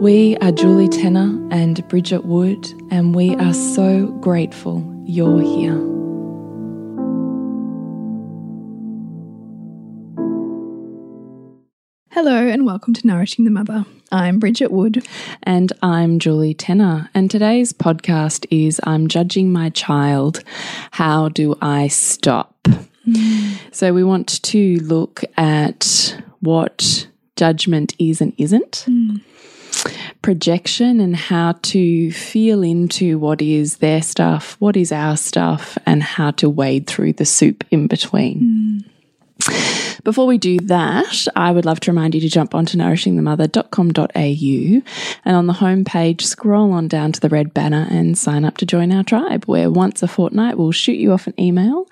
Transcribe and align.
We 0.00 0.36
are 0.42 0.52
Julie 0.52 0.90
Tenner 0.90 1.48
and 1.50 1.88
Bridget 1.88 2.26
Wood, 2.26 2.70
and 2.90 3.14
we 3.14 3.34
are 3.36 3.54
so 3.54 4.08
grateful 4.20 4.84
you're 5.06 5.40
here. 5.40 5.72
Hello, 12.10 12.46
and 12.46 12.66
welcome 12.66 12.92
to 12.92 13.06
Nourishing 13.06 13.46
the 13.46 13.50
Mother. 13.50 13.86
I'm 14.12 14.38
Bridget 14.38 14.70
Wood. 14.70 15.02
And 15.44 15.72
I'm 15.80 16.18
Julie 16.18 16.52
Tenner. 16.52 17.08
And 17.14 17.30
today's 17.30 17.72
podcast 17.72 18.44
is 18.50 18.78
I'm 18.84 19.08
Judging 19.08 19.50
My 19.50 19.70
Child. 19.70 20.44
How 20.90 21.30
do 21.30 21.56
I 21.62 21.88
stop? 21.88 22.54
Mm. 23.08 23.58
So, 23.72 23.94
we 23.94 24.04
want 24.04 24.42
to 24.42 24.76
look 24.80 25.24
at 25.38 26.20
what 26.40 27.08
judgment 27.34 27.94
is 27.98 28.20
and 28.20 28.34
isn't. 28.36 28.84
Mm 28.86 29.22
projection 30.26 30.98
and 30.98 31.14
how 31.14 31.52
to 31.62 32.10
feel 32.10 32.64
into 32.64 33.16
what 33.16 33.40
is 33.40 33.76
their 33.76 34.02
stuff, 34.02 34.56
what 34.58 34.76
is 34.76 34.90
our 34.90 35.16
stuff, 35.16 35.78
and 35.86 36.02
how 36.02 36.32
to 36.32 36.50
wade 36.50 36.88
through 36.88 37.12
the 37.12 37.24
soup 37.24 37.62
in 37.70 37.86
between. 37.86 38.40
Mm. 38.40 38.84
Before 40.02 40.26
we 40.26 40.38
do 40.38 40.58
that, 40.60 41.26
I 41.36 41.52
would 41.52 41.64
love 41.64 41.78
to 41.80 41.92
remind 41.92 42.14
you 42.14 42.20
to 42.20 42.28
jump 42.28 42.56
onto 42.56 42.76
nourishingthemother.com.au 42.76 44.82
and 45.24 45.36
on 45.36 45.46
the 45.46 45.52
homepage, 45.52 46.22
scroll 46.22 46.72
on 46.72 46.88
down 46.88 47.12
to 47.12 47.20
the 47.20 47.28
red 47.28 47.54
banner 47.54 47.86
and 47.90 48.18
sign 48.18 48.44
up 48.44 48.56
to 48.58 48.66
join 48.66 48.92
our 48.92 49.04
tribe, 49.04 49.44
where 49.44 49.70
once 49.70 50.02
a 50.02 50.08
fortnight 50.08 50.58
we'll 50.58 50.72
shoot 50.72 50.98
you 50.98 51.12
off 51.12 51.26
an 51.26 51.40
email 51.40 51.86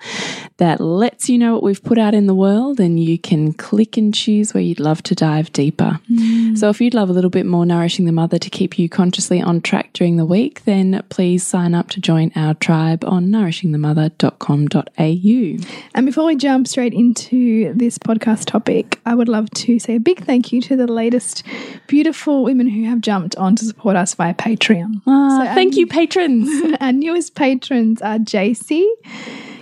that 0.57 0.81
lets 0.81 1.29
you 1.29 1.37
know 1.37 1.53
what 1.53 1.63
we've 1.63 1.83
put 1.83 1.97
out 1.97 2.13
in 2.13 2.27
the 2.27 2.35
world 2.35 2.79
and 2.79 3.01
you 3.01 3.17
can 3.17 3.53
click 3.53 3.95
and 3.95 4.13
choose 4.13 4.53
where 4.53 4.63
you'd 4.63 4.79
love 4.79 5.01
to 5.03 5.15
dive 5.15 5.53
deeper. 5.53 5.99
Mm. 6.11 6.44
So 6.55 6.69
if 6.69 6.79
you'd 6.79 6.93
love 6.93 7.09
a 7.09 7.13
little 7.13 7.29
bit 7.29 7.45
more 7.45 7.65
Nourishing 7.65 8.05
the 8.05 8.11
Mother 8.11 8.39
to 8.39 8.49
keep 8.49 8.79
you 8.79 8.87
consciously 8.87 9.41
on 9.41 9.61
track 9.61 9.91
during 9.93 10.15
the 10.15 10.25
week, 10.25 10.63
then 10.63 11.03
please 11.09 11.45
sign 11.45 11.75
up 11.75 11.89
to 11.89 11.99
join 11.99 12.31
our 12.35 12.53
tribe 12.53 13.03
on 13.05 13.27
nourishingthemother.com.au. 13.27 15.67
And 15.95 16.05
before 16.05 16.25
we 16.25 16.35
jump 16.35 16.67
straight 16.67 16.93
into 16.93 17.73
this 17.73 17.97
podcast 17.97 18.45
topic, 18.45 18.99
I 19.05 19.15
would 19.15 19.27
love 19.27 19.49
to 19.51 19.79
say 19.79 19.95
a 19.95 19.99
big 19.99 20.23
thank 20.23 20.53
you 20.53 20.61
to 20.61 20.75
the 20.75 20.87
latest 20.87 21.43
beautiful 21.87 22.43
women 22.43 22.67
who 22.67 22.85
have 22.85 23.01
jumped 23.01 23.35
on 23.35 23.55
to 23.57 23.65
support 23.65 23.95
us 23.95 24.13
via 24.13 24.33
Patreon. 24.33 25.01
Ah, 25.05 25.39
so 25.39 25.45
thank 25.53 25.75
you, 25.75 25.87
patrons. 25.87 26.75
Our 26.79 26.93
newest 26.93 27.35
patrons 27.35 28.01
are 28.01 28.17
JC. 28.17 28.85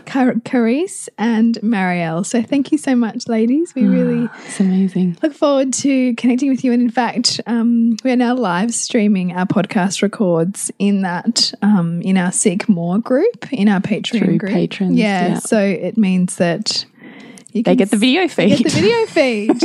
Car 0.05 0.33
Carice 0.33 1.09
and 1.17 1.55
Marielle. 1.61 2.25
So 2.25 2.41
thank 2.41 2.71
you 2.71 2.77
so 2.77 2.95
much, 2.95 3.27
ladies. 3.27 3.73
We 3.75 3.85
really 3.85 4.29
it's 4.45 4.59
amazing. 4.59 5.17
Look 5.21 5.33
forward 5.33 5.73
to 5.73 6.13
connecting 6.15 6.49
with 6.49 6.63
you. 6.63 6.71
And 6.71 6.81
in 6.81 6.89
fact, 6.89 7.41
um, 7.47 7.97
we 8.03 8.11
are 8.11 8.15
now 8.15 8.35
live 8.35 8.73
streaming 8.73 9.33
our 9.33 9.45
podcast 9.45 10.01
records 10.01 10.71
in 10.79 11.01
that 11.01 11.53
um, 11.61 12.01
in 12.01 12.17
our 12.17 12.31
Seek 12.31 12.67
More 12.69 12.99
group 12.99 13.51
in 13.51 13.69
our 13.69 13.79
Patreon 13.79 14.19
Through 14.19 14.37
group. 14.37 14.51
Patrons, 14.51 14.95
yeah, 14.95 15.27
yeah. 15.27 15.39
So 15.39 15.59
it 15.59 15.97
means 15.97 16.37
that 16.37 16.85
they 17.61 17.75
get 17.75 17.91
the 17.91 17.97
video 17.97 18.27
feed. 18.27 18.57
Get 18.57 18.63
the 18.63 18.81
video 18.81 19.05
feed. 19.05 19.59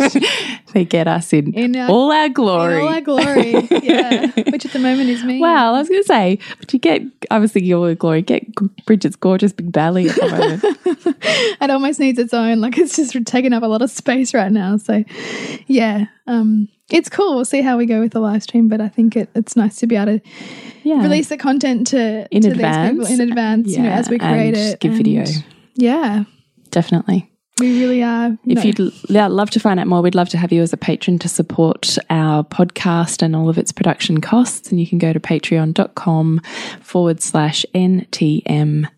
they 0.74 0.84
get 0.84 1.08
us 1.08 1.32
in, 1.32 1.54
in 1.54 1.74
our, 1.74 1.88
all 1.88 2.12
our 2.12 2.28
glory. 2.28 2.74
In 2.74 2.80
all 2.82 2.88
our 2.88 3.00
glory. 3.00 3.52
Yeah. 3.70 4.26
Which 4.50 4.66
at 4.66 4.72
the 4.72 4.78
moment 4.78 5.08
is 5.08 5.24
me. 5.24 5.40
Well, 5.40 5.74
I 5.74 5.78
was 5.78 5.88
going 5.88 6.02
to 6.02 6.06
say, 6.06 6.38
but 6.58 6.72
you 6.72 6.78
get, 6.78 7.02
I 7.30 7.38
was 7.38 7.52
thinking 7.52 7.72
all 7.72 7.84
the 7.84 7.94
glory, 7.94 8.20
get 8.22 8.44
Bridget's 8.84 9.16
gorgeous 9.16 9.52
big 9.52 9.72
belly 9.72 10.08
at 10.08 10.16
the 10.16 10.28
moment. 10.28 10.62
it 11.62 11.70
almost 11.70 11.98
needs 11.98 12.18
its 12.18 12.34
own. 12.34 12.60
Like 12.60 12.76
it's 12.76 12.96
just 12.96 13.16
taking 13.24 13.52
up 13.54 13.62
a 13.62 13.66
lot 13.66 13.80
of 13.80 13.90
space 13.90 14.34
right 14.34 14.52
now. 14.52 14.76
So, 14.76 15.04
yeah. 15.66 16.06
Um, 16.26 16.68
it's 16.90 17.08
cool. 17.08 17.36
We'll 17.36 17.44
see 17.44 17.62
how 17.62 17.76
we 17.76 17.86
go 17.86 18.00
with 18.00 18.12
the 18.12 18.20
live 18.20 18.42
stream, 18.42 18.68
but 18.68 18.80
I 18.80 18.88
think 18.88 19.16
it, 19.16 19.30
it's 19.34 19.56
nice 19.56 19.76
to 19.76 19.86
be 19.86 19.96
able 19.96 20.18
to 20.18 20.28
yeah. 20.84 21.02
release 21.02 21.28
the 21.28 21.36
content 21.36 21.86
to 21.88 22.26
in 22.30 22.42
to 22.42 22.50
advance, 22.50 22.98
these 22.98 23.08
people 23.08 23.22
in 23.22 23.28
advance, 23.30 23.68
yeah, 23.68 23.76
you 23.76 23.82
know, 23.84 23.90
as 23.90 24.08
we 24.08 24.18
create 24.18 24.54
it. 24.54 24.80
Give 24.80 24.94
video. 24.94 25.24
Yeah, 25.74 26.24
definitely. 26.70 27.30
We 27.60 27.80
really 27.80 28.02
are. 28.02 28.36
If 28.46 28.56
no. 28.56 28.62
you'd 28.62 29.10
love 29.10 29.50
to 29.50 29.60
find 29.60 29.80
out 29.80 29.86
more, 29.86 30.02
we'd 30.02 30.14
love 30.14 30.28
to 30.30 30.38
have 30.38 30.52
you 30.52 30.62
as 30.62 30.72
a 30.72 30.76
patron 30.76 31.18
to 31.20 31.28
support 31.28 31.98
our 32.10 32.44
podcast 32.44 33.22
and 33.22 33.34
all 33.34 33.48
of 33.48 33.58
its 33.58 33.72
production 33.72 34.20
costs. 34.20 34.70
And 34.70 34.80
you 34.80 34.86
can 34.86 34.98
go 34.98 35.12
to 35.12 35.20
patreon.com 35.20 36.40
forward 36.80 37.20
slash 37.20 37.66
NTM 37.74 38.88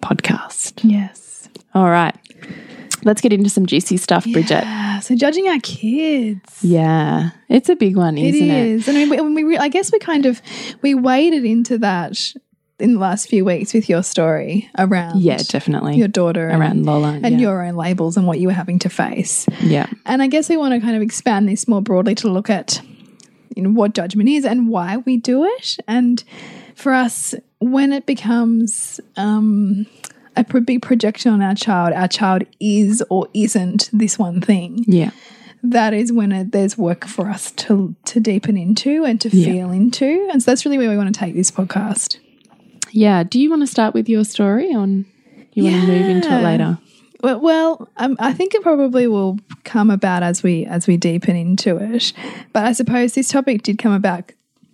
podcast. 0.00 0.80
Yes. 0.82 1.48
All 1.74 1.90
right. 1.90 2.14
Let's 3.04 3.20
get 3.20 3.32
into 3.32 3.50
some 3.50 3.66
juicy 3.66 3.98
stuff, 3.98 4.24
Bridget. 4.24 4.64
Yeah. 4.64 5.00
So 5.00 5.14
judging 5.14 5.46
our 5.48 5.58
kids. 5.60 6.62
Yeah. 6.62 7.30
It's 7.50 7.68
a 7.68 7.76
big 7.76 7.96
one, 7.96 8.16
isn't 8.16 8.50
it? 8.50 8.50
It 8.50 8.66
is. 8.66 8.88
I 8.88 8.92
mean, 8.92 9.34
we, 9.34 9.44
we, 9.44 9.58
I 9.58 9.68
guess 9.68 9.92
we 9.92 9.98
kind 9.98 10.24
of, 10.24 10.40
we 10.80 10.94
waded 10.94 11.44
into 11.44 11.76
that 11.78 12.32
in 12.78 12.94
the 12.94 12.98
last 12.98 13.28
few 13.28 13.44
weeks 13.44 13.72
with 13.72 13.88
your 13.88 14.02
story 14.02 14.68
around 14.78 15.20
yeah 15.20 15.38
definitely. 15.48 15.96
your 15.96 16.08
daughter 16.08 16.48
around 16.48 16.78
and, 16.78 16.86
Lola 16.86 17.20
and 17.22 17.34
yeah. 17.34 17.38
your 17.38 17.64
own 17.64 17.76
labels 17.76 18.16
and 18.16 18.26
what 18.26 18.40
you 18.40 18.48
were 18.48 18.54
having 18.54 18.78
to 18.80 18.88
face. 18.88 19.46
Yeah. 19.60 19.86
And 20.06 20.22
I 20.22 20.26
guess 20.26 20.48
we 20.48 20.56
want 20.56 20.74
to 20.74 20.80
kind 20.80 20.96
of 20.96 21.02
expand 21.02 21.48
this 21.48 21.68
more 21.68 21.80
broadly 21.80 22.14
to 22.16 22.28
look 22.28 22.50
at 22.50 22.80
you 23.54 23.62
know 23.62 23.70
what 23.70 23.94
judgment 23.94 24.28
is 24.28 24.44
and 24.44 24.68
why 24.68 24.96
we 24.98 25.16
do 25.16 25.44
it. 25.44 25.76
And 25.86 26.22
for 26.74 26.92
us 26.92 27.34
when 27.60 27.92
it 27.92 28.06
becomes 28.06 29.00
um, 29.16 29.86
a 30.36 30.44
big 30.44 30.82
projection 30.82 31.32
on 31.32 31.40
our 31.40 31.54
child 31.54 31.92
our 31.92 32.08
child 32.08 32.42
is 32.58 33.02
or 33.08 33.28
isn't 33.34 33.88
this 33.92 34.18
one 34.18 34.40
thing. 34.40 34.84
Yeah. 34.88 35.10
That 35.62 35.94
is 35.94 36.12
when 36.12 36.32
it, 36.32 36.52
there's 36.52 36.76
work 36.76 37.06
for 37.06 37.30
us 37.30 37.52
to 37.52 37.94
to 38.06 38.18
deepen 38.18 38.56
into 38.56 39.04
and 39.04 39.20
to 39.20 39.28
yeah. 39.28 39.46
feel 39.46 39.70
into. 39.70 40.28
And 40.32 40.42
so 40.42 40.50
that's 40.50 40.64
really 40.64 40.76
where 40.76 40.90
we 40.90 40.96
want 40.96 41.14
to 41.14 41.18
take 41.18 41.34
this 41.36 41.52
podcast 41.52 42.18
yeah. 42.94 43.24
Do 43.24 43.40
you 43.40 43.50
want 43.50 43.62
to 43.62 43.66
start 43.66 43.92
with 43.92 44.08
your 44.08 44.24
story 44.24 44.72
on 44.72 45.04
you 45.52 45.64
yeah. 45.64 45.72
want 45.72 45.86
to 45.86 45.92
move 45.92 46.08
into 46.08 46.28
it 46.28 46.42
later? 46.42 46.78
Well, 47.22 47.40
well 47.40 47.88
um, 47.96 48.16
I 48.20 48.32
think 48.32 48.54
it 48.54 48.62
probably 48.62 49.08
will 49.08 49.38
come 49.64 49.90
about 49.90 50.22
as 50.22 50.42
we 50.42 50.64
as 50.66 50.86
we 50.86 50.96
deepen 50.96 51.34
into 51.34 51.76
it. 51.76 52.12
But 52.52 52.64
I 52.64 52.72
suppose 52.72 53.14
this 53.14 53.28
topic 53.28 53.62
did 53.62 53.78
come 53.78 53.92
about 53.92 54.30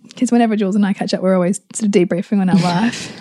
because 0.09 0.31
whenever 0.31 0.55
Jules 0.55 0.75
and 0.75 0.85
I 0.85 0.93
catch 0.93 1.13
up, 1.13 1.21
we're 1.21 1.33
always 1.33 1.61
sort 1.73 1.87
of 1.87 1.91
debriefing 1.91 2.39
on 2.39 2.49
our 2.49 2.55
life 2.61 3.19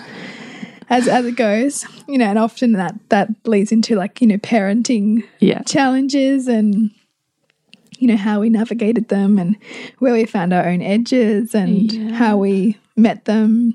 as 0.90 1.08
as 1.08 1.24
it 1.24 1.36
goes, 1.36 1.86
you 2.06 2.18
know, 2.18 2.26
and 2.26 2.38
often 2.38 2.72
that 2.72 2.94
that 3.08 3.28
leads 3.46 3.72
into 3.72 3.96
like 3.96 4.20
you 4.20 4.26
know 4.26 4.38
parenting 4.38 5.26
yeah. 5.38 5.62
challenges 5.62 6.46
and 6.46 6.90
you 7.98 8.06
know 8.06 8.16
how 8.16 8.40
we 8.40 8.50
navigated 8.50 9.08
them 9.08 9.38
and 9.38 9.56
where 9.98 10.12
we 10.12 10.26
found 10.26 10.52
our 10.52 10.66
own 10.66 10.82
edges 10.82 11.54
and 11.54 11.90
yeah. 11.90 12.12
how 12.12 12.36
we 12.36 12.76
met 12.96 13.24
them 13.24 13.72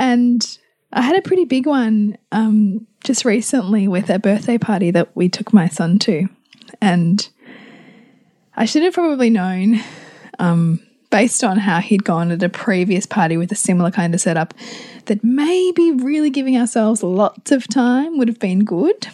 And 0.00 0.58
I 0.94 1.02
had 1.02 1.16
a 1.16 1.22
pretty 1.22 1.44
big 1.44 1.66
one 1.66 2.16
um, 2.32 2.86
just 3.04 3.26
recently 3.26 3.86
with 3.86 4.08
a 4.08 4.18
birthday 4.18 4.56
party 4.56 4.90
that 4.92 5.14
we 5.14 5.28
took 5.28 5.52
my 5.52 5.68
son 5.68 5.98
to. 6.00 6.26
And 6.80 7.28
I 8.56 8.64
should 8.64 8.82
have 8.82 8.94
probably 8.94 9.28
known, 9.28 9.80
um, 10.38 10.80
based 11.10 11.44
on 11.44 11.58
how 11.58 11.80
he'd 11.80 12.02
gone 12.02 12.30
at 12.30 12.42
a 12.42 12.48
previous 12.48 13.04
party 13.04 13.36
with 13.36 13.52
a 13.52 13.56
similar 13.56 13.90
kind 13.90 14.14
of 14.14 14.22
setup, 14.22 14.54
that 15.04 15.22
maybe 15.22 15.92
really 15.92 16.30
giving 16.30 16.56
ourselves 16.56 17.02
lots 17.02 17.52
of 17.52 17.68
time 17.68 18.16
would 18.16 18.28
have 18.28 18.40
been 18.40 18.64
good. 18.64 19.06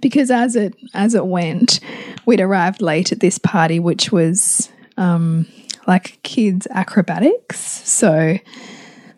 Because 0.00 0.30
as 0.30 0.54
it 0.54 0.74
as 0.94 1.14
it 1.16 1.26
went, 1.26 1.80
we'd 2.24 2.40
arrived 2.40 2.80
late 2.80 3.10
at 3.10 3.18
this 3.18 3.36
party, 3.36 3.80
which 3.80 4.12
was 4.12 4.70
um, 4.96 5.46
like 5.88 6.22
kids 6.22 6.68
acrobatics. 6.70 7.58
So 7.58 8.38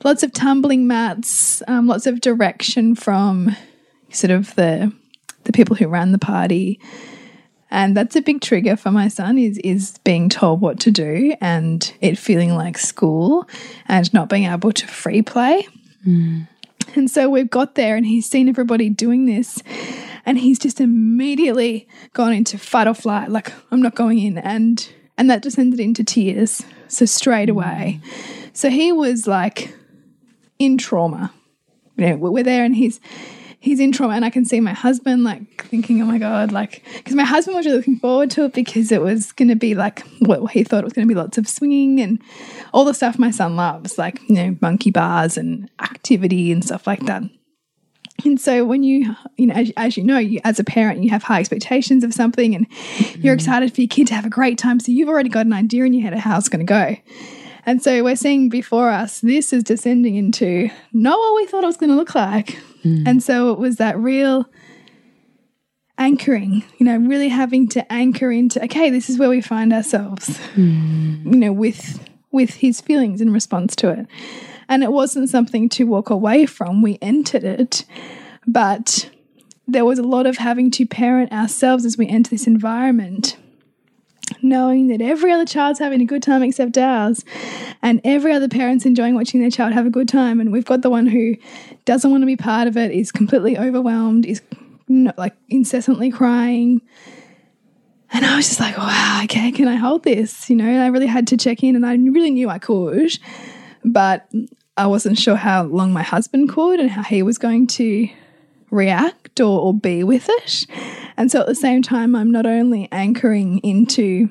lots 0.05 0.23
of 0.23 0.33
tumbling 0.33 0.87
mats, 0.87 1.63
um, 1.67 1.87
lots 1.87 2.07
of 2.07 2.21
direction 2.21 2.95
from 2.95 3.57
sort 4.11 4.31
of 4.31 4.55
the 4.55 4.93
the 5.45 5.53
people 5.53 5.77
who 5.77 5.89
ran 5.89 6.13
the 6.13 6.19
party. 6.19 6.81
And 7.71 7.97
that's 7.97 8.15
a 8.15 8.23
big 8.23 8.41
trigger 8.41 8.77
for 8.77 8.93
my 8.93 9.09
son 9.09 9.37
is 9.39 9.59
is 9.59 9.99
being 10.05 10.29
told 10.29 10.61
what 10.61 10.79
to 10.81 10.91
do 10.91 11.35
and 11.41 11.93
it 12.01 12.17
feeling 12.19 12.55
like 12.55 12.79
school 12.79 13.49
and 13.87 14.13
not 14.13 14.29
being 14.29 14.45
able 14.45 14.73
to 14.73 14.87
free 14.87 15.23
play. 15.23 15.67
Mm. 16.07 16.47
And 16.95 17.11
so 17.11 17.29
we've 17.29 17.51
got 17.51 17.75
there 17.75 17.97
and 17.97 18.07
he's 18.07 18.27
seen 18.27 18.49
everybody 18.49 18.89
doing 18.89 19.27
this 19.27 19.61
and 20.25 20.39
he's 20.39 20.59
just 20.59 20.81
immediately 20.81 21.89
gone 22.13 22.33
into 22.33 22.59
fight 22.59 22.87
or 22.87 22.95
flight 22.95 23.31
like 23.31 23.53
I'm 23.73 23.83
not 23.83 23.95
going 23.95 24.19
in 24.21 24.39
and 24.39 24.89
and 25.17 25.31
that 25.31 25.43
descended 25.43 25.81
into 25.81 26.05
tears 26.05 26.63
so 26.89 27.07
straight 27.07 27.49
away. 27.49 28.01
So 28.53 28.71
he 28.71 28.93
was 28.93 29.27
like 29.27 29.75
in 30.59 30.79
trauma. 30.79 31.33
You 31.97 32.09
know, 32.09 32.17
we're 32.17 32.43
there 32.43 32.65
and 32.65 32.75
he's 32.75 33.01
he's 33.65 33.81
in 33.81 33.93
trauma 33.93 34.13
and 34.13 34.27
I 34.27 34.31
can 34.31 34.45
see 34.45 34.61
my 34.61 34.75
husband 34.75 35.25
like 35.25 35.65
thinking, 35.65 36.03
oh 36.03 36.05
my 36.05 36.19
God, 36.19 36.53
like, 36.53 36.85
because 36.97 37.15
my 37.15 37.25
husband 37.25 37.57
was 37.57 37.65
really 37.65 37.79
looking 37.79 37.99
forward 37.99 38.31
to 38.33 38.45
it 38.45 38.53
because 38.53 38.93
it 38.93 39.01
was 39.01 39.33
going 39.33 39.49
to 39.49 39.57
be 39.57 39.75
like 39.75 40.01
what 40.19 40.51
he 40.51 40.65
thought 40.65 40.81
it 40.81 40.85
was 40.85 40.93
going 40.93 41.09
to 41.09 41.13
be 41.13 41.19
lots 41.19 41.39
of 41.39 41.49
swinging 41.49 41.99
and 41.99 42.21
all 42.75 42.85
the 42.85 42.93
stuff 42.93 43.19
my 43.19 43.31
son 43.31 43.57
loves, 43.57 43.97
like, 43.97 44.21
you 44.29 44.35
know, 44.35 44.57
monkey 44.61 44.91
bars 44.91 45.39
and 45.39 45.71
activity 45.81 46.53
and 46.53 46.63
stuff 46.63 46.87
like 46.87 47.07
that. 47.07 47.23
And 48.27 48.39
so 48.39 48.67
when 48.67 48.83
you, 48.83 49.17
you 49.39 49.47
know, 49.47 49.55
as, 49.55 49.73
as 49.79 49.97
you 49.97 50.05
know, 50.05 50.19
you, 50.19 50.41
as 50.45 50.61
a 50.61 50.65
parent, 50.65 51.03
you 51.03 51.09
have 51.09 51.23
high 51.23 51.41
expectations 51.41 52.05
of 52.05 52.13
something 52.13 52.55
and 52.55 52.67
you're 53.17 53.35
excited 53.35 53.75
for 53.75 53.81
your 53.81 53.89
kid 53.89 54.09
to 54.09 54.15
have 54.15 54.27
a 54.27 54.31
great 54.31 54.59
time. 54.59 54.79
So 54.79 54.93
you've 54.93 55.09
already 55.09 55.31
got 55.31 55.47
an 55.47 55.55
idea 55.55 55.85
in 55.85 55.95
your 55.95 56.03
head 56.03 56.13
of 56.13 56.19
how 56.19 56.37
it's 56.37 56.51
going 56.51 56.65
to 56.65 56.71
go. 56.71 56.97
And 57.67 57.83
so 57.83 58.05
we're 58.05 58.17
seeing 58.17 58.49
before 58.49 58.91
us, 58.91 59.21
this 59.21 59.53
is 59.53 59.63
descending 59.63 60.17
into 60.17 60.69
not 60.93 61.19
what 61.19 61.37
we 61.37 61.47
thought 61.47 61.65
it 61.65 61.69
was 61.69 61.77
going 61.77 61.91
to 61.91 61.97
look 61.97 62.15
like. 62.15 62.59
Mm. 62.85 63.05
And 63.07 63.23
so 63.23 63.53
it 63.53 63.59
was 63.59 63.77
that 63.77 63.99
real 63.99 64.47
anchoring, 65.97 66.65
you 66.79 66.87
know, 66.87 66.97
really 66.97 67.29
having 67.29 67.69
to 67.69 67.93
anchor 67.93 68.31
into, 68.31 68.63
okay, 68.65 68.91
this 68.91 69.09
is 69.09 69.19
where 69.19 69.31
we 69.31 69.41
find 69.41 69.73
ourselves, 69.73 70.39
mm. 70.55 71.25
you 71.25 71.39
know, 71.39 71.53
with 71.53 72.01
with 72.33 72.55
his 72.55 72.81
feelings 72.81 73.21
in 73.21 73.33
response 73.33 73.77
to 73.77 73.91
it. 73.91 74.07
And 74.69 74.83
it 74.83 74.91
wasn't 74.91 75.31
something 75.31 75.69
to 75.71 75.85
walk 75.85 76.11
away 76.11 76.47
from. 76.47 76.83
We 76.83 76.99
entered 77.01 77.45
it, 77.45 77.85
but 78.47 79.09
there 79.69 79.85
was 79.85 80.01
a 80.01 80.03
lot 80.03 80.27
of 80.27 80.39
having 80.39 80.71
to 80.73 80.85
parent 80.85 81.33
ourselves 81.33 81.85
as 81.85 81.97
we 81.97 82.09
enter 82.09 82.31
this 82.31 82.49
environment 82.49 83.37
knowing 84.45 84.89
that 84.89 85.01
every 85.01 85.33
other 85.33 85.47
child's 85.47 85.79
having 85.79 86.01
a 86.01 86.05
good 86.05 86.23
time 86.23 86.43
except 86.43 86.79
ours, 86.79 87.25
and 87.83 88.01
every 88.05 88.33
other 88.33 88.49
parent's 88.49 88.87
enjoying 88.87 89.15
watching 89.15 89.41
their 89.41 89.51
child 89.51 89.73
have 89.73 89.87
a 89.87 89.91
good 89.91 90.09
time, 90.09 90.39
and 90.39 90.53
we've 90.53 90.67
got 90.67 90.83
the 90.83 90.91
one 90.91 91.07
who 91.07 91.35
doesn't 91.85 92.11
want 92.11 92.23
to 92.23 92.27
be 92.27 92.37
part 92.37 92.69
of 92.69 92.77
it, 92.77 92.93
is 92.93 93.11
completely 93.11 93.59
overwhelmed, 93.59 94.27
is 94.27 94.43
like 95.17 95.35
incessantly 95.49 96.11
crying. 96.11 96.81
And 98.13 98.25
I 98.25 98.37
was 98.37 98.47
just 98.47 98.61
like, 98.61 98.77
wow, 98.77 99.23
okay, 99.25 99.51
can 99.51 99.67
I 99.67 99.75
hold 99.75 100.05
this? 100.05 100.49
You 100.49 100.57
know, 100.57 100.85
I 100.85 100.87
really 100.87 101.09
had 101.09 101.27
to 101.29 101.37
check 101.37 101.65
in, 101.65 101.75
and 101.75 101.85
I 101.85 101.97
really 101.97 102.31
knew 102.31 102.49
I 102.49 102.59
could, 102.59 103.19
but 103.85 104.31
I 104.77 104.87
wasn't 104.87 105.19
sure 105.19 105.37
how 105.37 105.63
long 105.65 105.93
my 105.93 106.03
husband 106.03 106.49
could 106.51 106.81
and 106.81 106.91
how 106.91 107.03
he 107.03 107.23
was 107.23 107.39
going 107.39 107.67
to 107.69 108.09
react 108.71 109.24
or, 109.41 109.61
or 109.61 109.75
be 109.75 110.05
with 110.05 110.27
it. 110.29 110.67
And 111.17 111.31
so 111.31 111.41
at 111.41 111.47
the 111.47 111.55
same 111.55 111.83
time, 111.83 112.15
I'm 112.15 112.31
not 112.31 112.47
only 112.47 112.89
anchoring 112.91 113.59
into 113.59 114.29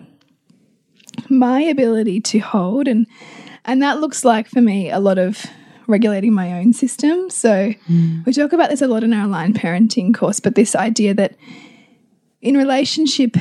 my 1.30 1.62
ability 1.62 2.20
to 2.20 2.40
hold 2.40 2.88
and 2.88 3.06
and 3.66 3.82
that 3.82 4.00
looks 4.00 4.26
like 4.26 4.50
for 4.50 4.62
me 4.62 4.90
a 4.90 5.00
lot 5.00 5.18
of 5.18 5.46
regulating 5.88 6.34
my 6.34 6.60
own 6.60 6.74
system. 6.74 7.30
So 7.30 7.74
mm. 7.90 8.26
we 8.26 8.34
talk 8.34 8.52
about 8.52 8.70
this 8.70 8.82
a 8.82 8.88
lot 8.88 9.04
in 9.04 9.14
our 9.14 9.26
aligned 9.26 9.56
parenting 9.56 10.14
course, 10.14 10.40
but 10.40 10.56
this 10.56 10.76
idea 10.76 11.14
that 11.14 11.36
in 12.42 12.58
relationship 12.58 13.38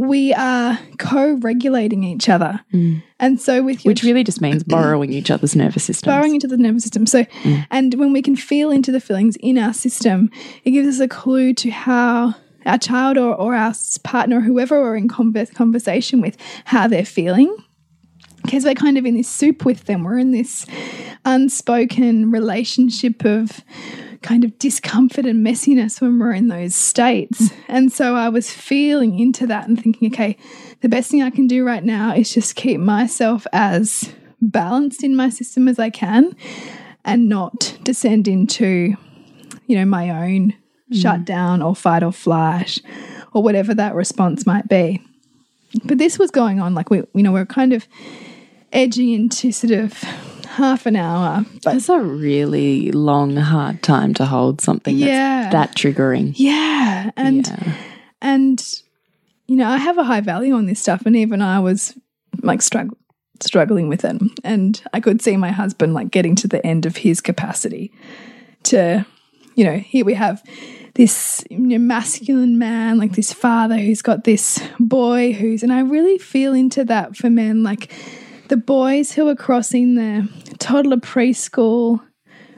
we 0.00 0.32
are 0.32 0.78
co-regulating 0.98 2.04
each 2.04 2.30
other. 2.30 2.58
Mm. 2.72 3.02
And 3.18 3.38
so 3.38 3.62
with 3.62 3.84
you. 3.84 3.90
Which 3.90 4.02
really 4.02 4.24
just 4.24 4.40
means 4.40 4.64
borrowing 4.64 5.12
each 5.12 5.30
other's 5.30 5.54
nervous 5.54 5.84
system. 5.84 6.10
Borrowing 6.10 6.34
into 6.34 6.48
the 6.48 6.56
nervous 6.56 6.84
system. 6.84 7.04
So 7.04 7.24
mm. 7.24 7.66
and 7.70 7.92
when 7.94 8.14
we 8.14 8.22
can 8.22 8.34
feel 8.34 8.70
into 8.70 8.90
the 8.92 9.00
feelings 9.00 9.36
in 9.40 9.58
our 9.58 9.74
system, 9.74 10.30
it 10.64 10.70
gives 10.70 10.88
us 10.88 11.00
a 11.00 11.08
clue 11.08 11.52
to 11.52 11.70
how 11.70 12.34
our 12.64 12.78
child 12.78 13.18
or, 13.18 13.34
or 13.34 13.54
our 13.54 13.74
partner, 14.02 14.38
or 14.38 14.40
whoever 14.40 14.80
we're 14.80 14.96
in 14.96 15.06
converse, 15.06 15.50
conversation 15.50 16.22
with, 16.22 16.38
how 16.64 16.88
they're 16.88 17.04
feeling. 17.04 17.54
Because 18.42 18.64
we're 18.64 18.72
kind 18.72 18.96
of 18.96 19.04
in 19.04 19.18
this 19.18 19.28
soup 19.28 19.66
with 19.66 19.84
them. 19.84 20.02
We're 20.02 20.18
in 20.18 20.30
this 20.30 20.64
unspoken 21.26 22.30
relationship 22.30 23.26
of 23.26 23.60
kind 24.22 24.44
of 24.44 24.58
discomfort 24.58 25.24
and 25.26 25.44
messiness 25.44 26.00
when 26.00 26.18
we're 26.18 26.32
in 26.32 26.48
those 26.48 26.74
states. 26.74 27.50
And 27.68 27.92
so 27.92 28.16
I 28.16 28.28
was 28.28 28.50
feeling 28.50 29.18
into 29.18 29.46
that 29.46 29.68
and 29.68 29.80
thinking, 29.80 30.12
okay, 30.12 30.36
the 30.80 30.88
best 30.88 31.10
thing 31.10 31.22
I 31.22 31.30
can 31.30 31.46
do 31.46 31.64
right 31.64 31.84
now 31.84 32.14
is 32.14 32.32
just 32.32 32.56
keep 32.56 32.80
myself 32.80 33.46
as 33.52 34.12
balanced 34.40 35.02
in 35.02 35.14
my 35.16 35.30
system 35.30 35.68
as 35.68 35.78
I 35.78 35.90
can 35.90 36.34
and 37.04 37.28
not 37.28 37.78
descend 37.82 38.28
into, 38.28 38.96
you 39.66 39.76
know, 39.76 39.84
my 39.84 40.10
own 40.10 40.54
mm. 40.92 41.00
shut 41.00 41.24
down 41.24 41.62
or 41.62 41.74
fight 41.74 42.02
or 42.02 42.12
flight 42.12 42.80
or 43.32 43.42
whatever 43.42 43.74
that 43.74 43.94
response 43.94 44.46
might 44.46 44.68
be. 44.68 45.00
But 45.84 45.98
this 45.98 46.18
was 46.18 46.30
going 46.30 46.60
on 46.60 46.74
like 46.74 46.90
we 46.90 46.98
you 47.14 47.22
know 47.22 47.30
we're 47.30 47.46
kind 47.46 47.72
of 47.72 47.86
edging 48.72 49.12
into 49.12 49.52
sort 49.52 49.72
of 49.72 50.02
half 50.50 50.86
an 50.86 50.96
hour. 50.96 51.44
But 51.64 51.76
it's 51.76 51.88
a 51.88 52.00
really 52.00 52.90
long, 52.92 53.36
hard 53.36 53.82
time 53.82 54.14
to 54.14 54.26
hold 54.26 54.60
something 54.60 54.96
yeah. 54.96 55.50
that 55.50 55.76
triggering. 55.76 56.32
Yeah. 56.36 57.10
And 57.16 57.46
yeah. 57.46 57.76
and 58.20 58.82
you 59.46 59.56
know, 59.56 59.68
I 59.68 59.78
have 59.78 59.98
a 59.98 60.04
high 60.04 60.20
value 60.20 60.54
on 60.54 60.66
this 60.66 60.80
stuff 60.80 61.06
and 61.06 61.16
even 61.16 61.42
I 61.42 61.58
was 61.58 61.96
like 62.42 62.62
struggling 62.62 62.96
struggling 63.42 63.88
with 63.88 64.04
it. 64.04 64.20
And 64.44 64.80
I 64.92 65.00
could 65.00 65.22
see 65.22 65.36
my 65.36 65.50
husband 65.50 65.94
like 65.94 66.10
getting 66.10 66.34
to 66.36 66.48
the 66.48 66.64
end 66.64 66.86
of 66.86 66.98
his 66.98 67.20
capacity 67.20 67.92
to, 68.64 69.06
you 69.54 69.64
know, 69.64 69.78
here 69.78 70.04
we 70.04 70.14
have 70.14 70.42
this 70.94 71.42
you 71.50 71.58
know, 71.58 71.78
masculine 71.78 72.58
man, 72.58 72.98
like 72.98 73.12
this 73.12 73.32
father 73.32 73.78
who's 73.78 74.02
got 74.02 74.24
this 74.24 74.62
boy 74.78 75.32
who's, 75.32 75.62
and 75.62 75.72
I 75.72 75.80
really 75.80 76.18
feel 76.18 76.52
into 76.52 76.84
that 76.84 77.16
for 77.16 77.30
men, 77.30 77.62
like 77.62 77.92
the 78.50 78.56
boys 78.56 79.12
who 79.12 79.26
are 79.28 79.36
crossing 79.36 79.94
the 79.94 80.28
toddler 80.58 80.98
preschool. 80.98 82.00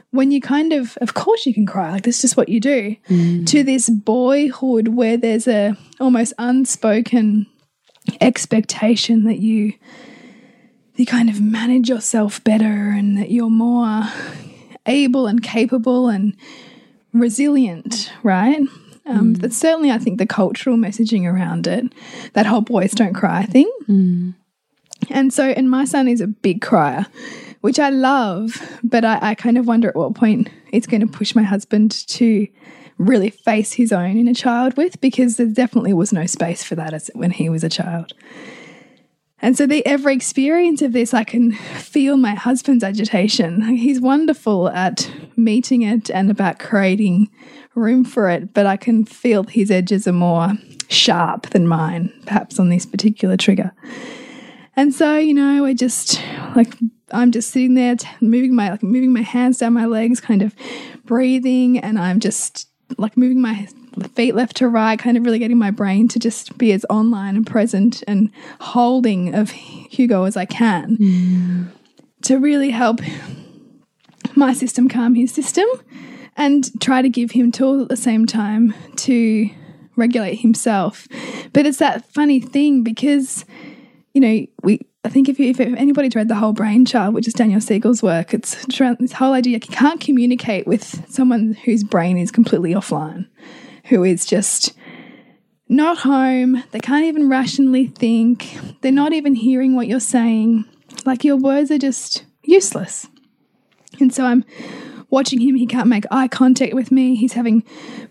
When 0.09 0.31
you 0.31 0.41
kind 0.41 0.73
of, 0.73 0.95
of 1.01 1.13
course, 1.15 1.45
you 1.47 1.53
can 1.55 1.65
cry, 1.65 1.91
like 1.91 2.03
that's 2.03 2.21
just 2.21 2.37
what 2.37 2.49
you 2.49 2.59
do, 2.59 2.95
mm. 3.09 3.47
to 3.47 3.63
this 3.63 3.89
boyhood 3.89 4.89
where 4.89 5.17
there's 5.17 5.47
a 5.47 5.75
almost 5.99 6.33
unspoken 6.37 7.47
expectation 8.21 9.23
that 9.23 9.39
you 9.39 9.73
you 10.95 11.05
kind 11.07 11.29
of 11.29 11.41
manage 11.41 11.89
yourself 11.89 12.43
better 12.43 12.91
and 12.91 13.17
that 13.17 13.31
you're 13.31 13.49
more 13.49 14.03
able 14.85 15.25
and 15.25 15.41
capable 15.41 16.09
and 16.09 16.35
resilient, 17.13 18.11
right? 18.21 18.59
Um, 19.07 19.33
mm. 19.33 19.41
But 19.41 19.51
certainly, 19.53 19.89
I 19.91 19.97
think 19.97 20.19
the 20.19 20.27
cultural 20.27 20.77
messaging 20.77 21.25
around 21.25 21.65
it, 21.65 21.91
that 22.33 22.45
whole 22.45 22.61
boys 22.61 22.91
don't 22.91 23.15
cry 23.15 23.43
thing. 23.43 23.71
Mm. 23.87 24.35
And 25.09 25.33
so, 25.33 25.45
and 25.45 25.69
my 25.69 25.85
son 25.85 26.07
is 26.07 26.21
a 26.21 26.27
big 26.27 26.61
crier, 26.61 27.05
which 27.61 27.79
I 27.79 27.89
love, 27.89 28.61
but 28.83 29.05
I, 29.05 29.19
I 29.21 29.35
kind 29.35 29.57
of 29.57 29.67
wonder 29.67 29.89
at 29.89 29.95
what 29.95 30.15
point 30.15 30.49
it's 30.71 30.87
going 30.87 31.01
to 31.01 31.07
push 31.07 31.35
my 31.35 31.43
husband 31.43 32.07
to 32.07 32.47
really 32.97 33.29
face 33.29 33.73
his 33.73 33.91
own 33.91 34.17
inner 34.17 34.33
child 34.33 34.77
with, 34.77 34.99
because 35.01 35.37
there 35.37 35.47
definitely 35.47 35.93
was 35.93 36.13
no 36.13 36.25
space 36.25 36.63
for 36.63 36.75
that 36.75 36.93
as, 36.93 37.09
when 37.13 37.31
he 37.31 37.49
was 37.49 37.63
a 37.63 37.69
child. 37.69 38.13
And 39.41 39.57
so, 39.57 39.65
the 39.65 39.85
every 39.85 40.13
experience 40.13 40.81
of 40.81 40.93
this, 40.93 41.13
I 41.13 41.25
can 41.25 41.51
feel 41.51 42.15
my 42.15 42.33
husband's 42.33 42.83
agitation. 42.83 43.61
He's 43.75 43.99
wonderful 43.99 44.69
at 44.69 45.11
meeting 45.35 45.81
it 45.81 46.09
and 46.09 46.31
about 46.31 46.59
creating 46.59 47.29
room 47.75 48.05
for 48.05 48.29
it, 48.29 48.53
but 48.53 48.65
I 48.65 48.77
can 48.77 49.03
feel 49.03 49.43
his 49.43 49.69
edges 49.69 50.07
are 50.07 50.13
more 50.13 50.53
sharp 50.87 51.49
than 51.49 51.67
mine, 51.67 52.13
perhaps 52.25 52.59
on 52.59 52.69
this 52.69 52.85
particular 52.85 53.35
trigger. 53.35 53.73
And 54.75 54.93
so, 54.93 55.17
you 55.17 55.33
know, 55.33 55.61
we're 55.61 55.73
just 55.73 56.21
like 56.55 56.75
I'm 57.11 57.31
just 57.31 57.51
sitting 57.51 57.75
there 57.75 57.95
moving 58.21 58.55
my 58.55 58.71
like 58.71 58.83
moving 58.83 59.13
my 59.13 59.21
hands 59.21 59.59
down 59.59 59.73
my 59.73 59.85
legs, 59.85 60.19
kind 60.19 60.41
of 60.41 60.55
breathing, 61.05 61.77
and 61.79 61.99
I'm 61.99 62.19
just 62.19 62.67
like 62.97 63.17
moving 63.17 63.41
my 63.41 63.67
feet 64.15 64.35
left 64.35 64.57
to 64.57 64.67
right, 64.67 64.97
kind 64.97 65.17
of 65.17 65.23
really 65.25 65.39
getting 65.39 65.57
my 65.57 65.71
brain 65.71 66.07
to 66.09 66.19
just 66.19 66.57
be 66.57 66.71
as 66.71 66.85
online 66.89 67.35
and 67.35 67.45
present 67.45 68.03
and 68.07 68.31
holding 68.59 69.35
of 69.35 69.51
Hugo 69.51 70.23
as 70.23 70.35
I 70.35 70.45
can 70.45 70.97
mm. 70.97 71.67
to 72.23 72.39
really 72.39 72.71
help 72.71 72.99
my 74.35 74.53
system 74.53 74.89
calm 74.89 75.15
his 75.15 75.31
system 75.31 75.67
and 76.35 76.81
try 76.81 77.01
to 77.01 77.09
give 77.09 77.31
him 77.31 77.51
tools 77.51 77.83
at 77.83 77.89
the 77.89 77.97
same 77.97 78.25
time 78.25 78.73
to 78.95 79.49
regulate 79.95 80.37
himself. 80.37 81.07
But 81.53 81.65
it's 81.67 81.77
that 81.77 82.11
funny 82.11 82.39
thing 82.39 82.83
because, 82.83 83.45
you 84.13 84.21
know, 84.21 84.45
we 84.63 84.79
I 85.05 85.09
think 85.09 85.27
if, 85.27 85.37
you, 85.37 85.49
if 85.49 85.59
anybody's 85.59 86.15
read 86.15 86.29
the 86.29 86.35
whole 86.35 86.53
brain 86.53 86.85
child, 86.85 87.13
which 87.13 87.27
is 87.27 87.33
Daniel 87.33 87.59
Siegel's 87.59 88.01
work, 88.01 88.33
it's 88.33 88.65
this 88.65 89.11
whole 89.11 89.33
idea 89.33 89.55
you 89.55 89.59
can't 89.59 89.99
communicate 89.99 90.65
with 90.65 91.11
someone 91.11 91.57
whose 91.65 91.83
brain 91.83 92.17
is 92.17 92.31
completely 92.31 92.73
offline, 92.73 93.27
who 93.85 94.05
is 94.05 94.25
just 94.25 94.73
not 95.67 95.99
home. 95.99 96.63
They 96.71 96.79
can't 96.79 97.03
even 97.03 97.27
rationally 97.27 97.87
think. 97.87 98.57
They're 98.79 98.93
not 98.93 99.11
even 99.11 99.35
hearing 99.35 99.75
what 99.75 99.87
you're 99.87 99.99
saying. 99.99 100.63
Like 101.05 101.25
your 101.25 101.35
words 101.35 101.69
are 101.69 101.77
just 101.77 102.23
useless. 102.43 103.07
And 103.99 104.13
so 104.13 104.23
I'm 104.25 104.45
watching 105.13 105.39
him, 105.39 105.53
he 105.53 105.67
can't 105.67 105.87
make 105.87 106.05
eye 106.09 106.27
contact 106.27 106.73
with 106.73 106.91
me. 106.91 107.15
He's 107.15 107.33
having 107.33 107.63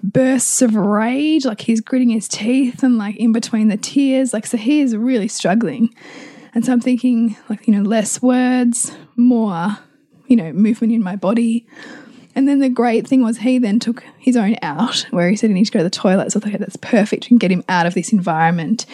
bursts 0.04 0.62
of 0.62 0.76
rage, 0.76 1.44
like 1.44 1.62
he's 1.62 1.80
gritting 1.80 2.10
his 2.10 2.28
teeth 2.28 2.84
and 2.84 2.96
like 2.96 3.16
in 3.16 3.32
between 3.32 3.68
the 3.68 3.76
tears. 3.76 4.32
Like, 4.32 4.46
so 4.46 4.56
he 4.56 4.80
is 4.80 4.96
really 4.96 5.26
struggling. 5.26 5.92
And 6.54 6.64
so 6.64 6.72
I'm 6.72 6.80
thinking, 6.80 7.36
like, 7.48 7.66
you 7.66 7.74
know, 7.74 7.82
less 7.82 8.22
words, 8.22 8.92
more, 9.16 9.78
you 10.28 10.36
know, 10.36 10.52
movement 10.52 10.92
in 10.92 11.02
my 11.02 11.16
body. 11.16 11.66
And 12.36 12.46
then 12.46 12.60
the 12.60 12.68
great 12.68 13.08
thing 13.08 13.22
was 13.22 13.38
he 13.38 13.58
then 13.58 13.80
took 13.80 14.04
his 14.18 14.36
own 14.36 14.54
out 14.62 15.04
where 15.10 15.28
he 15.28 15.34
said 15.34 15.50
he 15.50 15.54
needs 15.54 15.70
to 15.70 15.78
go 15.78 15.80
to 15.80 15.84
the 15.84 15.90
toilet. 15.90 16.30
So 16.30 16.38
I 16.38 16.40
thought, 16.40 16.48
okay, 16.50 16.58
that's 16.58 16.76
perfect. 16.76 17.24
We 17.24 17.28
can 17.28 17.38
get 17.38 17.50
him 17.50 17.64
out 17.68 17.86
of 17.86 17.94
this 17.94 18.12
environment. 18.12 18.86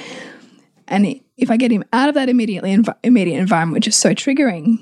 And 0.87 1.21
if 1.37 1.51
I 1.51 1.59
get 1.59 1.71
him 1.71 1.85
out 1.93 2.09
of 2.09 2.15
that 2.15 2.31
immediately 2.31 2.75
immediate 3.05 3.39
environment, 3.39 3.75
which 3.75 3.89
is 3.89 3.97
so 3.97 4.15
triggering, 4.15 4.79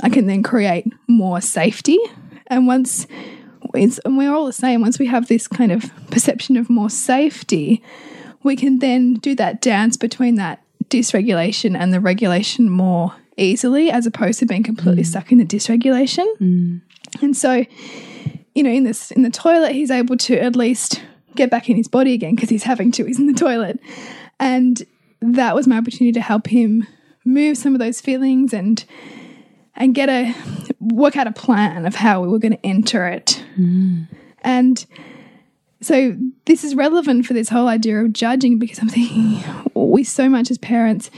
I 0.00 0.08
can 0.08 0.26
then 0.26 0.42
create 0.42 0.86
more 1.06 1.40
safety 1.40 1.98
and 2.48 2.66
once 2.66 3.06
it's, 3.74 3.98
and 4.00 4.16
we're 4.16 4.32
all 4.32 4.46
the 4.46 4.52
same, 4.52 4.80
once 4.80 4.98
we 4.98 5.06
have 5.06 5.28
this 5.28 5.48
kind 5.48 5.72
of 5.72 5.90
perception 6.10 6.56
of 6.56 6.70
more 6.70 6.90
safety, 6.90 7.82
we 8.42 8.56
can 8.56 8.78
then 8.78 9.14
do 9.14 9.34
that 9.36 9.60
dance 9.60 9.96
between 9.96 10.36
that 10.36 10.62
dysregulation 10.88 11.76
and 11.76 11.92
the 11.92 12.00
regulation 12.00 12.70
more 12.70 13.14
easily, 13.36 13.90
as 13.90 14.06
opposed 14.06 14.38
to 14.38 14.46
being 14.46 14.62
completely 14.62 15.02
mm. 15.02 15.06
stuck 15.06 15.32
in 15.32 15.38
the 15.38 15.44
dysregulation. 15.44 16.26
Mm. 16.40 16.82
And 17.22 17.36
so, 17.36 17.64
you 18.54 18.62
know, 18.62 18.70
in 18.70 18.84
this 18.84 19.10
in 19.10 19.22
the 19.22 19.30
toilet, 19.30 19.72
he's 19.72 19.90
able 19.90 20.16
to 20.18 20.38
at 20.38 20.56
least 20.56 21.02
get 21.34 21.50
back 21.50 21.68
in 21.68 21.76
his 21.76 21.88
body 21.88 22.12
again 22.12 22.34
because 22.34 22.50
he's 22.50 22.62
having 22.62 22.92
to. 22.92 23.04
He's 23.04 23.18
in 23.18 23.26
the 23.26 23.32
toilet, 23.32 23.80
and 24.38 24.82
that 25.20 25.54
was 25.54 25.66
my 25.66 25.78
opportunity 25.78 26.12
to 26.12 26.20
help 26.20 26.46
him 26.46 26.86
move 27.24 27.56
some 27.56 27.74
of 27.74 27.78
those 27.78 28.00
feelings 28.00 28.52
and 28.52 28.84
and 29.76 29.94
get 29.94 30.08
a 30.08 30.34
work 30.80 31.16
out 31.16 31.26
a 31.26 31.32
plan 31.32 31.86
of 31.86 31.94
how 31.94 32.20
we 32.20 32.28
were 32.28 32.38
going 32.38 32.52
to 32.52 32.66
enter 32.66 33.06
it. 33.06 33.44
Mm. 33.58 34.08
And 34.42 34.84
so 35.80 36.16
this 36.46 36.64
is 36.64 36.74
relevant 36.74 37.26
for 37.26 37.34
this 37.34 37.48
whole 37.48 37.68
idea 37.68 38.02
of 38.02 38.12
judging 38.12 38.58
because 38.58 38.78
I'm 38.78 38.88
thinking 38.88 39.42
we 39.74 40.04
so 40.04 40.28
much 40.28 40.50
as 40.50 40.58
parents 40.58 41.10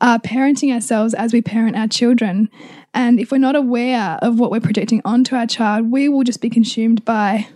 are 0.00 0.18
parenting 0.18 0.72
ourselves 0.72 1.14
as 1.14 1.32
we 1.32 1.40
parent 1.40 1.76
our 1.76 1.88
children. 1.88 2.50
And 2.92 3.18
if 3.18 3.30
we're 3.30 3.38
not 3.38 3.56
aware 3.56 4.18
of 4.22 4.38
what 4.38 4.50
we're 4.50 4.60
projecting 4.60 5.02
onto 5.04 5.34
our 5.34 5.46
child, 5.46 5.90
we 5.90 6.08
will 6.08 6.24
just 6.24 6.40
be 6.40 6.50
consumed 6.50 7.04
by 7.04 7.48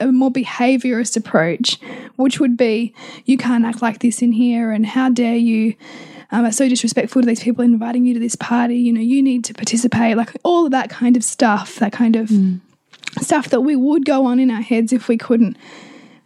a 0.00 0.10
more 0.10 0.30
behaviorist 0.30 1.16
approach, 1.16 1.78
which 2.16 2.40
would 2.40 2.56
be 2.56 2.94
you 3.24 3.36
can't 3.36 3.64
act 3.64 3.80
like 3.80 4.00
this 4.00 4.22
in 4.22 4.32
here, 4.32 4.72
and 4.72 4.86
how 4.86 5.08
dare 5.08 5.36
you 5.36 5.74
um, 6.30 6.44
are 6.44 6.52
so 6.52 6.68
disrespectful 6.68 7.22
to 7.22 7.26
these 7.26 7.42
people 7.42 7.64
inviting 7.64 8.04
you 8.04 8.14
to 8.14 8.20
this 8.20 8.36
party. 8.36 8.76
You 8.76 8.92
know, 8.92 9.00
you 9.00 9.22
need 9.22 9.44
to 9.44 9.54
participate, 9.54 10.16
like 10.16 10.36
all 10.42 10.66
of 10.66 10.72
that 10.72 10.90
kind 10.90 11.16
of 11.16 11.24
stuff, 11.24 11.76
that 11.76 11.92
kind 11.92 12.16
of 12.16 12.28
mm. 12.28 12.60
stuff 13.20 13.48
that 13.50 13.60
we 13.60 13.76
would 13.76 14.04
go 14.04 14.26
on 14.26 14.38
in 14.38 14.50
our 14.50 14.62
heads 14.62 14.92
if 14.92 15.08
we 15.08 15.16
couldn't 15.16 15.56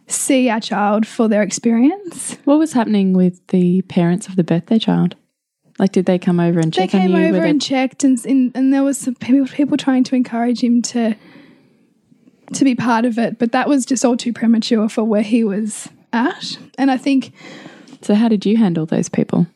see 0.07 0.49
our 0.49 0.59
child 0.59 1.05
for 1.07 1.27
their 1.27 1.43
experience. 1.43 2.37
What 2.45 2.59
was 2.59 2.73
happening 2.73 3.13
with 3.13 3.45
the 3.47 3.81
parents 3.83 4.27
of 4.27 4.35
the 4.35 4.43
birthday 4.43 4.79
child? 4.79 5.15
Like, 5.77 5.93
did 5.93 6.05
they 6.05 6.19
come 6.19 6.39
over 6.39 6.59
and 6.59 6.73
check 6.73 6.91
they 6.91 6.99
came 6.99 7.15
over 7.15 7.43
and 7.43 7.61
checked, 7.61 8.03
and, 8.03 8.23
and 8.25 8.51
and 8.53 8.73
there 8.73 8.83
was 8.83 8.97
some 8.97 9.15
people, 9.15 9.47
people 9.47 9.77
trying 9.77 10.03
to 10.05 10.15
encourage 10.15 10.61
him 10.61 10.81
to 10.81 11.15
to 12.53 12.65
be 12.65 12.75
part 12.75 13.05
of 13.05 13.17
it, 13.17 13.39
but 13.39 13.53
that 13.53 13.69
was 13.69 13.85
just 13.85 14.03
all 14.03 14.17
too 14.17 14.33
premature 14.33 14.89
for 14.89 15.03
where 15.03 15.21
he 15.21 15.43
was 15.43 15.87
at. 16.11 16.57
And 16.77 16.91
I 16.91 16.97
think. 16.97 17.33
So, 18.01 18.15
how 18.15 18.27
did 18.27 18.45
you 18.45 18.57
handle 18.57 18.85
those 18.85 19.09
people? 19.09 19.47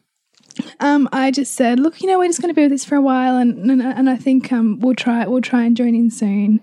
Um, 0.80 1.08
I 1.12 1.32
just 1.32 1.54
said, 1.54 1.80
look, 1.80 2.02
you 2.02 2.08
know, 2.08 2.20
we're 2.20 2.28
just 2.28 2.42
going 2.42 2.54
to 2.54 2.56
be 2.56 2.64
with 2.64 2.72
this 2.72 2.86
for 2.86 2.96
a 2.96 3.02
while, 3.02 3.38
and 3.38 3.70
and, 3.70 3.82
and 3.82 4.10
I 4.10 4.16
think 4.16 4.52
um, 4.52 4.80
we'll 4.80 4.96
try 4.96 5.26
we'll 5.26 5.42
try 5.42 5.64
and 5.64 5.78
join 5.78 5.96
in 5.96 6.12
soon, 6.12 6.62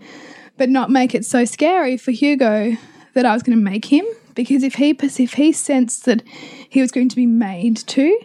but 0.56 0.68
not 0.68 0.90
make 0.90 1.14
it 1.14 1.24
so 1.24 1.44
scary 1.44 1.96
for 1.96 2.10
Hugo 2.10 2.76
that 3.14 3.26
I 3.26 3.32
was 3.32 3.42
going 3.42 3.58
to 3.58 3.62
make 3.62 3.86
him 3.86 4.06
because 4.34 4.62
if 4.62 4.74
he 4.74 4.90
if 5.00 5.34
he 5.34 5.52
sensed 5.52 6.04
that 6.04 6.22
he 6.68 6.80
was 6.80 6.90
going 6.90 7.08
to 7.08 7.16
be 7.16 7.26
made 7.26 7.76
to, 7.76 8.20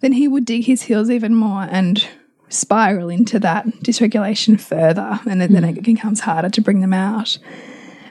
then 0.00 0.12
he 0.12 0.28
would 0.28 0.44
dig 0.44 0.64
his 0.64 0.82
heels 0.82 1.10
even 1.10 1.34
more 1.34 1.66
and 1.70 2.06
spiral 2.48 3.08
into 3.08 3.38
that 3.38 3.66
dysregulation 3.84 4.60
further, 4.60 5.20
and 5.28 5.40
then, 5.40 5.50
mm. 5.50 5.52
then 5.52 5.64
it 5.64 5.82
becomes 5.82 6.20
harder 6.20 6.48
to 6.50 6.60
bring 6.60 6.80
them 6.80 6.92
out. 6.92 7.38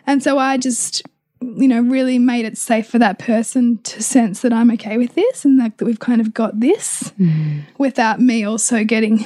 And 0.08 0.24
so 0.24 0.38
I 0.38 0.58
just 0.58 1.04
you 1.42 1.68
know, 1.68 1.82
really 1.82 2.20
made 2.20 2.46
it 2.46 2.58
safe 2.58 2.88
for 2.88 3.00
that 3.00 3.18
person 3.20 3.78
to 3.84 4.04
sense 4.04 4.42
that 4.42 4.52
I'm 4.52 4.72
okay 4.72 4.98
with 4.98 5.16
this 5.16 5.46
and 5.46 5.60
that, 5.60 5.78
that 5.78 5.86
we've 5.86 6.00
kind 6.00 6.20
of 6.20 6.34
got 6.34 6.60
this 6.60 7.14
mm. 7.20 7.62
without 7.78 8.20
me 8.20 8.44
also 8.44 8.84
getting, 8.84 9.26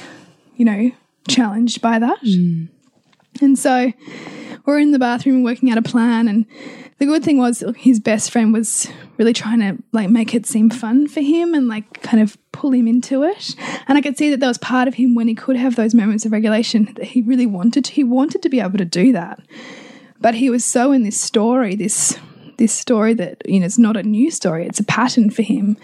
you 0.56 0.64
know, 0.64 0.90
challenged 1.28 1.80
by 1.80 1.98
that. 1.98 2.20
Mm. 2.22 2.68
And 3.40 3.58
so 3.58 3.92
we're 4.64 4.78
in 4.78 4.92
the 4.92 4.98
bathroom 4.98 5.42
working 5.42 5.70
out 5.70 5.78
a 5.78 5.82
plan 5.82 6.28
and 6.28 6.46
the 6.98 7.06
good 7.06 7.24
thing 7.24 7.38
was 7.38 7.64
his 7.76 7.98
best 7.98 8.30
friend 8.30 8.52
was 8.52 8.88
really 9.18 9.32
trying 9.32 9.60
to 9.60 9.82
like 9.92 10.08
make 10.08 10.34
it 10.34 10.46
seem 10.46 10.70
fun 10.70 11.08
for 11.08 11.20
him 11.20 11.52
and 11.52 11.66
like 11.66 12.02
kind 12.02 12.22
of 12.22 12.38
pull 12.52 12.72
him 12.72 12.86
into 12.86 13.24
it. 13.24 13.56
And 13.88 13.98
I 13.98 14.00
could 14.00 14.16
see 14.16 14.30
that 14.30 14.38
there 14.38 14.48
was 14.48 14.58
part 14.58 14.86
of 14.86 14.94
him 14.94 15.14
when 15.14 15.26
he 15.26 15.34
could 15.34 15.56
have 15.56 15.74
those 15.74 15.94
moments 15.94 16.24
of 16.24 16.32
regulation 16.32 16.92
that 16.94 17.04
he 17.04 17.22
really 17.22 17.46
wanted 17.46 17.84
to. 17.86 17.92
He 17.92 18.04
wanted 18.04 18.42
to 18.42 18.48
be 18.48 18.60
able 18.60 18.78
to 18.78 18.84
do 18.84 19.12
that. 19.12 19.40
But 20.20 20.34
he 20.36 20.50
was 20.50 20.64
so 20.64 20.92
in 20.92 21.02
this 21.02 21.20
story, 21.20 21.74
this 21.74 22.18
this 22.56 22.72
story 22.72 23.14
that 23.14 23.42
you 23.46 23.60
know 23.60 23.66
it's 23.66 23.78
not 23.78 23.96
a 23.96 24.02
new 24.02 24.30
story; 24.30 24.66
it's 24.66 24.80
a 24.80 24.84
pattern 24.84 25.30
for 25.30 25.42
him. 25.42 25.76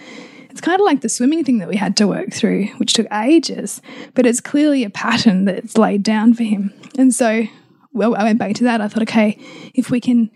It's 0.50 0.60
kind 0.60 0.80
of 0.80 0.84
like 0.84 1.00
the 1.00 1.08
swimming 1.08 1.44
thing 1.44 1.58
that 1.58 1.68
we 1.68 1.76
had 1.76 1.96
to 1.98 2.08
work 2.08 2.32
through, 2.32 2.66
which 2.78 2.92
took 2.92 3.06
ages, 3.12 3.80
but 4.14 4.26
it's 4.26 4.40
clearly 4.40 4.82
a 4.82 4.90
pattern 4.90 5.44
that's 5.44 5.78
laid 5.78 6.02
down 6.02 6.34
for 6.34 6.42
him. 6.42 6.72
And 6.98 7.14
so, 7.14 7.44
well, 7.92 8.16
I 8.16 8.24
went 8.24 8.40
back 8.40 8.56
to 8.56 8.64
that. 8.64 8.80
I 8.80 8.88
thought, 8.88 9.04
okay, 9.04 9.38
if 9.74 9.90
we 9.90 10.00
can 10.00 10.28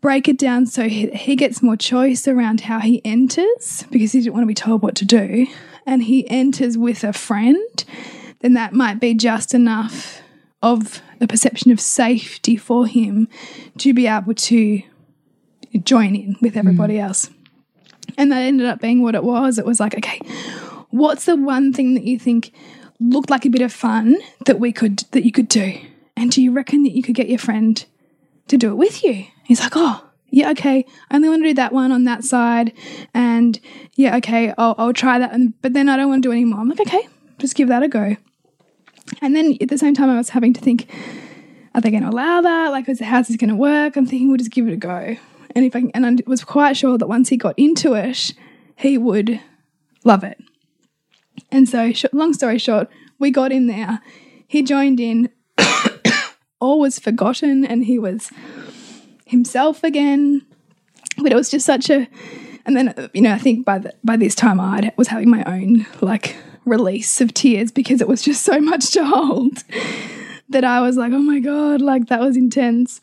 break 0.00 0.28
it 0.28 0.38
down 0.38 0.66
so 0.66 0.88
he, 0.88 1.08
he 1.10 1.34
gets 1.36 1.62
more 1.62 1.76
choice 1.76 2.28
around 2.28 2.62
how 2.62 2.78
he 2.78 3.04
enters 3.04 3.84
because 3.90 4.12
he 4.12 4.20
didn't 4.20 4.32
want 4.32 4.42
to 4.42 4.48
be 4.48 4.54
told 4.54 4.82
what 4.82 4.94
to 4.96 5.04
do, 5.04 5.46
and 5.86 6.02
he 6.02 6.28
enters 6.28 6.76
with 6.76 7.04
a 7.04 7.12
friend, 7.12 7.84
then 8.40 8.54
that 8.54 8.72
might 8.72 9.00
be 9.00 9.14
just 9.14 9.54
enough 9.54 10.20
of 10.62 11.00
the 11.18 11.28
perception 11.28 11.70
of 11.70 11.80
safety 11.80 12.56
for 12.56 12.86
him 12.86 13.28
to 13.78 13.94
be 13.94 14.06
able 14.06 14.34
to 14.34 14.82
join 15.82 16.16
in 16.16 16.36
with 16.40 16.56
everybody 16.56 16.94
mm. 16.94 17.04
else. 17.04 17.30
And 18.16 18.32
that 18.32 18.38
ended 18.38 18.66
up 18.66 18.80
being 18.80 19.02
what 19.02 19.14
it 19.14 19.22
was. 19.22 19.58
It 19.58 19.66
was 19.66 19.80
like, 19.80 19.96
okay, 19.96 20.20
what's 20.90 21.26
the 21.26 21.36
one 21.36 21.72
thing 21.72 21.94
that 21.94 22.04
you 22.04 22.18
think 22.18 22.52
looked 22.98 23.30
like 23.30 23.44
a 23.44 23.50
bit 23.50 23.62
of 23.62 23.72
fun 23.72 24.16
that 24.46 24.58
we 24.58 24.72
could 24.72 24.98
that 25.12 25.24
you 25.24 25.32
could 25.32 25.48
do? 25.48 25.78
And 26.16 26.30
do 26.32 26.42
you 26.42 26.50
reckon 26.50 26.82
that 26.82 26.96
you 26.96 27.02
could 27.02 27.14
get 27.14 27.28
your 27.28 27.38
friend 27.38 27.84
to 28.48 28.56
do 28.56 28.70
it 28.70 28.76
with 28.76 29.04
you? 29.04 29.26
He's 29.44 29.60
like, 29.60 29.72
oh, 29.76 30.04
yeah, 30.30 30.50
okay. 30.50 30.84
I 31.10 31.16
only 31.16 31.28
want 31.28 31.42
to 31.42 31.48
do 31.48 31.54
that 31.54 31.72
one 31.72 31.92
on 31.92 32.04
that 32.04 32.24
side, 32.24 32.72
and 33.14 33.58
yeah, 33.94 34.16
okay, 34.16 34.52
I'll, 34.58 34.74
I'll 34.76 34.92
try 34.92 35.18
that. 35.18 35.32
And 35.32 35.54
but 35.62 35.72
then 35.72 35.88
I 35.88 35.96
don't 35.96 36.08
want 36.08 36.22
to 36.22 36.28
do 36.28 36.32
any 36.32 36.44
more. 36.44 36.60
I'm 36.60 36.68
like, 36.68 36.80
okay, 36.80 37.08
just 37.38 37.54
give 37.54 37.68
that 37.68 37.82
a 37.82 37.88
go. 37.88 38.16
And 39.22 39.34
then 39.34 39.56
at 39.60 39.68
the 39.68 39.78
same 39.78 39.94
time, 39.94 40.10
I 40.10 40.16
was 40.16 40.30
having 40.30 40.52
to 40.54 40.60
think, 40.60 40.90
are 41.74 41.80
they 41.80 41.90
going 41.90 42.02
to 42.02 42.10
allow 42.10 42.40
that? 42.40 42.70
Like, 42.70 42.88
is, 42.88 43.00
how's 43.00 43.28
this 43.28 43.36
going 43.36 43.50
to 43.50 43.56
work? 43.56 43.96
I'm 43.96 44.06
thinking 44.06 44.28
we'll 44.28 44.38
just 44.38 44.50
give 44.50 44.66
it 44.66 44.72
a 44.72 44.76
go. 44.76 45.16
And 45.54 45.64
if 45.64 45.74
I 45.74 45.84
and 45.94 46.06
I 46.06 46.16
was 46.26 46.44
quite 46.44 46.76
sure 46.76 46.98
that 46.98 47.08
once 47.08 47.28
he 47.28 47.36
got 47.36 47.58
into 47.58 47.94
it, 47.94 48.32
he 48.76 48.98
would 48.98 49.40
love 50.04 50.24
it. 50.24 50.38
And 51.50 51.68
so, 51.68 51.92
long 52.12 52.32
story 52.34 52.58
short, 52.58 52.88
we 53.18 53.30
got 53.30 53.52
in 53.52 53.66
there. 53.66 54.00
He 54.46 54.62
joined 54.62 55.00
in. 55.00 55.30
All 56.60 56.80
was 56.80 56.98
forgotten, 56.98 57.64
and 57.64 57.84
he 57.84 57.98
was 57.98 58.30
himself 59.26 59.82
again. 59.84 60.44
But 61.16 61.32
it 61.32 61.36
was 61.36 61.50
just 61.50 61.66
such 61.66 61.90
a. 61.90 62.08
And 62.66 62.76
then 62.76 63.10
you 63.14 63.22
know, 63.22 63.32
I 63.32 63.38
think 63.38 63.64
by 63.64 63.78
the, 63.78 63.94
by 64.04 64.16
this 64.16 64.34
time 64.34 64.60
I 64.60 64.92
was 64.96 65.08
having 65.08 65.30
my 65.30 65.42
own 65.44 65.86
like 66.00 66.36
release 66.68 67.20
of 67.20 67.32
tears 67.34 67.72
because 67.72 68.00
it 68.00 68.08
was 68.08 68.22
just 68.22 68.44
so 68.44 68.60
much 68.60 68.90
to 68.92 69.04
hold 69.04 69.64
that 70.50 70.64
I 70.64 70.80
was 70.80 70.96
like, 70.96 71.12
oh 71.12 71.18
my 71.18 71.40
God, 71.40 71.80
like 71.80 72.06
that 72.08 72.20
was 72.20 72.36
intense. 72.36 73.00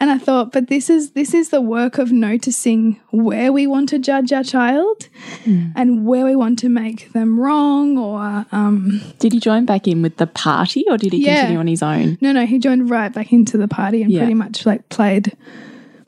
And 0.00 0.10
I 0.12 0.18
thought, 0.18 0.52
but 0.52 0.68
this 0.68 0.88
is 0.88 1.10
this 1.10 1.34
is 1.34 1.48
the 1.50 1.60
work 1.60 1.98
of 1.98 2.12
noticing 2.12 3.00
where 3.10 3.52
we 3.52 3.66
want 3.66 3.88
to 3.88 3.98
judge 3.98 4.32
our 4.32 4.44
child 4.44 5.08
Mm. 5.44 5.72
and 5.76 6.06
where 6.06 6.24
we 6.24 6.34
want 6.36 6.58
to 6.60 6.68
make 6.68 7.12
them 7.12 7.38
wrong 7.40 7.98
or 7.98 8.46
um 8.52 9.00
Did 9.18 9.32
he 9.32 9.40
join 9.40 9.64
back 9.64 9.86
in 9.88 10.00
with 10.02 10.16
the 10.16 10.26
party 10.28 10.84
or 10.88 10.96
did 10.98 11.12
he 11.12 11.24
Yeah. 11.24 11.34
continue 11.40 11.58
on 11.58 11.66
his 11.66 11.82
own? 11.82 12.16
no 12.20 12.30
no 12.32 12.46
he 12.46 12.58
joined 12.58 12.88
right 12.90 13.12
back 13.12 13.32
into 13.32 13.58
the 13.58 13.66
party 13.68 14.02
and 14.02 14.10
Yeah. 14.12 14.20
pretty 14.20 14.34
much 14.34 14.64
like 14.64 14.88
played 14.88 15.36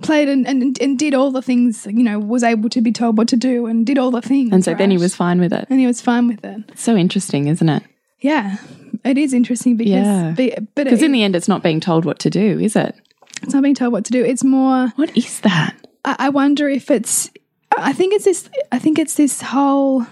played 0.03 0.29
and, 0.29 0.47
and 0.47 0.81
and 0.81 0.99
did 0.99 1.15
all 1.15 1.31
the 1.31 1.43
things 1.43 1.87
you 1.87 2.03
know 2.03 2.19
was 2.19 2.43
able 2.43 2.69
to 2.71 2.81
be 2.81 2.93
told 2.93 3.17
what 3.19 3.29
to 3.29 3.37
do 3.37 3.67
and 3.67 3.87
did 3.87 3.99
all 3.99 4.11
the 4.11 4.23
things 4.23 4.53
And 4.53 4.65
so 4.65 4.75
then 4.75 4.91
he 4.91 4.99
was 4.99 5.15
fine 5.15 5.41
with 5.41 5.53
it. 5.53 5.67
and 5.71 5.79
he 5.81 5.87
was 5.87 6.01
fine 6.01 6.27
with 6.29 6.45
it 6.45 6.61
So 6.79 6.97
interesting, 6.97 7.47
isn't 7.49 7.69
it? 7.69 7.83
yeah 8.21 8.57
it 9.05 9.17
is 9.19 9.33
interesting 9.33 9.77
because 9.77 10.07
Yeah. 10.07 10.35
but 10.37 10.85
Because 10.85 11.03
in 11.03 11.13
the 11.13 11.23
end, 11.23 11.35
it's 11.37 11.49
not 11.49 11.63
being 11.63 11.81
told 11.81 12.05
what 12.05 12.19
to 12.21 12.31
do, 12.31 12.59
is 12.61 12.77
it? 12.77 12.95
it's 13.43 13.55
not 13.55 13.63
being 13.63 13.75
told 13.75 13.93
what 13.93 14.05
to 14.07 14.13
do 14.13 14.25
it's 14.25 14.45
more 14.45 14.89
What 14.97 15.17
is 15.17 15.41
that? 15.41 15.75
I, 16.05 16.17
I 16.19 16.29
wonder 16.31 16.69
if 16.69 16.91
it's 16.91 17.31
I 17.77 17.93
think 17.93 18.13
it's 18.15 18.25
this 18.25 18.49
I 18.73 18.79
think 18.79 18.99
it's 18.99 19.15
this 19.15 19.41
whole 19.43 20.07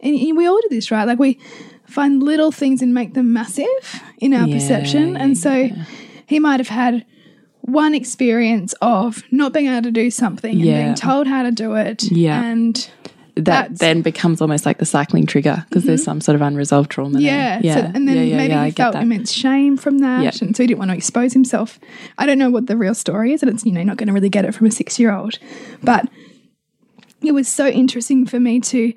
and 0.00 0.36
we 0.36 0.46
all 0.46 0.60
do 0.62 0.68
this 0.70 0.90
right 0.90 1.06
like 1.06 1.18
we 1.18 1.38
find 1.86 2.22
little 2.22 2.52
things 2.52 2.82
and 2.82 2.92
make 2.92 3.14
them 3.14 3.32
massive 3.32 4.02
in 4.18 4.34
our 4.34 4.46
Yeah, 4.46 4.54
perception 4.54 5.16
and 5.16 5.36
so 5.38 5.70
he 6.26 6.38
might 6.38 6.60
have 6.60 6.68
had 6.68 7.04
one 7.68 7.94
experience 7.94 8.74
of 8.80 9.22
not 9.30 9.52
being 9.52 9.66
able 9.68 9.82
to 9.82 9.90
do 9.90 10.10
something 10.10 10.52
and 10.52 10.62
being 10.62 10.94
told 10.94 11.26
how 11.26 11.42
to 11.42 11.50
do 11.50 11.74
it 11.74 12.04
Yeah. 12.10 12.42
and 12.42 12.90
That 13.36 13.66
Mm-hmm. 13.66 13.74
then 13.76 14.02
becomes 14.02 14.40
almost 14.40 14.66
like 14.66 14.78
the 14.78 14.84
cycling 14.86 15.24
trigger 15.26 15.64
because 15.68 15.84
there's 15.84 16.02
some 16.02 16.20
sort 16.20 16.34
of 16.34 16.42
unresolved 16.42 16.90
trauma. 16.90 17.20
yeah, 17.20 17.60
there. 17.60 17.74
So, 17.74 17.90
and 17.94 18.08
then 18.08 18.16
Yeah, 18.16 18.22
yeah, 18.22 18.36
maybe 18.36 18.52
yeah, 18.54 18.64
he 18.64 18.70
felt 18.72 18.96
immense 18.96 19.30
shame 19.30 19.76
from 19.76 19.98
that, 19.98 20.22
Yeah. 20.24 20.30
and 20.44 20.56
so 20.56 20.62
he 20.64 20.66
didn't 20.66 20.80
want 20.80 20.90
to 20.90 20.96
expose 20.96 21.34
himself. 21.34 21.78
I 22.18 22.26
don't 22.26 22.38
know 22.38 22.50
what 22.50 22.66
the 22.66 22.76
real 22.76 22.94
story 22.94 23.32
is, 23.32 23.42
and 23.42 23.50
it's 23.52 23.64
you 23.64 23.70
know 23.70 23.84
not 23.84 23.96
going 23.96 24.08
to 24.08 24.12
really 24.12 24.28
get 24.28 24.44
it 24.44 24.54
from 24.56 24.66
a 24.66 24.70
six 24.72 24.98
year 24.98 25.12
old, 25.14 25.38
but 25.84 26.08
it 27.22 27.32
was 27.32 27.46
so 27.48 27.66
interesting 27.68 28.26
for 28.26 28.40
me 28.40 28.58
to 28.60 28.92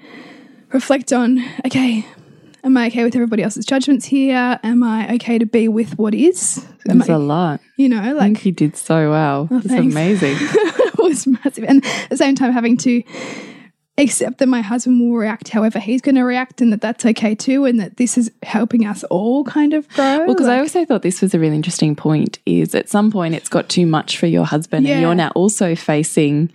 reflect 0.71 1.11
on. 1.13 1.43
Okay, 1.65 2.05
am 2.63 2.77
I 2.77 2.87
okay 2.87 3.03
with 3.03 3.15
everybody 3.15 3.43
else's 3.43 3.65
judgments 3.65 4.05
here? 4.05 4.59
Am 4.63 4.83
I 4.83 5.13
okay 5.15 5.37
to 5.37 5.45
be 5.45 5.67
with 5.67 5.97
what 5.97 6.13
is? 6.13 6.65
Am 6.89 6.99
There's 6.99 7.09
I, 7.09 7.13
a 7.13 7.19
lot. 7.19 7.59
you 7.77 7.89
know, 7.89 7.99
I 7.99 8.05
think 8.07 8.17
like 8.19 8.37
he 8.39 8.51
did 8.51 8.75
so 8.75 9.09
well. 9.09 9.47
it's 9.51 9.65
Oh, 9.65 9.69
thanks. 9.69 9.93
amazing. 9.93 10.35
it 10.39 10.97
was 10.97 11.27
massive, 11.27 11.63
and 11.65 11.85
at 11.85 12.09
the 12.09 12.17
same 12.17 12.35
time 12.35 12.51
having 12.51 12.77
to 12.77 13.03
accept 13.97 14.37
that 14.39 14.47
my 14.47 14.61
husband 14.61 14.99
will 14.99 15.15
react 15.15 15.49
however 15.49 15.77
he's 15.77 16.01
going 16.01 16.15
to 16.15 16.23
react 16.23 16.61
and 16.61 16.71
that 16.71 16.81
that's 16.81 17.05
okay 17.05 17.35
too 17.35 17.65
and 17.65 17.79
that 17.79 17.97
this 17.97 18.17
is 18.17 18.31
helping 18.41 18.85
us 18.87 19.03
all 19.05 19.43
kind 19.43 19.73
of 19.73 19.87
grow 19.89 20.19
Well, 20.19 20.27
because 20.33 20.47
I 20.47 20.59
also 20.59 20.85
thought 20.85 21.01
this 21.03 21.21
was 21.21 21.33
a 21.35 21.39
really 21.39 21.55
interesting 21.57 21.95
point. 21.95 22.39
Is 22.45 22.73
at 22.73 22.89
some 22.89 23.11
point 23.11 23.35
it's 23.35 23.49
got 23.49 23.69
too 23.69 23.85
much 23.85 24.17
for 24.17 24.27
your 24.27 24.45
husband, 24.45 24.87
Yeah. 24.87 24.93
and 24.93 25.01
you're 25.01 25.13
now 25.15 25.29
also 25.35 25.75
facing. 25.75 26.51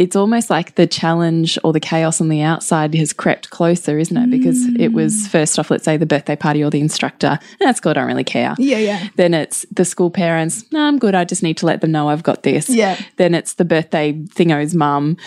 It's 0.00 0.16
almost 0.16 0.48
like 0.48 0.74
the 0.76 0.86
challenge 0.86 1.58
or 1.62 1.72
the 1.74 1.78
chaos 1.80 2.20
on 2.22 2.28
the 2.30 2.40
outside 2.40 2.94
has 2.94 3.12
crept 3.12 3.50
closer, 3.50 3.98
isn't 3.98 4.16
it? 4.16 4.30
Because 4.30 4.64
it 4.78 4.94
was 4.94 5.12
Mm. 5.14 5.28
first 5.28 5.58
off, 5.58 5.70
let's 5.70 5.84
say 5.84 5.98
the 5.98 6.06
birthday 6.06 6.36
party 6.36 6.64
or 6.64 6.70
the 6.70 6.80
instructor. 6.80 7.38
That's 7.60 7.80
cool. 7.80 7.90
I 7.90 7.92
don't 7.92 8.06
really 8.06 8.24
care. 8.24 8.54
Yeah, 8.58 8.78
yeah. 8.78 9.08
Then 9.16 9.34
it's 9.34 9.66
the 9.70 9.84
school 9.84 10.08
parents. 10.10 10.64
No, 10.72 10.80
I'm 10.80 10.98
good. 10.98 11.14
I 11.14 11.24
just 11.24 11.42
need 11.42 11.58
to 11.58 11.66
let 11.66 11.82
them 11.82 11.92
know 11.92 12.08
I've 12.08 12.22
got 12.22 12.42
this. 12.44 12.70
Yeah. 12.70 12.96
Then 13.18 13.34
it's 13.34 13.52
the 13.54 13.64
birthday 13.66 14.12
thingo's 14.30 14.74
mum. 14.74 15.18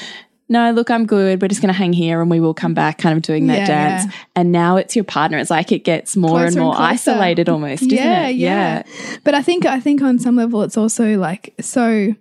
No, 0.49 0.71
look, 0.71 0.89
I'm 0.91 1.05
good. 1.05 1.41
We're 1.41 1.47
just 1.47 1.61
going 1.61 1.73
to 1.73 1.77
hang 1.77 1.93
here 1.93 2.19
and 2.21 2.29
we 2.29 2.39
will 2.39 2.53
come 2.55 2.73
back, 2.73 2.97
kind 2.97 3.15
of 3.15 3.21
doing 3.23 3.47
that 3.47 3.59
Yeah, 3.59 3.65
dance. 3.67 4.05
yeah. 4.05 4.11
And 4.35 4.51
now 4.51 4.77
it's 4.77 4.95
your 4.95 5.05
partner. 5.05 5.37
It's 5.37 5.49
like 5.51 5.71
it 5.71 5.83
gets 5.83 6.17
more 6.17 6.31
Closer 6.31 6.45
and 6.47 6.55
and 6.57 6.63
more 6.65 6.75
closer. 6.75 7.11
isolated 7.11 7.47
almost, 7.47 7.83
isn't 7.83 7.93
yeah, 7.97 8.27
it? 8.27 8.35
yeah, 8.35 8.83
But 9.23 9.35
I 9.35 9.41
think 9.43 9.65
I 9.65 9.79
think 9.79 10.01
on 10.01 10.17
some 10.19 10.35
level 10.35 10.61
it's 10.63 10.77
also 10.77 11.17
like 11.17 11.53
so 11.61 12.13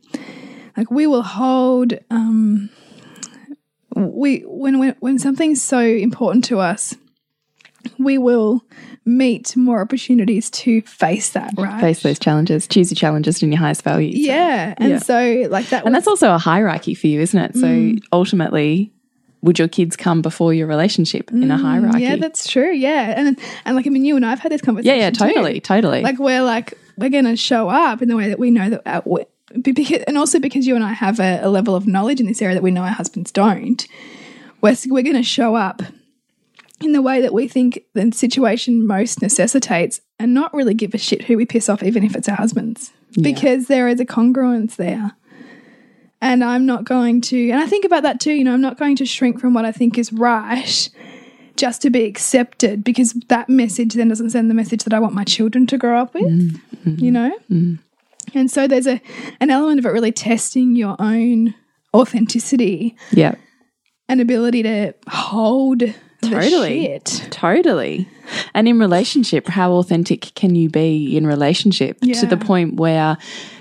like 0.76 0.90
we 0.90 1.06
will 1.06 1.22
hold 1.22 1.94
um 2.10 2.70
we 3.94 4.40
when 4.40 4.78
when 4.78 4.96
when 5.00 5.18
something's 5.18 5.60
so 5.62 5.78
important 5.80 6.44
to 6.46 6.58
us 6.58 6.94
we 7.98 8.16
will 8.16 8.62
meet 9.04 9.56
more 9.56 9.80
opportunities 9.80 10.48
to 10.48 10.80
face 10.82 11.30
that, 11.30 11.52
right? 11.58 11.80
Face 11.80 12.00
those 12.04 12.16
challenges. 12.20 12.68
Choose 12.68 12.92
your 12.92 12.96
challenges 12.96 13.42
and 13.42 13.52
your 13.52 13.58
highest 13.58 13.82
values. 13.82 14.14
Yeah. 14.16 14.74
And 14.78 14.90
Yeah. 14.92 14.98
so 15.00 15.46
like 15.50 15.68
that 15.70 15.84
And 15.84 15.92
that's 15.92 16.06
also 16.06 16.32
a 16.32 16.38
hierarchy 16.38 16.94
for 16.94 17.08
you, 17.08 17.20
isn't 17.20 17.40
it? 17.40 17.56
So 17.56 17.66
Mm. 17.66 18.00
ultimately, 18.12 18.92
would 19.42 19.58
your 19.58 19.66
kids 19.66 19.96
come 19.96 20.22
before 20.22 20.54
your 20.54 20.68
relationship 20.68 21.32
in 21.32 21.50
a 21.50 21.56
hierarchy? 21.58 21.98
Mm, 21.98 22.00
Yeah, 22.02 22.16
that's 22.16 22.46
true. 22.48 22.70
Yeah. 22.72 23.14
And 23.16 23.36
and 23.64 23.74
like 23.74 23.88
I 23.88 23.90
mean 23.90 24.04
you 24.04 24.14
and 24.14 24.24
I've 24.24 24.38
had 24.38 24.52
this 24.52 24.62
conversation. 24.62 24.96
yeah, 24.96 25.10
too. 25.10 25.18
totally, 25.26 25.60
totally. 25.60 26.02
like 26.02 26.20
we're 26.20 26.42
like 26.44 26.74
we're 26.96 27.08
going 27.10 27.24
to 27.24 27.34
show 27.36 27.68
up 27.68 28.00
in 28.02 28.08
the 28.08 28.14
way 28.16 28.28
that 28.28 28.38
we 28.38 28.52
know 28.52 28.70
that 28.70 29.04
be- 29.04 29.24
because, 29.60 30.02
and 30.06 30.16
also 30.16 30.38
because 30.38 30.66
you 30.66 30.74
and 30.74 30.84
I 30.84 30.92
have 30.92 31.20
a, 31.20 31.40
a 31.42 31.48
level 31.48 31.74
of 31.74 31.86
knowledge 31.86 32.20
in 32.20 32.26
this 32.26 32.40
area 32.40 32.54
that 32.54 32.62
we 32.62 32.70
know 32.70 32.82
our 32.82 32.90
husbands 32.90 33.30
don't 33.30 33.86
we're, 34.62 34.76
we're 34.86 35.02
going 35.02 35.16
to 35.16 35.22
show 35.22 35.54
up 35.54 35.82
in 36.80 36.92
the 36.92 37.02
way 37.02 37.20
that 37.20 37.34
we 37.34 37.46
think 37.46 37.84
the 37.92 38.10
situation 38.12 38.86
most 38.86 39.20
necessitates 39.20 40.00
and 40.18 40.32
not 40.32 40.54
really 40.54 40.74
give 40.74 40.94
a 40.94 40.98
shit 40.98 41.24
who 41.24 41.36
we 41.36 41.44
piss 41.44 41.68
off 41.68 41.82
even 41.82 42.02
if 42.02 42.16
it's 42.16 42.28
our 42.28 42.36
husbands. 42.36 42.92
Because 43.20 43.66
there 43.66 43.88
is 43.88 44.00
a 44.00 44.06
congruence 44.06 44.76
there. 44.76 45.12
And 46.22 46.42
I'm 46.42 46.64
not 46.64 46.84
going 46.84 47.20
to 47.22 47.50
and 47.50 47.60
I 47.60 47.66
think 47.66 47.84
about 47.84 48.04
that 48.04 48.20
too 48.20 48.32
you 48.32 48.44
know 48.44 48.54
I'm 48.54 48.60
not 48.60 48.78
going 48.78 48.96
to 48.96 49.04
shrink 49.04 49.40
from 49.40 49.54
what 49.54 49.64
I 49.64 49.72
think 49.72 49.98
is 49.98 50.12
right 50.12 50.88
just 51.56 51.82
to 51.82 51.90
be 51.90 52.04
accepted 52.04 52.84
because 52.84 53.12
that 53.28 53.48
message 53.48 53.94
then 53.94 54.08
doesn't 54.08 54.30
send 54.30 54.48
the 54.48 54.54
message 54.54 54.84
that 54.84 54.94
I 54.94 54.98
want 54.98 55.14
my 55.14 55.24
children 55.24 55.66
to 55.66 55.76
grow 55.76 56.00
up 56.00 56.14
with, 56.14 56.24
mm-hmm. 56.24 56.94
you 56.98 57.10
know? 57.10 57.36
Mm-hmm. 57.50 57.74
And 58.34 58.50
so 58.50 58.66
there's 58.66 58.86
a 58.86 59.00
an 59.40 59.50
element 59.50 59.78
of 59.78 59.86
it 59.86 59.90
really 59.90 60.12
testing 60.12 60.74
your 60.76 60.96
own 60.98 61.54
authenticity 61.94 62.96
yeah, 63.10 63.34
and 64.08 64.20
ability 64.20 64.62
to 64.62 64.94
hold 65.08 65.82
Totally. 66.22 66.84
shit. 66.84 67.28
totally. 67.30 68.08
And 68.54 68.68
in 68.68 68.78
relationship, 68.78 69.48
how 69.48 69.72
authentic 69.72 70.32
can 70.36 70.54
you 70.54 70.70
be 70.70 71.16
in 71.16 71.26
relationship 71.26 72.00
to 72.00 72.26
the 72.26 72.36
point 72.36 72.76
where 72.76 73.18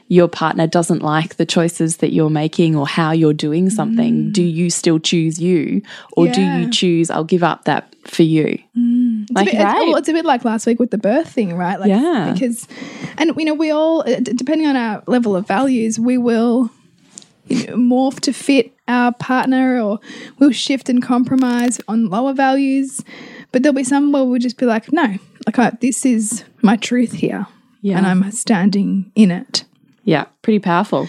your 0.08 0.28
partner 0.28 0.68
doesn't 0.68 1.02
like 1.02 1.38
the 1.38 1.46
choices 1.46 1.98
that 1.98 2.14
you're 2.14 2.30
making 2.30 2.76
or 2.76 2.86
how 2.88 3.12
you're 3.14 3.34
doing 3.34 3.72
something? 3.72 4.32
Do 4.32 4.44
you 4.44 4.70
still 4.70 5.00
choose 5.00 5.42
you, 5.42 5.82
or 6.14 6.28
do 6.28 6.40
Mm. 6.40 6.62
You 6.62 6.70
choose 6.70 7.10
I'll 7.10 7.24
give 7.24 7.42
up 7.44 7.66
that 7.66 7.96
for 8.06 8.24
you? 8.24 8.60
It's 8.76 8.76
Like 9.34 9.48
a 9.48 9.52
bit, 9.52 9.62
it's, 9.62 9.64
well, 9.64 9.96
it's 9.96 10.10
a 10.10 10.14
bit 10.14 10.26
like 10.26 10.46
last 10.46 10.66
week 10.66 10.80
with 10.80 10.92
the 10.92 10.98
birth 10.98 11.30
thing, 11.30 11.56
right? 11.56 11.80
Like, 11.80 11.90
Yeah. 11.90 12.32
Because, 12.34 12.68
and 13.18 13.32
you 13.38 13.46
know, 13.46 13.54
we 13.54 13.72
all, 13.72 14.02
uh, 14.02 14.20
depending 14.20 14.68
on 14.68 14.76
our 14.76 15.04
level 15.08 15.36
of 15.36 15.48
values, 15.48 16.00
we 16.00 16.18
will 16.18 16.70
you 17.48 17.68
know, 17.68 17.76
morph 17.76 18.20
to 18.22 18.34
fit 18.34 18.74
our 18.88 19.14
partner 19.14 19.82
or 19.82 20.00
we'll 20.40 20.52
shift 20.52 20.90
and 20.90 21.02
compromise 21.02 21.80
on 21.88 22.10
lower 22.10 22.34
values. 22.34 23.02
But 23.52 23.64
there'll 23.64 23.76
be 23.76 23.84
some 23.84 24.12
where 24.12 24.24
we'll 24.24 24.40
just 24.40 24.58
be 24.58 24.66
like, 24.66 24.92
no, 24.94 25.18
like, 25.46 25.60
I, 25.60 25.72
this 25.82 26.06
is 26.06 26.44
my 26.62 26.78
truth 26.78 27.14
here. 27.14 27.48
Yeah. 27.82 27.98
And 27.98 28.06
I'm 28.06 28.32
standing 28.32 29.12
in 29.16 29.32
it. 29.32 29.66
Yeah, 30.04 30.26
pretty 30.42 30.60
powerful. 30.60 31.08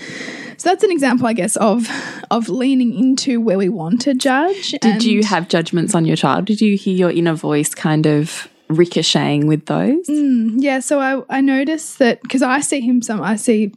So 0.63 0.69
that's 0.69 0.85
an 0.85 0.93
example, 0.93 1.27
I 1.27 1.33
guess, 1.33 1.57
of 1.57 1.89
of 2.31 2.49
leaning 2.49 2.95
into 2.95 3.41
where 3.41 3.59
we 3.59 3.69
want 3.69 4.01
to 4.03 4.15
judge. 4.15 4.71
Did 4.81 5.03
you 5.03 5.25
have 5.25 5.49
judgments 5.49 5.93
on 5.93 6.05
your 6.05 6.15
child? 6.15 6.45
Did 6.45 6.61
you 6.61 6.77
hear 6.77 6.95
your 6.95 7.11
inner 7.11 7.35
voice 7.35 7.75
kind 7.75 8.07
of 8.07 8.47
ricocheting 8.69 9.49
with 9.49 9.67
those? 9.67 10.07
Mm, 10.07 10.55
yeah, 10.59 10.79
so 10.79 11.01
I 11.01 11.39
I 11.39 11.41
noticed 11.41 11.99
that 11.99 12.23
because 12.23 12.43
I 12.43 12.61
see 12.61 12.81
him 12.81 13.03
some 13.03 13.21
I 13.21 13.35
see 13.35 13.73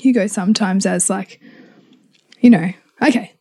Hugo 0.00 0.28
sometimes 0.28 0.86
as 0.86 1.10
like, 1.10 1.40
you 2.38 2.50
know, 2.50 2.70
okay, 3.02 3.32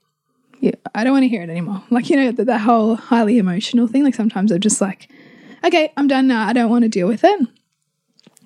yeah, 0.60 0.72
I 0.96 1.04
don't 1.04 1.14
want 1.14 1.22
to 1.22 1.30
hear 1.30 1.44
it 1.44 1.52
anymore. 1.52 1.84
Like 1.92 2.10
you 2.10 2.16
know 2.16 2.32
that 2.32 2.46
that 2.46 2.62
whole 2.62 2.96
highly 2.96 3.38
emotional 3.38 3.86
thing. 3.86 4.04
Like 4.04 4.16
sometimes 4.16 4.52
I'm 4.52 4.60
just 4.60 4.82
like, 4.82 5.08
okay, 5.64 5.94
I'm 5.98 6.08
done 6.08 6.26
now. 6.26 6.48
I 6.48 6.54
don't 6.54 6.72
want 6.72 6.82
to 6.82 6.90
deal 6.90 7.08
with 7.08 7.24
it. 7.24 7.48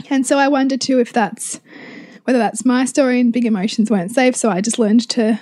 And 0.10 0.28
so 0.28 0.38
I 0.38 0.50
wonder 0.50 0.76
too 0.76 1.00
if 1.00 1.14
that's 1.14 1.62
whether 2.30 2.38
that's 2.38 2.64
my 2.64 2.86
story 2.86 3.20
and 3.20 3.34
big 3.34 3.48
emotions 3.48 3.90
weren't 3.90 4.12
safe. 4.12 4.36
So 4.36 4.52
I 4.52 4.62
just 4.62 4.78
learned 4.78 5.10
to, 5.10 5.40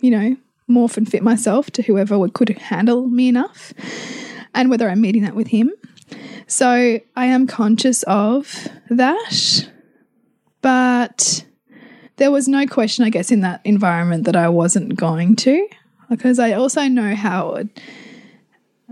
you 0.00 0.10
know, 0.10 0.36
morph 0.68 0.96
and 0.96 1.08
fit 1.08 1.22
myself 1.22 1.70
to 1.70 1.82
whoever 1.82 2.28
could 2.30 2.48
handle 2.48 3.06
me 3.06 3.28
enough, 3.28 3.72
and 4.52 4.70
whether 4.70 4.88
I'm 4.88 5.00
meeting 5.00 5.22
that 5.22 5.36
with 5.36 5.46
him. 5.46 5.70
So 6.48 6.98
I 7.14 7.26
am 7.26 7.46
conscious 7.46 8.02
of 8.08 8.66
that, 8.90 9.68
but 10.62 11.44
there 12.16 12.32
was 12.32 12.48
no 12.48 12.66
question, 12.66 13.04
I 13.04 13.10
guess, 13.10 13.30
in 13.30 13.42
that 13.42 13.60
environment 13.62 14.24
that 14.24 14.34
I 14.34 14.48
wasn't 14.48 14.96
going 14.96 15.36
to, 15.36 15.68
because 16.10 16.40
I 16.40 16.54
also 16.54 16.88
know 16.88 17.14
how 17.14 17.62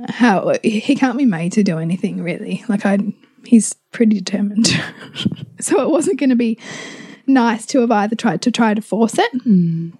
how 0.08 0.56
he 0.62 0.94
can't 0.94 1.18
be 1.18 1.24
made 1.24 1.50
to 1.54 1.64
do 1.64 1.78
anything 1.78 2.22
really. 2.22 2.64
Like 2.68 2.86
I, 2.86 2.98
he's 3.44 3.74
pretty 3.92 4.18
determined, 4.18 4.68
so 5.60 5.82
it 5.82 5.90
wasn't 5.90 6.18
going 6.18 6.30
to 6.30 6.36
be 6.36 6.58
nice 7.26 7.66
to 7.66 7.80
have 7.80 7.90
either 7.90 8.16
tried 8.16 8.42
to 8.42 8.50
try 8.50 8.74
to 8.74 8.82
force 8.82 9.18
it. 9.18 9.30
Hmm. 9.42 9.90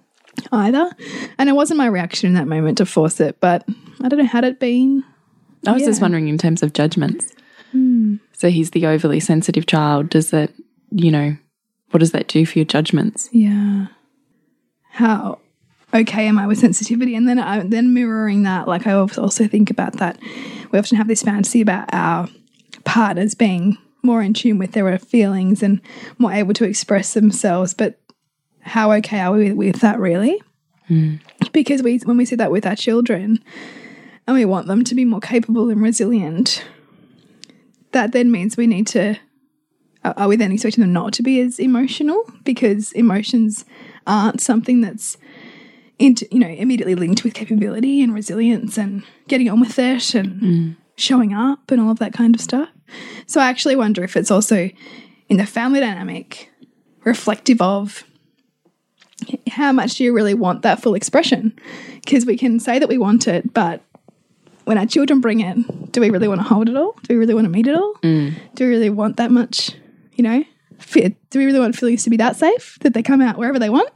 Either, 0.51 0.89
and 1.37 1.47
it 1.47 1.53
wasn't 1.53 1.77
my 1.77 1.85
reaction 1.85 2.27
in 2.27 2.33
that 2.33 2.47
moment 2.47 2.79
to 2.79 2.87
force 2.87 3.19
it, 3.19 3.39
but 3.39 3.63
I 4.01 4.09
don't 4.09 4.17
know 4.17 4.25
had 4.25 4.43
it 4.43 4.59
been 4.59 5.03
I 5.67 5.71
was 5.71 5.83
just 5.83 6.01
wondering 6.01 6.27
in 6.27 6.37
terms 6.37 6.61
of 6.63 6.73
judgments. 6.73 7.33
Hmm. 7.71 8.15
So 8.33 8.49
he's 8.49 8.71
the 8.71 8.85
overly 8.85 9.19
sensitive 9.19 9.65
child. 9.65 10.09
Does 10.09 10.31
that, 10.31 10.51
you 10.91 11.11
know, 11.11 11.37
what 11.91 11.99
does 11.99 12.11
that 12.11 12.27
do 12.27 12.45
for 12.45 12.59
your 12.59 12.65
judgments? 12.65 13.29
Yeah. 13.31 13.87
How 14.89 15.39
okay 15.93 16.27
am 16.27 16.37
I 16.37 16.47
with 16.47 16.59
sensitivity? 16.59 17.15
And 17.15 17.27
then 17.27 17.39
I 17.39 17.61
then 17.61 17.93
mirroring 17.93 18.43
that, 18.43 18.67
like 18.67 18.85
I 18.87 18.93
also 18.93 19.47
think 19.47 19.69
about 19.69 19.97
that. 19.97 20.19
We 20.71 20.79
often 20.79 20.97
have 20.97 21.07
this 21.07 21.23
fantasy 21.23 21.61
about 21.61 21.89
our 21.93 22.27
partners 22.85 23.35
being 23.35 23.77
more 24.03 24.21
in 24.21 24.33
tune 24.33 24.57
with 24.57 24.73
their 24.73 24.97
feelings 24.99 25.63
and 25.63 25.81
more 26.17 26.31
able 26.31 26.53
to 26.53 26.65
express 26.65 27.13
themselves. 27.13 27.73
But 27.73 27.99
how 28.61 28.91
okay 28.93 29.19
are 29.19 29.31
we 29.31 29.53
with 29.53 29.81
that 29.81 29.99
really? 29.99 30.41
Hmm. 30.87 31.15
Because 31.51 31.81
we 31.81 31.97
when 31.99 32.17
we 32.17 32.25
see 32.25 32.35
that 32.35 32.51
with 32.51 32.65
our 32.65 32.75
children 32.75 33.43
and 34.27 34.35
we 34.35 34.45
want 34.45 34.67
them 34.67 34.83
to 34.83 34.95
be 34.95 35.05
more 35.05 35.21
capable 35.21 35.69
and 35.69 35.81
resilient, 35.81 36.63
that 37.91 38.11
then 38.11 38.31
means 38.31 38.57
we 38.57 38.67
need 38.67 38.87
to 38.87 39.17
are 40.03 40.13
are 40.17 40.27
we 40.27 40.35
then 40.35 40.51
expecting 40.51 40.81
them 40.81 40.93
not 40.93 41.13
to 41.13 41.23
be 41.23 41.39
as 41.39 41.59
emotional 41.59 42.29
because 42.43 42.91
emotions 42.93 43.65
aren't 44.05 44.41
something 44.41 44.81
that's 44.81 45.17
into, 45.99 46.27
you 46.31 46.39
know 46.39 46.47
immediately 46.47 46.95
linked 46.95 47.23
with 47.23 47.33
capability 47.33 48.01
and 48.01 48.13
resilience 48.13 48.77
and 48.77 49.03
getting 49.27 49.49
on 49.49 49.59
with 49.59 49.79
it 49.79 50.13
and 50.15 50.39
hmm. 50.39 50.71
Showing 50.95 51.33
up 51.33 51.71
and 51.71 51.81
all 51.81 51.91
of 51.91 51.99
that 51.99 52.13
kind 52.13 52.35
of 52.35 52.41
stuff. 52.41 52.69
So 53.25 53.41
i 53.41 53.49
actually 53.49 53.75
wonder 53.75 54.03
if 54.03 54.15
it's 54.15 54.31
also 54.31 54.69
in 55.29 55.37
the 55.37 55.45
family 55.45 55.79
dynamic 55.79 56.51
reflective 57.03 57.61
of 57.61 58.03
how 59.49 59.71
much 59.71 59.95
do 59.95 60.03
you 60.03 60.13
really 60.13 60.33
want 60.33 60.61
that 60.63 60.81
full 60.81 60.95
expression? 60.95 61.57
Because 62.03 62.25
we 62.25 62.37
can 62.37 62.59
say 62.59 62.79
that 62.79 62.89
we 62.89 62.97
want 62.97 63.27
it 63.27 63.53
but 63.53 63.81
when 64.65 64.77
our 64.77 64.85
children 64.85 65.19
bring 65.19 65.41
it 65.41 65.91
do 65.91 66.01
we 66.01 66.09
really 66.09 66.27
want 66.27 66.41
to 66.41 66.47
hold 66.47 66.69
it 66.69 66.75
all? 66.75 66.95
Do 67.03 67.13
we 67.13 67.17
really 67.17 67.33
want 67.33 67.45
to 67.45 67.49
meet 67.49 67.67
it 67.67 67.75
all? 67.75 67.95
Mm. 68.03 68.33
Do 68.55 68.65
we 68.65 68.69
really 68.69 68.89
want 68.89 69.17
that 69.17 69.31
much 69.31 69.71
you 70.13 70.23
know 70.23 70.43
fit 70.83 71.15
do 71.29 71.39
we 71.39 71.45
really 71.45 71.59
want 71.59 71.75
feelings 71.75 72.03
to 72.03 72.09
be 72.09 72.17
that 72.17 72.35
safe 72.35 72.77
that 72.81 72.93
they 72.93 73.01
come 73.03 73.21
out 73.21 73.37
wherever 73.37 73.57
they 73.59 73.69
want 73.69 73.89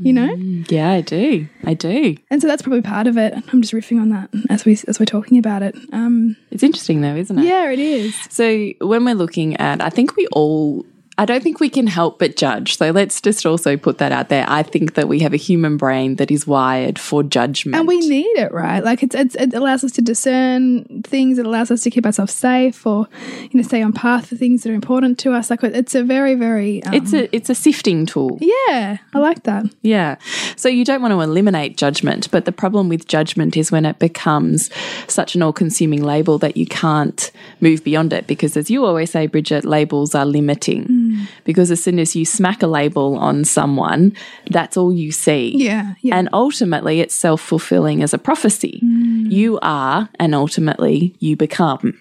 you 0.00 0.12
know 0.12 0.34
Yeah, 0.68 0.90
I 0.90 1.00
do. 1.02 1.46
I 1.64 1.74
do. 1.74 2.16
and 2.30 2.40
so 2.42 2.48
that's 2.48 2.62
probably 2.62 2.82
part 2.82 3.06
of 3.06 3.16
it 3.16 3.32
i'm 3.52 3.62
just 3.62 3.72
riffing 3.72 4.00
on 4.00 4.08
that 4.10 4.28
as 4.50 4.64
we 4.64 4.72
as 4.88 4.98
we're 4.98 5.06
talking 5.06 5.38
about 5.38 5.62
it 5.62 5.76
um 5.92 6.36
It's 6.50 6.62
interesting 6.62 7.00
though, 7.00 7.14
isn't 7.16 7.38
it? 7.38 7.44
yeah 7.44 7.70
it 7.70 7.78
is 7.78 8.14
So 8.30 8.70
when 8.80 9.04
we're 9.04 9.14
looking 9.14 9.56
at, 9.56 9.80
I 9.80 9.90
think 9.90 10.16
we 10.16 10.26
all, 10.32 10.84
I 11.16 11.24
don't 11.26 11.42
think 11.42 11.60
we 11.60 11.68
can 11.68 11.86
help 11.86 12.18
but 12.18 12.36
judge. 12.36 12.76
So 12.76 12.90
let's 12.90 13.20
just 13.20 13.46
also 13.46 13.76
put 13.76 13.98
that 13.98 14.10
out 14.12 14.28
there. 14.30 14.44
I 14.48 14.62
think 14.62 14.94
that 14.94 15.06
we 15.08 15.20
have 15.20 15.32
a 15.32 15.36
human 15.36 15.76
brain 15.76 16.16
that 16.16 16.30
is 16.30 16.46
wired 16.46 16.98
for 16.98 17.22
judgment. 17.22 17.76
and 17.76 17.86
we 17.88 17.98
need 18.00 18.36
it 18.38 18.52
right 18.52 18.82
like 18.82 19.02
it's, 19.02 19.14
it's 19.14 19.34
it 19.36 19.54
allows 19.54 19.84
us 19.84 19.92
to 19.92 20.02
discern 20.02 20.84
things 21.02 21.38
it 21.38 21.46
allows 21.46 21.70
us 21.70 21.82
to 21.82 21.90
keep 21.90 22.04
ourselves 22.06 22.32
safe 22.34 22.86
or 22.86 23.06
you 23.42 23.50
know 23.54 23.62
stay 23.62 23.82
on 23.82 23.92
path 23.92 24.26
for 24.26 24.36
things 24.36 24.62
that 24.62 24.70
are 24.70 24.74
important 24.74 25.18
to 25.18 25.32
us 25.32 25.50
like 25.50 25.62
it's 25.62 25.94
a 25.94 26.02
very 26.02 26.34
very 26.34 26.82
um, 26.84 26.94
it's 26.94 27.12
a 27.12 27.34
it's 27.34 27.48
a 27.50 27.54
sifting 27.54 28.06
tool. 28.06 28.38
yeah 28.40 28.98
i 29.12 29.18
like 29.18 29.42
that 29.44 29.64
Yeah. 29.82 30.16
So 30.56 30.68
you 30.68 30.84
don't 30.84 31.02
want 31.02 31.12
to 31.12 31.20
eliminate 31.20 31.76
judgment, 31.76 32.30
but 32.30 32.44
the 32.44 32.52
problem 32.52 32.88
with 32.88 33.06
judgment 33.08 33.56
is 33.56 33.70
when 33.72 33.84
it 33.84 33.98
becomes 33.98 34.70
such 35.08 35.34
an 35.34 35.42
all 35.42 35.52
consuming 35.52 36.02
label 36.02 36.38
that 36.38 36.56
you 36.56 36.66
can't 36.66 37.30
move 37.60 37.82
beyond 37.84 38.12
it. 38.12 38.26
Because 38.26 38.56
as 38.56 38.70
you 38.70 38.84
always 38.84 39.10
say, 39.10 39.26
Bridget, 39.26 39.64
labels 39.64 40.14
are 40.14 40.24
limiting. 40.24 40.86
Mm. 41.14 41.28
Because 41.44 41.70
as 41.70 41.82
soon 41.82 41.98
as 41.98 42.16
you 42.16 42.24
smack 42.24 42.62
a 42.62 42.66
label 42.66 43.16
on 43.16 43.44
someone, 43.44 44.12
that's 44.50 44.76
all 44.76 44.92
you 44.92 45.12
see. 45.12 45.52
yeah 45.56 45.94
yeah 46.02 46.16
And 46.18 46.28
ultimately, 46.32 47.00
it's 47.00 47.14
self 47.14 47.40
fulfilling 47.40 48.02
as 48.02 48.12
a 48.14 48.18
prophecy. 48.18 48.80
Mm. 48.82 49.30
You 49.30 49.58
are, 49.62 50.08
and 50.18 50.34
ultimately, 50.34 51.14
you 51.20 51.36
become. 51.36 51.94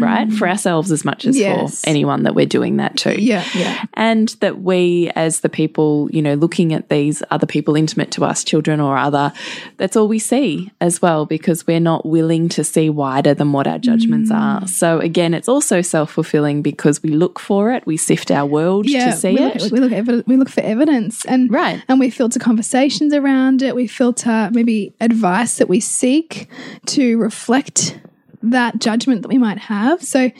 Right? 0.00 0.30
For 0.32 0.48
ourselves 0.48 0.90
as 0.90 1.04
much 1.04 1.24
as 1.26 1.38
Yes. 1.38 1.80
for 1.82 1.88
anyone 1.88 2.22
that 2.24 2.34
we're 2.34 2.46
doing 2.46 2.76
that 2.78 2.96
to 2.98 3.20
yeah 3.20 3.44
yeah 3.54 3.84
and 3.94 4.28
that 4.40 4.60
we 4.62 5.10
as 5.14 5.40
the 5.40 5.48
people 5.48 6.08
you 6.12 6.20
know 6.22 6.34
looking 6.34 6.72
at 6.74 6.88
these 6.88 7.22
other 7.30 7.46
people 7.46 7.74
intimate 7.76 8.10
to 8.12 8.24
us 8.24 8.42
children 8.44 8.80
or 8.80 8.96
other 8.96 9.32
that's 9.76 9.96
all 9.96 10.08
we 10.08 10.18
see 10.18 10.70
as 10.80 11.00
well 11.00 11.24
because 11.26 11.66
we're 11.66 11.80
not 11.80 12.04
willing 12.06 12.48
to 12.48 12.64
see 12.64 12.90
wider 12.90 13.34
than 13.34 13.52
what 13.52 13.66
our 13.66 13.78
judgments 13.78 14.30
Mm. 14.30 14.36
are 14.62 14.66
so 14.66 14.98
again 15.00 15.34
it's 15.34 15.48
also 15.48 15.80
self-fulfilling 15.82 16.62
because 16.62 17.02
we 17.02 17.10
look 17.10 17.38
for 17.38 17.72
it 17.72 17.86
we 17.86 17.96
sift 17.96 18.30
our 18.30 18.46
world 18.46 18.86
to 18.86 19.12
see 19.12 19.34
we 19.34 19.38
it 19.42 19.72
we 19.72 19.80
look, 19.80 20.26
we 20.26 20.36
look 20.36 20.48
for 20.48 20.60
evidence 20.62 21.24
and 21.26 21.50
Right. 21.50 21.82
and 21.88 21.98
we 22.00 22.10
filter 22.10 22.38
conversations 22.38 23.12
around 23.14 23.62
it 23.62 23.74
we 23.74 23.86
filter 23.86 24.50
maybe 24.52 24.92
advice 25.00 25.58
that 25.58 25.68
we 25.68 25.80
seek 25.80 26.48
to 26.86 27.18
reflect 27.18 27.98
that 28.42 28.78
judgment 28.80 29.22
that 29.22 29.28
we 29.28 29.38
might 29.38 29.58
have. 29.58 30.02
So 30.02 30.30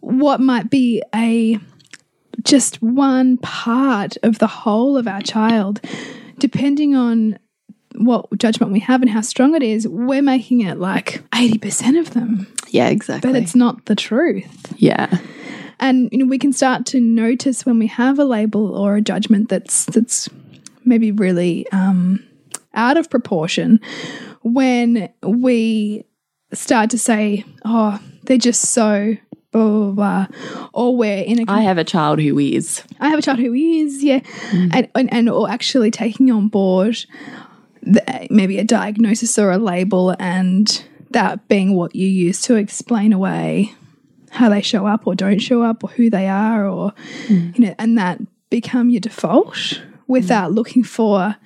what 0.00 0.40
might 0.40 0.70
be 0.70 1.02
a 1.14 1.58
just 2.42 2.82
one 2.82 3.36
part 3.38 4.16
of 4.22 4.38
the 4.38 4.46
whole 4.46 4.96
of 4.96 5.06
our 5.06 5.20
child 5.20 5.80
depending 6.38 6.94
on 6.94 7.38
what 7.94 8.26
judgment 8.38 8.72
we 8.72 8.80
have 8.80 9.02
and 9.02 9.10
how 9.10 9.20
strong 9.20 9.54
it 9.54 9.62
is 9.62 9.86
we're 9.86 10.22
making 10.22 10.62
it 10.62 10.78
like 10.78 11.22
80% 11.30 12.00
of 12.00 12.10
them. 12.14 12.52
Yeah 12.68 12.88
exactly. 12.88 13.30
But 13.30 13.40
it's 13.40 13.54
not 13.54 13.84
the 13.84 13.94
truth. 13.94 14.72
Yeah. 14.76 15.18
And 15.78 16.08
you 16.10 16.18
know 16.18 16.26
we 16.26 16.38
can 16.38 16.52
start 16.52 16.86
to 16.86 17.00
notice 17.00 17.64
when 17.66 17.78
we 17.78 17.86
have 17.88 18.18
a 18.18 18.24
label 18.24 18.74
or 18.74 18.96
a 18.96 19.02
judgment 19.02 19.48
that's 19.48 19.84
that's 19.84 20.28
maybe 20.84 21.12
really 21.12 21.70
um, 21.70 22.24
out 22.74 22.96
of 22.96 23.10
proportion 23.10 23.80
when 24.42 25.12
we 25.22 26.04
start 26.52 26.90
to 26.90 26.98
say 26.98 27.44
oh 27.64 28.00
they're 28.24 28.38
just 28.38 28.62
so 28.70 29.16
blah 29.50 29.68
blah 29.68 29.90
blah 29.90 30.26
or 30.72 30.96
we're 30.96 31.22
in 31.22 31.40
a 31.40 31.52
i 31.52 31.60
have 31.60 31.78
a 31.78 31.84
child 31.84 32.20
who 32.20 32.38
is. 32.38 32.82
I 33.00 33.08
have 33.08 33.18
a 33.18 33.22
child 33.22 33.38
who 33.38 33.52
is, 33.52 34.02
yeah, 34.02 34.20
mm. 34.20 34.70
and, 34.72 34.88
and 34.94 35.12
and 35.12 35.28
or 35.28 35.50
actually 35.50 35.90
taking 35.90 36.30
on 36.30 36.48
board 36.48 37.04
the, 37.82 38.28
maybe 38.30 38.58
a 38.58 38.64
diagnosis 38.64 39.38
or 39.38 39.50
a 39.50 39.58
label, 39.58 40.14
and 40.18 40.84
that 41.10 41.48
being 41.48 41.74
what 41.74 41.94
you 41.94 42.06
use 42.06 42.40
to 42.42 42.54
explain 42.54 43.12
away 43.12 43.74
how 44.30 44.48
they 44.48 44.62
show 44.62 44.86
up 44.86 45.06
or 45.06 45.14
don't 45.14 45.40
show 45.40 45.62
up, 45.62 45.84
or 45.84 45.90
who 45.90 46.08
they 46.08 46.28
are, 46.28 46.66
or 46.66 46.92
mm. 47.26 47.58
you 47.58 47.66
know, 47.66 47.74
and 47.78 47.98
that 47.98 48.20
become 48.50 48.88
your 48.88 49.00
default 49.00 49.82
without 50.06 50.50
mm. 50.50 50.54
looking 50.54 50.84
for 50.84 51.36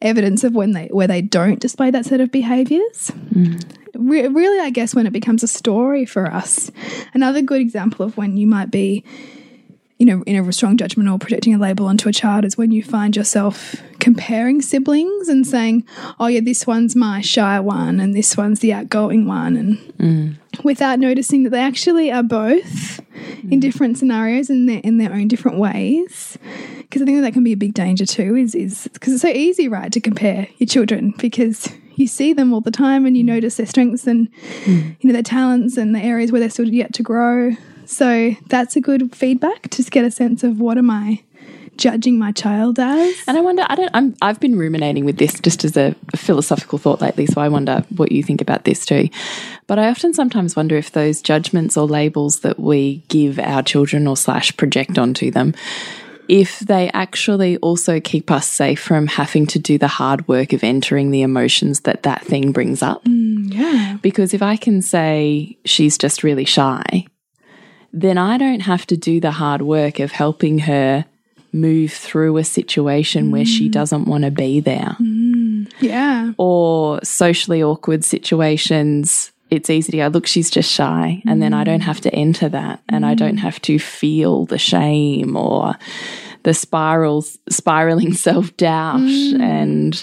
evidence 0.00 0.44
of 0.44 0.54
when 0.54 0.72
they 0.72 0.88
where 0.88 1.06
they 1.06 1.22
don't 1.22 1.60
display 1.60 1.90
that 1.90 2.04
set 2.04 2.20
of 2.20 2.30
behaviors 2.30 3.12
mm. 3.32 3.62
re 3.94 4.26
really, 4.26 4.58
I 4.60 4.70
guess, 4.70 4.94
when 4.94 5.06
it 5.06 5.12
becomes 5.12 5.42
a 5.42 5.48
story 5.48 6.04
for 6.04 6.26
us. 6.32 6.70
Another 7.14 7.42
good 7.42 7.60
example 7.60 8.04
of 8.04 8.16
when 8.16 8.36
you 8.36 8.46
might 8.46 8.70
be, 8.70 9.04
you 10.02 10.06
know, 10.06 10.20
in 10.24 10.34
a 10.34 10.52
strong 10.52 10.76
judgment 10.76 11.08
or 11.08 11.16
projecting 11.16 11.54
a 11.54 11.58
label 11.58 11.86
onto 11.86 12.08
a 12.08 12.12
child 12.12 12.44
is 12.44 12.58
when 12.58 12.72
you 12.72 12.82
find 12.82 13.14
yourself 13.14 13.76
comparing 14.00 14.60
siblings 14.60 15.28
and 15.28 15.46
saying, 15.46 15.86
oh, 16.18 16.26
yeah, 16.26 16.40
this 16.40 16.66
one's 16.66 16.96
my 16.96 17.20
shy 17.20 17.60
one 17.60 18.00
and 18.00 18.12
this 18.12 18.36
one's 18.36 18.58
the 18.58 18.72
outgoing 18.72 19.28
one. 19.28 19.56
And 19.56 19.78
mm. 19.98 20.64
without 20.64 20.98
noticing 20.98 21.44
that 21.44 21.50
they 21.50 21.60
actually 21.60 22.10
are 22.10 22.24
both 22.24 22.98
in 23.48 23.50
mm. 23.50 23.60
different 23.60 23.96
scenarios 23.96 24.50
in 24.50 24.66
their, 24.66 24.80
in 24.80 24.98
their 24.98 25.12
own 25.12 25.28
different 25.28 25.58
ways. 25.58 26.36
Because 26.78 27.00
I 27.00 27.04
think 27.04 27.18
that, 27.18 27.22
that 27.22 27.32
can 27.32 27.44
be 27.44 27.52
a 27.52 27.56
big 27.56 27.72
danger 27.72 28.04
too, 28.04 28.34
is 28.34 28.56
is 28.56 28.88
because 28.92 29.12
it's 29.12 29.22
so 29.22 29.28
easy, 29.28 29.68
right, 29.68 29.92
to 29.92 30.00
compare 30.00 30.48
your 30.58 30.66
children 30.66 31.14
because 31.18 31.68
you 31.94 32.08
see 32.08 32.32
them 32.32 32.52
all 32.52 32.60
the 32.60 32.72
time 32.72 33.06
and 33.06 33.16
you 33.16 33.22
mm. 33.22 33.28
notice 33.28 33.56
their 33.56 33.66
strengths 33.66 34.08
and 34.08 34.28
you 34.66 34.96
know 35.04 35.12
their 35.12 35.22
talents 35.22 35.76
and 35.76 35.94
the 35.94 36.00
areas 36.00 36.32
where 36.32 36.40
they're 36.40 36.50
still 36.50 36.68
yet 36.68 36.92
to 36.94 37.04
grow. 37.04 37.52
So 37.84 38.34
that's 38.46 38.76
a 38.76 38.80
good 38.80 39.14
feedback 39.14 39.68
to 39.70 39.82
get 39.84 40.04
a 40.04 40.10
sense 40.10 40.42
of 40.44 40.60
what 40.60 40.78
am 40.78 40.90
I 40.90 41.22
judging 41.76 42.18
my 42.18 42.32
child 42.32 42.78
as. 42.78 43.14
And 43.26 43.36
I 43.36 43.40
wonder, 43.40 43.64
I 43.66 43.74
don't, 43.74 43.90
I'm, 43.94 44.14
I've 44.22 44.38
been 44.40 44.56
ruminating 44.56 45.04
with 45.04 45.16
this 45.16 45.40
just 45.40 45.64
as 45.64 45.76
a, 45.76 45.94
a 46.12 46.16
philosophical 46.16 46.78
thought 46.78 47.00
lately, 47.00 47.26
so 47.26 47.40
I 47.40 47.48
wonder 47.48 47.84
what 47.96 48.12
you 48.12 48.22
think 48.22 48.40
about 48.40 48.64
this 48.64 48.84
too. 48.84 49.08
But 49.66 49.78
I 49.78 49.88
often 49.88 50.12
sometimes 50.12 50.54
wonder 50.54 50.76
if 50.76 50.92
those 50.92 51.22
judgments 51.22 51.76
or 51.76 51.86
labels 51.86 52.40
that 52.40 52.60
we 52.60 53.02
give 53.08 53.38
our 53.38 53.62
children 53.62 54.06
or 54.06 54.16
slash 54.16 54.56
project 54.56 54.98
onto 54.98 55.30
them, 55.30 55.54
if 56.28 56.60
they 56.60 56.90
actually 56.92 57.56
also 57.58 58.00
keep 58.00 58.30
us 58.30 58.48
safe 58.48 58.80
from 58.80 59.06
having 59.06 59.46
to 59.46 59.58
do 59.58 59.76
the 59.76 59.88
hard 59.88 60.28
work 60.28 60.52
of 60.52 60.62
entering 60.62 61.10
the 61.10 61.22
emotions 61.22 61.80
that 61.80 62.04
that 62.04 62.22
thing 62.24 62.52
brings 62.52 62.82
up. 62.82 63.04
Mm, 63.04 63.52
yeah. 63.52 63.98
Because 64.02 64.32
if 64.32 64.42
I 64.42 64.56
can 64.56 64.82
say 64.82 65.56
she's 65.64 65.98
just 65.98 66.22
really 66.22 66.44
shy, 66.44 67.06
then 67.92 68.18
I 68.18 68.38
don't 68.38 68.60
have 68.60 68.86
to 68.86 68.96
do 68.96 69.20
the 69.20 69.32
hard 69.32 69.62
work 69.62 70.00
of 70.00 70.12
helping 70.12 70.60
her 70.60 71.04
move 71.52 71.92
through 71.92 72.38
a 72.38 72.44
situation 72.44 73.30
where 73.30 73.44
she 73.44 73.68
mm. 73.68 73.72
doesn't 73.72 74.06
want 74.06 74.24
to 74.24 74.30
be 74.30 74.60
there. 74.60 74.96
Mm. 74.98 75.70
Yeah. 75.80 76.32
Or 76.38 77.00
socially 77.04 77.62
awkward 77.62 78.04
situations, 78.04 79.32
it's 79.50 79.68
easy 79.68 79.92
to 79.92 79.98
go, 79.98 80.06
look, 80.06 80.26
she's 80.26 80.50
just 80.50 80.72
shy. 80.72 81.22
And 81.26 81.42
then 81.42 81.52
I 81.52 81.64
don't 81.64 81.80
mm. 81.80 81.84
have 81.84 82.00
to 82.02 82.14
enter 82.14 82.48
that 82.48 82.82
and 82.88 83.04
I 83.04 83.14
don't 83.14 83.36
have 83.36 83.60
to 83.62 83.78
feel 83.78 84.46
the 84.46 84.58
shame 84.58 85.36
or 85.36 85.74
the 86.44 86.54
spirals, 86.54 87.38
spiraling 87.50 88.14
self 88.14 88.56
doubt 88.56 89.00
and 89.00 90.02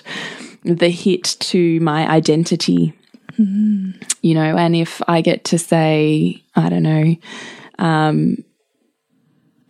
the 0.63 0.89
hit 0.89 1.37
to 1.39 1.79
my 1.79 2.07
identity 2.07 2.93
You 4.21 4.33
know, 4.35 4.57
and 4.57 4.75
if 4.75 5.01
I 5.07 5.21
get 5.21 5.45
to 5.45 5.57
say, 5.57 6.43
I 6.55 6.67
don't 6.67 6.83
know, 6.83 7.15
um, 7.79 8.37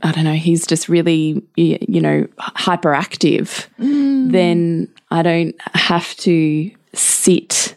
I 0.01 0.11
don't 0.11 0.23
know, 0.23 0.33
he's 0.33 0.65
just 0.67 0.89
really, 0.89 1.41
you 1.55 2.01
know, 2.01 2.27
hyperactive, 2.39 3.67
then 3.77 4.87
I 5.11 5.23
don't 5.23 5.55
have 5.73 6.15
to 6.17 6.71
sit 6.93 7.75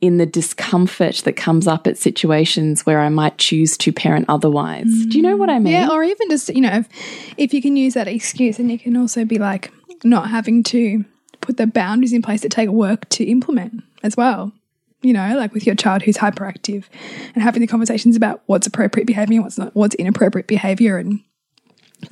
in 0.00 0.18
the 0.18 0.26
discomfort 0.26 1.16
that 1.24 1.32
comes 1.32 1.66
up 1.66 1.86
at 1.86 1.98
situations 1.98 2.86
where 2.86 3.00
I 3.00 3.08
might 3.08 3.36
choose 3.38 3.76
to 3.78 3.92
parent 3.92 4.26
otherwise. 4.28 4.84
Do 5.06 5.16
you 5.16 5.22
know 5.22 5.36
what 5.36 5.50
I 5.50 5.58
mean? 5.58 5.72
Yeah, 5.72 5.88
or 5.90 6.04
even 6.04 6.30
just, 6.30 6.50
you 6.50 6.60
know, 6.60 6.70
if, 6.72 6.88
if 7.36 7.52
you 7.52 7.60
can 7.60 7.76
use 7.76 7.94
that 7.94 8.06
excuse 8.06 8.60
and 8.60 8.70
you 8.70 8.78
can 8.78 8.96
also 8.96 9.24
be 9.24 9.38
like 9.38 9.72
not 10.04 10.30
having 10.30 10.62
to 10.64 11.04
put 11.40 11.56
the 11.56 11.66
boundaries 11.66 12.12
in 12.12 12.22
place 12.22 12.42
that 12.42 12.52
take 12.52 12.68
work 12.68 13.08
to 13.08 13.24
implement 13.24 13.82
as 14.02 14.16
well. 14.16 14.52
You 15.00 15.12
know, 15.12 15.36
like 15.36 15.54
with 15.54 15.64
your 15.64 15.76
child 15.76 16.02
who's 16.02 16.16
hyperactive 16.16 16.84
and 17.34 17.42
having 17.42 17.60
the 17.60 17.68
conversations 17.68 18.16
about 18.16 18.42
what's 18.46 18.66
appropriate 18.66 19.06
behavior 19.06 19.36
and 19.36 19.44
what's 19.44 19.58
not, 19.58 19.74
what's 19.76 19.94
inappropriate 19.94 20.48
behavior 20.48 20.98
and 20.98 21.20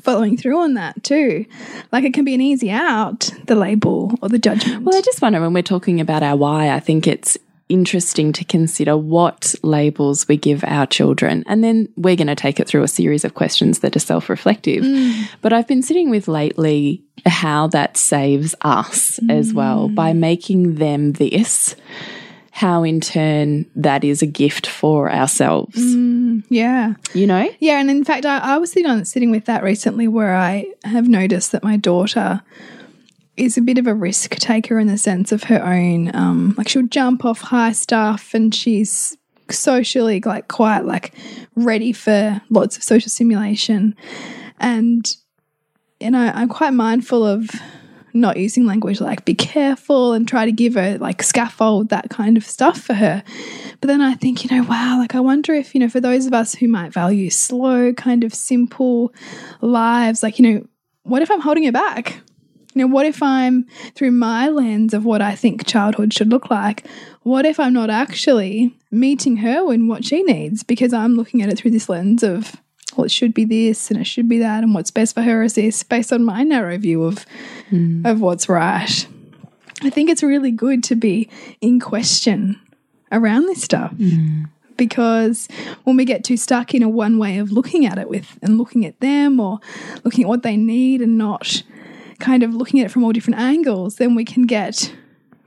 following 0.01 0.37
through 0.37 0.59
on 0.59 0.75
that 0.75 1.03
too. 1.03 1.47
Like 1.93 2.05
it 2.05 2.15
can 2.15 2.25
be 2.25 2.35
an 2.35 2.41
easy 2.41 2.71
out, 2.71 3.31
the 3.47 3.55
label 3.55 4.15
or 4.23 4.29
the 4.29 4.39
judgment. 4.39 4.85
Well, 4.85 4.97
I 4.97 5.01
just 5.01 5.21
wonder 5.21 5.41
when 5.41 5.53
we're 5.53 5.63
talking 5.63 6.01
about 6.01 6.23
our 6.23 6.37
why, 6.37 6.71
I 6.71 6.81
think 6.81 7.07
it's 7.07 7.37
interesting 7.69 8.33
to 8.33 8.45
consider 8.45 8.97
what 8.97 9.55
labels 9.63 10.29
we 10.29 10.37
give 10.37 10.63
our 10.65 10.87
children. 10.87 11.43
And 11.47 11.65
then 11.65 11.89
we're 11.97 12.17
going 12.17 12.27
to 12.29 12.37
take 12.37 12.61
it 12.61 12.69
through 12.69 12.85
a 12.85 12.89
series 12.89 13.25
of 13.25 13.35
questions 13.35 13.81
that 13.81 13.97
are 13.97 14.01
self 14.01 14.29
reflective. 14.29 14.85
Mm. 14.85 15.29
But 15.41 15.53
I've 15.53 15.67
been 15.67 15.83
sitting 15.83 16.11
with 16.11 16.29
lately 16.29 17.03
how 17.25 17.67
that 17.69 17.97
saves 17.97 18.55
us 18.61 19.19
as 19.29 19.53
well 19.53 19.89
by 19.89 20.13
mm. 20.13 20.19
making 20.19 20.77
them 20.77 21.13
this. 21.13 21.75
How 22.57 22.85
in 22.85 23.03
turn 23.03 23.67
that 23.77 24.03
is 24.03 24.23
a 24.23 24.27
gift 24.27 24.67
for 24.67 25.13
ourselves, 25.13 25.77
yeah. 26.49 26.95
you 27.13 27.27
know? 27.27 27.51
Yeah, 27.59 27.79
and 27.79 27.91
in 27.91 28.03
fact, 28.03 28.25
I, 28.25 28.39
I 28.39 28.57
was 28.57 28.73
sitting 28.73 28.91
on 28.91 29.05
sitting 29.05 29.31
with 29.31 29.45
that 29.45 29.63
recently, 29.63 30.09
where 30.09 30.35
I 30.35 30.73
have 30.83 31.07
noticed 31.07 31.53
that 31.53 31.63
my 31.63 31.77
daughter 31.77 32.41
is 33.37 33.59
a 33.59 33.61
bit 33.61 33.77
of 33.77 33.87
a 33.87 33.93
risk 33.93 34.37
taker 34.37 34.79
in 34.79 34.87
the 34.87 34.97
sense 34.97 35.33
of 35.33 35.43
her 35.45 35.63
own. 35.63 36.17
Um, 36.17 36.55
like 36.57 36.67
she'll 36.67 36.87
jump 36.87 37.27
off 37.27 37.43
high 37.43 37.73
stuff, 37.73 38.33
and 38.33 38.55
she's 38.55 39.19
socially 39.51 40.23
like 40.25 40.49
quite 40.49 40.87
like 40.87 41.13
ready 41.57 41.93
for 41.93 42.41
lots 42.49 42.79
of 42.79 42.83
social 42.83 43.11
stimulation, 43.11 43.95
and 44.59 45.15
and 46.01 46.17
I, 46.17 46.31
I'm 46.31 46.49
quite 46.49 46.73
mindful 46.73 47.23
of 47.23 47.51
not 48.21 48.37
using 48.37 48.67
language 48.67 49.01
like 49.01 49.25
be 49.25 49.35
careful 49.35 50.13
and 50.13 50.27
try 50.27 50.45
to 50.45 50.53
give 50.53 50.75
her 50.75 50.99
like 50.99 51.23
scaffold 51.23 51.89
that 51.89 52.11
kind 52.11 52.37
of 52.37 52.45
stuff 52.45 52.81
for 52.81 52.95
her. 52.95 53.23
But 53.81 53.89
then 53.89 54.01
I 54.01 54.15
think, 54.15 54.45
you 54.45 54.57
know, 54.57 54.67
wow, 54.69 54.99
like 54.99 55.15
I 55.15 55.21
wonder 55.21 55.55
if, 55.55 55.75
you 55.75 55.81
know, 55.81 55.89
for 55.89 56.01
those 56.01 56.27
of 56.27 56.33
us 56.33 56.55
who 56.55 56.69
might 56.69 56.93
value 56.93 57.31
slow, 57.31 57.93
kind 57.93 58.25
of 58.25 58.35
simple 58.35 59.13
lives, 59.61 60.23
like, 60.23 60.39
you 60.39 60.51
know, 60.51 60.67
what 61.03 61.23
if 61.23 61.31
I'm 61.31 61.41
holding 61.41 61.65
her 61.65 61.73
back? 61.73 62.21
You 62.75 62.83
know, 62.83 62.93
what 62.93 63.07
if 63.07 63.23
I'm 63.23 63.67
through 63.95 64.11
my 64.11 64.49
lens 64.49 64.93
of 64.93 65.05
what 65.05 65.23
I 65.23 65.35
think 65.35 65.67
childhood 65.67 66.13
should 66.13 66.29
look 66.29 66.51
like? 66.51 66.87
What 67.23 67.47
if 67.47 67.59
I'm 67.59 67.73
not 67.73 67.89
actually 67.89 68.77
meeting 68.91 69.39
her 69.39 69.73
in 69.73 69.89
what 69.89 70.05
she 70.05 70.23
needs 70.23 70.63
because 70.63 70.93
I'm 70.93 71.17
looking 71.17 71.41
at 71.41 71.49
it 71.49 71.59
through 71.59 71.71
this 71.71 71.89
lens 71.89 72.23
of, 72.23 72.57
well, 72.97 73.05
it 73.05 73.11
should 73.11 73.35
be 73.35 73.45
this 73.45 73.91
and 73.91 74.01
it 74.01 74.05
should 74.05 74.29
be 74.29 74.39
that, 74.39 74.65
and 74.65 74.75
what's 74.75 74.91
best 74.91 75.15
for 75.15 75.23
her 75.23 75.43
is 75.43 75.55
this, 75.55 75.83
based 75.83 76.13
on 76.13 76.25
my 76.25 76.43
narrow 76.43 76.79
view 76.79 77.05
of 77.05 77.25
hmm. 77.69 78.05
of 78.05 78.21
what's 78.21 78.49
right. 78.49 79.07
I 79.83 79.91
think 79.91 80.09
it's 80.09 80.23
really 80.23 80.51
good 80.51 80.83
to 80.85 80.97
be 80.97 81.29
in 81.61 81.81
question 81.81 82.61
around 83.13 83.43
this 83.47 83.63
stuff 83.63 83.93
hmm. 83.93 84.45
because 84.77 85.49
when 85.85 85.97
we 85.97 86.05
get 86.05 86.25
too 86.25 86.37
stuck 86.37 86.75
in 86.75 86.83
a 86.83 86.89
one 86.89 87.19
way 87.19 87.39
of 87.39 87.53
looking 87.53 87.85
at 87.85 87.99
it 87.99 88.09
with 88.09 88.39
and 88.43 88.57
looking 88.57 88.87
at 88.87 88.99
them 89.01 89.39
or 89.39 89.61
looking 90.03 90.25
at 90.25 90.29
what 90.29 90.43
they 90.43 90.57
need 90.57 91.03
and 91.03 91.19
not 91.19 91.63
kind 92.19 92.43
of 92.43 92.55
looking 92.55 92.81
at 92.81 92.87
it 92.87 92.89
from 92.89 93.05
all 93.05 93.13
different 93.13 93.39
angles, 93.39 93.97
then 93.97 94.15
we 94.15 94.25
can 94.25 94.47
get 94.47 94.95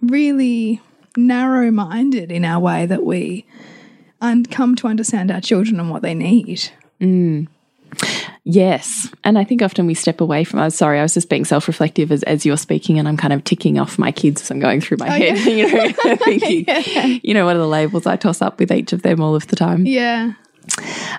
really 0.01 0.79
narrow 1.17 1.71
minded 1.71 2.31
in 2.31 2.45
our 2.45 2.59
way 2.59 2.85
that 2.85 3.03
we 3.03 3.45
and 4.21 4.51
come 4.51 4.75
to 4.75 4.88
understand 4.88 5.31
our 5.31 5.41
children 5.41 5.79
and 5.79 5.89
what 5.89 6.01
they 6.01 6.13
need. 6.13 6.71
Yes. 8.43 9.09
And 9.23 9.38
I 9.38 9.43
think 9.43 9.62
often 9.62 9.85
we 9.85 9.93
step 9.93 10.21
away 10.21 10.43
from, 10.43 10.59
I'm 10.59 10.69
sorry, 10.69 10.99
I 10.99 11.03
was 11.03 11.13
just 11.13 11.29
being 11.29 11.45
self 11.45 11.67
reflective 11.67 12.12
as, 12.12 12.23
as 12.23 12.45
you're 12.45 12.57
speaking 12.57 12.97
and 12.97 13.07
I'm 13.07 13.17
kind 13.17 13.33
of 13.33 13.43
ticking 13.43 13.79
off 13.79 13.99
my 13.99 14.12
kids 14.12 14.41
as 14.41 14.51
I'm 14.51 14.59
going 14.59 14.81
through 14.81 14.97
my 14.99 15.09
head, 15.09 15.38
you 15.45 15.71
know, 15.71 15.91
thinking, 16.17 17.21
you 17.23 17.33
know, 17.33 17.45
what 17.45 17.55
are 17.55 17.59
the 17.59 17.67
labels 17.67 18.05
I 18.05 18.15
toss 18.15 18.41
up 18.41 18.59
with 18.59 18.71
each 18.71 18.93
of 18.93 19.01
them 19.01 19.21
all 19.21 19.35
of 19.35 19.47
the 19.47 19.55
time. 19.55 19.85
Yeah. 19.85 20.33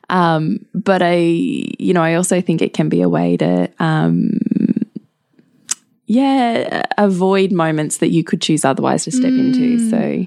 Um, 0.09 0.65
but 0.75 1.03
I, 1.03 1.17
you 1.19 1.93
know, 1.93 2.03
I 2.03 2.15
also 2.15 2.41
think 2.41 2.63
it 2.63 2.75
can 2.75 2.89
be 2.89 3.03
a 3.03 3.09
way 3.09 3.37
to, 3.37 3.71
um, 3.79 4.39
yeah, 6.07 6.83
avoid 6.99 7.53
moments 7.53 7.99
that 7.99 8.09
you 8.09 8.25
could 8.25 8.41
choose 8.41 8.65
otherwise 8.65 9.05
to 9.05 9.13
step 9.13 9.31
into. 9.31 9.89
So, 9.89 10.27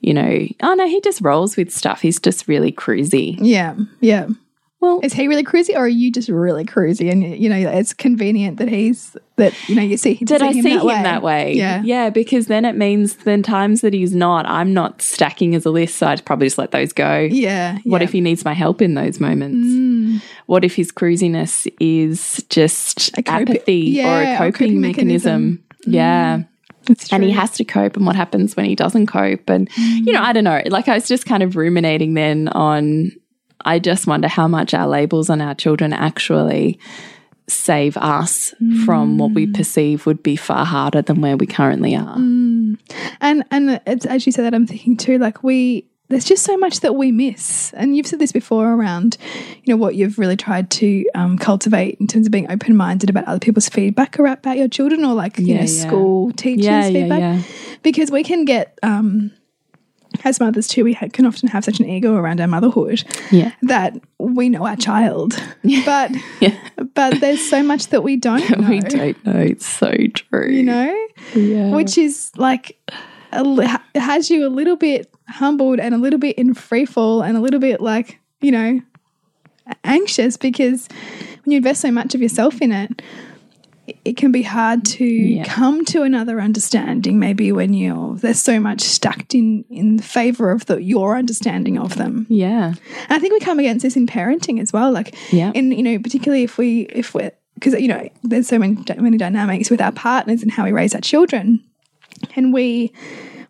you 0.00 0.14
know, 0.14 0.46
oh 0.62 0.74
no, 0.74 0.88
he 0.88 1.00
just 1.00 1.20
rolls 1.20 1.56
with 1.56 1.70
stuff. 1.70 2.00
He's 2.00 2.18
just 2.18 2.48
really 2.48 2.72
cruisy. 2.72 3.38
Yeah. 3.40 3.76
Yeah. 4.00 4.28
Well, 4.80 5.00
Is 5.02 5.12
he 5.12 5.28
really 5.28 5.44
cruisy 5.44 5.74
or 5.74 5.80
are 5.80 5.88
you 5.88 6.10
just 6.10 6.30
really 6.30 6.64
cruisy? 6.64 7.12
And, 7.12 7.36
you 7.36 7.50
know, 7.50 7.56
it's 7.56 7.92
convenient 7.92 8.56
that 8.56 8.68
he's, 8.68 9.14
that, 9.36 9.52
you 9.68 9.74
know, 9.74 9.82
you 9.82 9.98
see 9.98 10.14
him, 10.14 10.24
did 10.24 10.40
I 10.40 10.52
him 10.52 10.62
see 10.62 10.70
that 10.70 10.80
him 10.80 10.86
way. 10.86 11.02
that 11.02 11.22
way? 11.22 11.52
Yeah. 11.52 11.82
Yeah, 11.84 12.08
because 12.08 12.46
then 12.46 12.64
it 12.64 12.76
means 12.76 13.16
then 13.16 13.42
times 13.42 13.82
that 13.82 13.92
he's 13.92 14.14
not, 14.14 14.46
I'm 14.46 14.72
not 14.72 15.02
stacking 15.02 15.54
as 15.54 15.66
a 15.66 15.70
list, 15.70 15.96
so 15.96 16.06
I'd 16.06 16.24
probably 16.24 16.46
just 16.46 16.56
let 16.56 16.70
those 16.70 16.94
go. 16.94 17.18
Yeah. 17.18 17.76
What 17.84 18.00
yeah. 18.00 18.04
if 18.04 18.12
he 18.12 18.22
needs 18.22 18.42
my 18.42 18.54
help 18.54 18.80
in 18.80 18.94
those 18.94 19.20
moments? 19.20 19.68
Mm. 19.68 20.22
What 20.46 20.64
if 20.64 20.74
his 20.76 20.90
cruisiness 20.90 21.66
is 21.78 22.42
just 22.48 23.10
A 23.18 23.28
apathy 23.28 24.00
or 24.00 24.04
yeah, 24.04 24.30
a 24.30 24.34
or 24.34 24.52
coping, 24.52 24.52
coping 24.52 24.80
mechanism? 24.80 25.62
Mm. 25.86 25.92
Yeah. 25.92 26.42
It's 26.88 27.12
And 27.12 27.22
he 27.22 27.30
has 27.32 27.50
to 27.52 27.64
cope, 27.64 27.96
and 27.98 28.06
what 28.06 28.16
happens 28.16 28.56
when 28.56 28.64
he 28.64 28.74
doesn't 28.74 29.08
cope? 29.08 29.50
And, 29.50 29.68
you 29.76 30.14
know, 30.14 30.20
mm. 30.20 30.24
I 30.24 30.32
don't 30.32 30.44
know. 30.44 30.62
Like, 30.66 30.88
I 30.88 30.94
was 30.94 31.06
just 31.06 31.26
kind 31.26 31.42
of 31.42 31.54
ruminating 31.54 32.14
then 32.14 32.48
on, 32.48 33.12
I 33.64 33.78
just 33.78 34.06
wonder 34.06 34.28
how 34.28 34.48
much 34.48 34.74
our 34.74 34.86
labels 34.88 35.30
on 35.30 35.40
our 35.40 35.54
children 35.54 35.92
actually 35.92 36.78
save 37.48 37.96
us 37.96 38.54
from 38.84 39.18
what 39.18 39.32
we 39.32 39.46
perceive 39.46 40.06
would 40.06 40.22
be 40.22 40.36
far 40.36 40.64
harder 40.64 41.02
than 41.02 41.20
where 41.20 41.36
we 41.36 41.46
currently 41.46 41.96
are. 41.96 42.14
and 42.16 42.76
and 43.20 43.80
it's 43.86 44.06
as 44.06 44.24
you 44.24 44.32
said 44.32 44.44
that 44.44 44.54
I'm 44.54 44.66
thinking 44.66 44.96
too, 44.96 45.18
like 45.18 45.42
we 45.42 45.86
there's 46.10 46.24
just 46.24 46.42
so 46.44 46.56
much 46.56 46.80
that 46.80 46.96
we 46.96 47.12
miss. 47.12 47.72
And 47.74 47.96
you've 47.96 48.06
said 48.06 48.18
this 48.18 48.32
before 48.32 48.72
around, 48.74 49.16
you 49.62 49.72
know, 49.72 49.76
what 49.76 49.94
you've 49.94 50.18
really 50.18 50.36
tried 50.36 50.68
to 50.72 51.04
um, 51.14 51.38
cultivate 51.38 51.98
in 52.00 52.08
terms 52.08 52.26
of 52.26 52.32
being 52.32 52.50
open 52.50 52.76
minded 52.76 53.08
about 53.08 53.26
other 53.26 53.38
people's 53.38 53.68
feedback 53.68 54.18
about, 54.18 54.38
about 54.38 54.56
your 54.58 54.66
children 54.66 55.04
or 55.04 55.14
like, 55.14 55.38
you 55.38 55.46
Yeah, 55.46 55.54
know, 55.54 55.60
yeah. 55.60 55.66
school 55.66 56.32
teachers' 56.32 56.64
Yeah, 56.64 56.90
feedback. 56.90 57.44
Because 57.84 58.10
we 58.10 58.24
can 58.24 58.44
get, 58.44 58.76
um, 58.82 59.30
as 60.24 60.40
mothers 60.40 60.68
too, 60.68 60.84
we 60.84 60.94
can 60.94 61.26
often 61.26 61.48
have 61.48 61.64
such 61.64 61.80
an 61.80 61.88
ego 61.88 62.14
around 62.14 62.40
our 62.40 62.46
motherhood 62.46 63.04
Yeah. 63.30 63.52
that 63.62 63.96
we 64.18 64.48
know 64.48 64.66
our 64.66 64.76
child. 64.76 65.40
But 65.84 66.12
Yeah. 66.40 66.56
but 66.94 67.20
there's 67.20 67.48
so 67.48 67.62
much 67.62 67.88
that 67.88 68.02
we 68.02 68.16
don't 68.16 68.48
know. 68.58 68.68
We 68.68 68.80
don't 68.80 69.24
know. 69.26 69.40
It's 69.40 69.66
so 69.66 69.92
true. 70.14 70.50
You 70.50 70.62
know? 70.64 71.06
Yeah. 71.34 71.70
which 71.74 71.96
is 71.98 72.30
like 72.36 72.78
a, 73.32 73.80
has 73.94 74.30
you 74.30 74.46
a 74.46 74.48
little 74.50 74.76
bit 74.76 75.12
humbled 75.28 75.78
and 75.80 75.94
a 75.94 75.98
little 75.98 76.18
bit 76.18 76.36
in 76.36 76.54
free 76.54 76.84
fall 76.84 77.22
and 77.22 77.36
a 77.36 77.40
little 77.40 77.60
bit 77.60 77.80
like 77.80 78.18
you 78.40 78.50
know 78.50 78.80
anxious 79.84 80.36
because 80.36 80.88
when 81.44 81.52
you 81.52 81.56
invest 81.58 81.80
so 81.80 81.90
much 81.92 82.14
of 82.14 82.20
yourself 82.20 82.60
in 82.60 82.72
it 82.72 83.02
it- 84.04 84.16
can 84.16 84.32
be 84.32 84.42
hard 84.42 84.84
to 84.84 85.42
come 85.44 85.84
to 85.86 86.02
another 86.02 86.40
understanding 86.40 87.18
maybe 87.18 87.52
when 87.52 87.72
you're 87.74 88.14
there's 88.16 88.40
so 88.40 88.60
much 88.60 88.80
stacked 88.82 89.34
in 89.34 89.64
in 89.70 89.98
favor 89.98 90.50
of 90.50 90.66
the 90.66 90.82
your 90.82 91.16
understanding 91.16 91.78
of 91.78 91.96
them 91.96 92.26
yeah. 92.28 92.68
and 93.08 93.10
I 93.10 93.18
think 93.18 93.32
we 93.32 93.40
come 93.40 93.58
against 93.58 93.82
this 93.82 93.96
in 93.96 94.06
parenting 94.06 94.60
as 94.60 94.72
well. 94.72 94.90
Like, 94.92 95.14
Yeah. 95.32 95.52
in 95.54 95.72
you 95.72 95.82
know, 95.82 95.98
particularly 95.98 96.42
if 96.42 96.58
we 96.58 96.82
if 96.90 97.14
we're 97.14 97.32
because 97.54 97.74
you 97.80 97.88
know 97.88 98.08
there's 98.22 98.46
so 98.48 98.58
many 98.58 98.76
many 98.98 99.16
dynamics 99.16 99.70
with 99.70 99.80
our 99.80 99.92
partners 99.92 100.42
and 100.42 100.50
how 100.50 100.64
we 100.64 100.72
raise 100.72 100.94
our 100.94 101.00
children, 101.00 101.62
and 102.36 102.52
we 102.52 102.92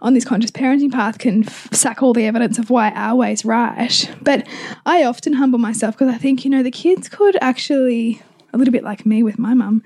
on 0.03 0.14
this 0.14 0.24
conscious 0.24 0.50
parenting 0.50 0.90
path 0.90 1.18
can 1.18 1.44
f- 1.44 1.68
suck 1.72 2.03
all 2.03 2.12
the 2.14 2.24
evidence 2.26 2.59
of 2.59 2.70
why 2.70 2.90
our 2.92 3.14
way's 3.16 3.44
right. 3.44 4.11
But 4.22 4.46
I 4.87 5.05
often 5.05 5.35
humble 5.35 5.59
myself 5.59 5.94
because 5.96 6.12
I 6.14 6.18
think 6.18 6.44
you 6.44 6.50
know 6.50 6.62
the 6.62 6.70
kids 6.70 7.09
could 7.09 7.37
actually 7.40 8.22
a 8.53 8.59
little 8.59 8.72
bit 8.72 8.83
like 8.83 9.05
me 9.07 9.22
with 9.22 9.38
my 9.38 9.55
mum. 9.55 9.83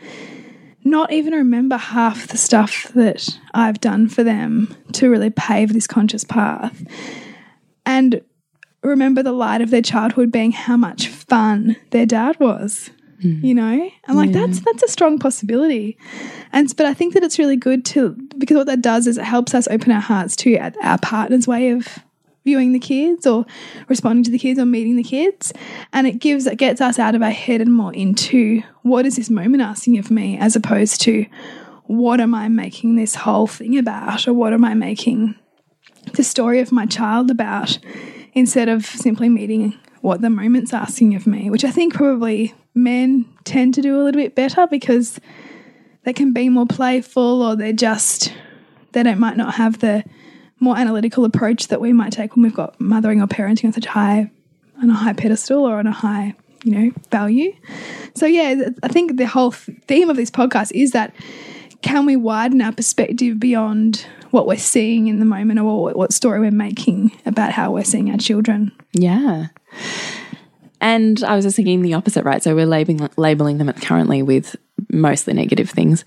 Not 0.84 1.12
even 1.12 1.32
remember 1.32 1.76
half 1.76 2.28
the 2.28 2.36
stuff 2.36 2.92
that 2.94 3.38
I've 3.54 3.80
done 3.80 4.08
for 4.08 4.22
them 4.22 4.74
to 4.92 5.08
really 5.08 5.30
pave 5.30 5.72
this 5.72 5.86
conscious 5.86 6.24
path. 6.24 6.84
And 7.86 8.20
remember 8.82 9.22
the 9.22 9.32
light 9.32 9.62
of 9.62 9.70
their 9.70 9.82
childhood 9.82 10.30
being 10.30 10.52
how 10.52 10.76
much 10.76 11.08
fun 11.08 11.76
their 11.90 12.06
dad 12.06 12.38
was. 12.38 12.90
Hmm. 13.22 13.44
You 13.44 13.54
know, 13.54 13.90
and 14.06 14.16
like 14.16 14.32
that's 14.32 14.60
that's 14.60 14.82
a 14.82 14.88
strong 14.88 15.20
possibility, 15.20 15.96
and 16.52 16.74
but 16.76 16.84
I 16.84 16.92
think 16.92 17.14
that 17.14 17.22
it's 17.22 17.38
really 17.38 17.56
good 17.56 17.84
to 17.86 18.16
because 18.36 18.56
what 18.56 18.66
that 18.66 18.82
does 18.82 19.06
is 19.06 19.16
it 19.16 19.24
helps 19.24 19.54
us 19.54 19.68
open 19.68 19.92
our 19.92 20.00
hearts 20.00 20.34
to 20.36 20.56
our 20.82 20.98
partner's 20.98 21.46
way 21.46 21.70
of 21.70 22.00
viewing 22.44 22.72
the 22.72 22.78
kids 22.78 23.26
or 23.26 23.46
responding 23.88 24.22
to 24.22 24.30
the 24.30 24.38
kids 24.38 24.58
or 24.58 24.66
meeting 24.66 24.96
the 24.96 25.02
kids, 25.02 25.52
and 25.92 26.06
it 26.06 26.18
gives 26.18 26.46
it 26.46 26.58
gets 26.58 26.80
us 26.80 26.98
out 26.98 27.14
of 27.14 27.22
our 27.22 27.30
head 27.30 27.60
and 27.60 27.74
more 27.74 27.92
into 27.92 28.62
what 28.82 29.06
is 29.06 29.16
this 29.16 29.30
moment 29.30 29.62
asking 29.62 29.98
of 29.98 30.10
me, 30.10 30.38
as 30.38 30.54
opposed 30.54 31.00
to 31.00 31.26
what 31.84 32.20
am 32.20 32.34
I 32.34 32.48
making 32.48 32.96
this 32.96 33.14
whole 33.14 33.46
thing 33.46 33.78
about, 33.78 34.26
or 34.26 34.32
what 34.32 34.52
am 34.52 34.64
I 34.64 34.74
making 34.74 35.34
the 36.12 36.24
story 36.24 36.60
of 36.60 36.72
my 36.72 36.86
child 36.86 37.30
about 37.30 37.78
instead 38.34 38.68
of 38.68 38.84
simply 38.84 39.28
meeting 39.28 39.78
what 40.00 40.20
the 40.20 40.30
moment's 40.30 40.74
asking 40.74 41.14
of 41.14 41.26
me, 41.26 41.48
which 41.50 41.64
I 41.64 41.70
think 41.70 41.94
probably 41.94 42.54
men 42.74 43.24
tend 43.44 43.74
to 43.74 43.82
do 43.82 43.96
a 43.96 44.02
little 44.02 44.20
bit 44.20 44.34
better 44.34 44.66
because 44.66 45.18
they 46.02 46.12
can 46.12 46.32
be 46.32 46.48
more 46.50 46.66
playful 46.66 47.42
or 47.42 47.56
they're 47.56 47.72
just, 47.72 48.34
they 48.92 49.02
don't 49.02 49.18
might 49.18 49.36
not 49.36 49.54
have 49.54 49.78
the 49.78 50.04
more 50.64 50.76
analytical 50.76 51.24
approach 51.24 51.68
that 51.68 51.80
we 51.80 51.92
might 51.92 52.12
take 52.12 52.34
when 52.34 52.42
we've 52.42 52.54
got 52.54 52.80
mothering 52.80 53.22
or 53.22 53.26
parenting 53.26 53.66
on 53.66 53.72
such 53.72 53.86
high, 53.86 54.30
on 54.82 54.90
a 54.90 54.94
high 54.94 55.12
pedestal 55.12 55.64
or 55.64 55.78
on 55.78 55.86
a 55.86 55.92
high, 55.92 56.34
you 56.64 56.72
know, 56.72 56.90
value. 57.10 57.54
So 58.14 58.26
yeah, 58.26 58.70
I 58.82 58.88
think 58.88 59.16
the 59.16 59.26
whole 59.26 59.52
theme 59.52 60.10
of 60.10 60.16
this 60.16 60.30
podcast 60.30 60.72
is 60.72 60.92
that 60.92 61.14
can 61.82 62.06
we 62.06 62.16
widen 62.16 62.62
our 62.62 62.72
perspective 62.72 63.38
beyond 63.38 64.06
what 64.30 64.46
we're 64.46 64.56
seeing 64.56 65.06
in 65.06 65.18
the 65.18 65.24
moment 65.24 65.60
or 65.60 65.92
what, 65.92 66.12
story 66.12 66.40
we're 66.40 66.50
making 66.50 67.12
about 67.26 67.52
how 67.52 67.70
we're 67.70 67.84
seeing 67.84 68.10
our 68.10 68.16
children? 68.16 68.72
Yeah. 68.92 69.48
And 70.80 71.22
I 71.22 71.36
was 71.36 71.44
just 71.44 71.56
thinking 71.56 71.82
the 71.82 71.94
opposite, 71.94 72.24
right? 72.24 72.42
So 72.42 72.54
we're 72.54 72.66
labeling 72.66 73.08
labeling 73.16 73.58
them 73.58 73.72
currently 73.74 74.22
with 74.22 74.56
mostly 74.90 75.34
negative 75.34 75.70
things. 75.70 76.04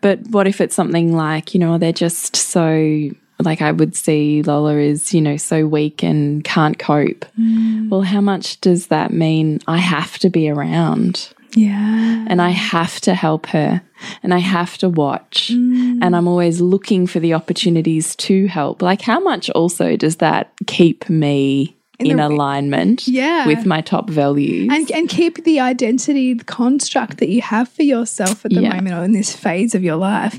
But 0.00 0.20
what 0.28 0.46
if 0.46 0.60
it's 0.60 0.74
something 0.74 1.14
like, 1.14 1.54
you 1.54 1.60
know, 1.60 1.78
they're 1.78 1.92
just 1.92 2.36
so 2.36 3.10
like 3.40 3.62
I 3.62 3.72
would 3.72 3.94
see 3.94 4.42
Lola 4.42 4.76
is, 4.76 5.14
you 5.14 5.20
know, 5.20 5.36
so 5.36 5.66
weak 5.66 6.02
and 6.02 6.42
can't 6.44 6.78
cope. 6.78 7.24
Mm. 7.38 7.88
Well, 7.88 8.02
how 8.02 8.20
much 8.20 8.60
does 8.60 8.88
that 8.88 9.12
mean 9.12 9.60
I 9.66 9.78
have 9.78 10.18
to 10.18 10.30
be 10.30 10.50
around? 10.50 11.32
Yeah. 11.54 12.26
and 12.28 12.42
I 12.42 12.50
have 12.50 13.00
to 13.00 13.14
help 13.14 13.46
her 13.46 13.80
and 14.22 14.34
I 14.34 14.38
have 14.38 14.76
to 14.78 14.88
watch 14.88 15.50
mm. 15.52 15.98
and 16.02 16.14
I'm 16.14 16.28
always 16.28 16.60
looking 16.60 17.06
for 17.06 17.20
the 17.20 17.32
opportunities 17.34 18.14
to 18.16 18.46
help. 18.48 18.82
Like, 18.82 19.00
how 19.00 19.18
much 19.18 19.48
also 19.50 19.96
does 19.96 20.16
that 20.16 20.52
keep 20.66 21.08
me 21.08 21.74
in, 21.98 22.18
the- 22.18 22.26
alignment 22.26 23.08
Yeah. 23.08 23.46
with 23.46 23.64
my 23.64 23.80
top 23.80 24.10
values? 24.10 24.68
And, 24.70 24.90
and 24.92 25.08
keep 25.08 25.42
the 25.44 25.58
identity, 25.58 26.34
the 26.34 26.44
construct 26.44 27.16
that 27.18 27.30
you 27.30 27.40
have 27.40 27.68
for 27.68 27.82
yourself 27.82 28.44
at 28.44 28.52
the 28.52 28.60
Yeah. 28.60 28.74
moment 28.76 28.94
or 28.94 29.02
in 29.04 29.12
this 29.12 29.34
phase 29.34 29.74
of 29.74 29.82
your 29.82 29.96
life 29.96 30.38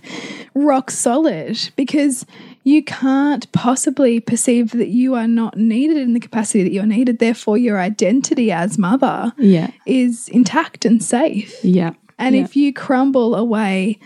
rock 0.53 0.91
solid 0.91 1.57
because 1.75 2.25
you 2.69 2.83
can't 2.83 3.51
possibly 3.51 4.19
perceive 4.19 4.71
that 4.71 4.89
you 4.89 5.15
are 5.15 5.27
not 5.27 5.57
needed 5.57 5.97
in 5.97 6.13
the 6.13 6.19
capacity 6.19 6.61
that 6.63 6.71
you're 6.71 6.85
needed. 6.97 7.19
Therefore, 7.19 7.57
your 7.57 7.79
identity 7.79 8.51
as 8.51 8.77
mother 8.77 9.33
yeah. 9.37 9.69
is 9.85 10.27
intact 10.29 10.85
and 10.85 11.03
safe. 11.03 11.51
Yeah. 11.63 11.91
And 12.17 12.35
Yeah. 12.35 12.43
if 12.43 12.55
you 12.55 12.71
crumble 12.73 13.33
away 13.35 13.97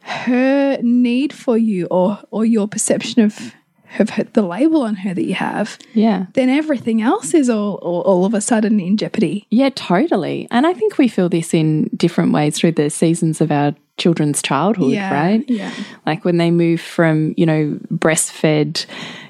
her 0.00 0.78
need 0.82 1.32
for 1.32 1.56
you 1.56 1.86
or 1.90 2.18
or 2.30 2.44
your 2.44 2.68
perception 2.68 3.22
of 3.22 3.54
of 4.00 4.10
her, 4.10 4.24
the 4.24 4.42
label 4.42 4.82
on 4.82 4.96
her 4.96 5.14
that 5.14 5.24
you 5.24 5.34
have, 5.34 5.78
Yeah. 5.94 6.26
then 6.34 6.48
everything 6.48 7.00
else 7.00 7.32
is 7.32 7.48
all, 7.48 7.74
all 7.76 8.00
all 8.02 8.24
of 8.24 8.34
a 8.34 8.40
sudden 8.40 8.80
in 8.80 8.96
jeopardy. 8.96 9.46
Yeah, 9.50 9.70
totally. 9.74 10.48
And 10.50 10.66
I 10.66 10.74
think 10.74 10.98
we 10.98 11.06
feel 11.08 11.28
this 11.28 11.54
in 11.54 11.88
different 11.96 12.32
ways 12.32 12.56
through 12.58 12.72
the 12.72 12.90
seasons 12.90 13.40
of 13.40 13.50
our 13.52 13.74
children's 13.96 14.42
childhood, 14.42 14.92
right? 15.10 15.44
Yeah. 15.48 15.72
Like 16.06 16.24
when 16.24 16.36
they 16.36 16.50
move 16.50 16.80
from, 16.80 17.34
you 17.36 17.46
know, 17.46 17.78
breastfed, 17.92 18.86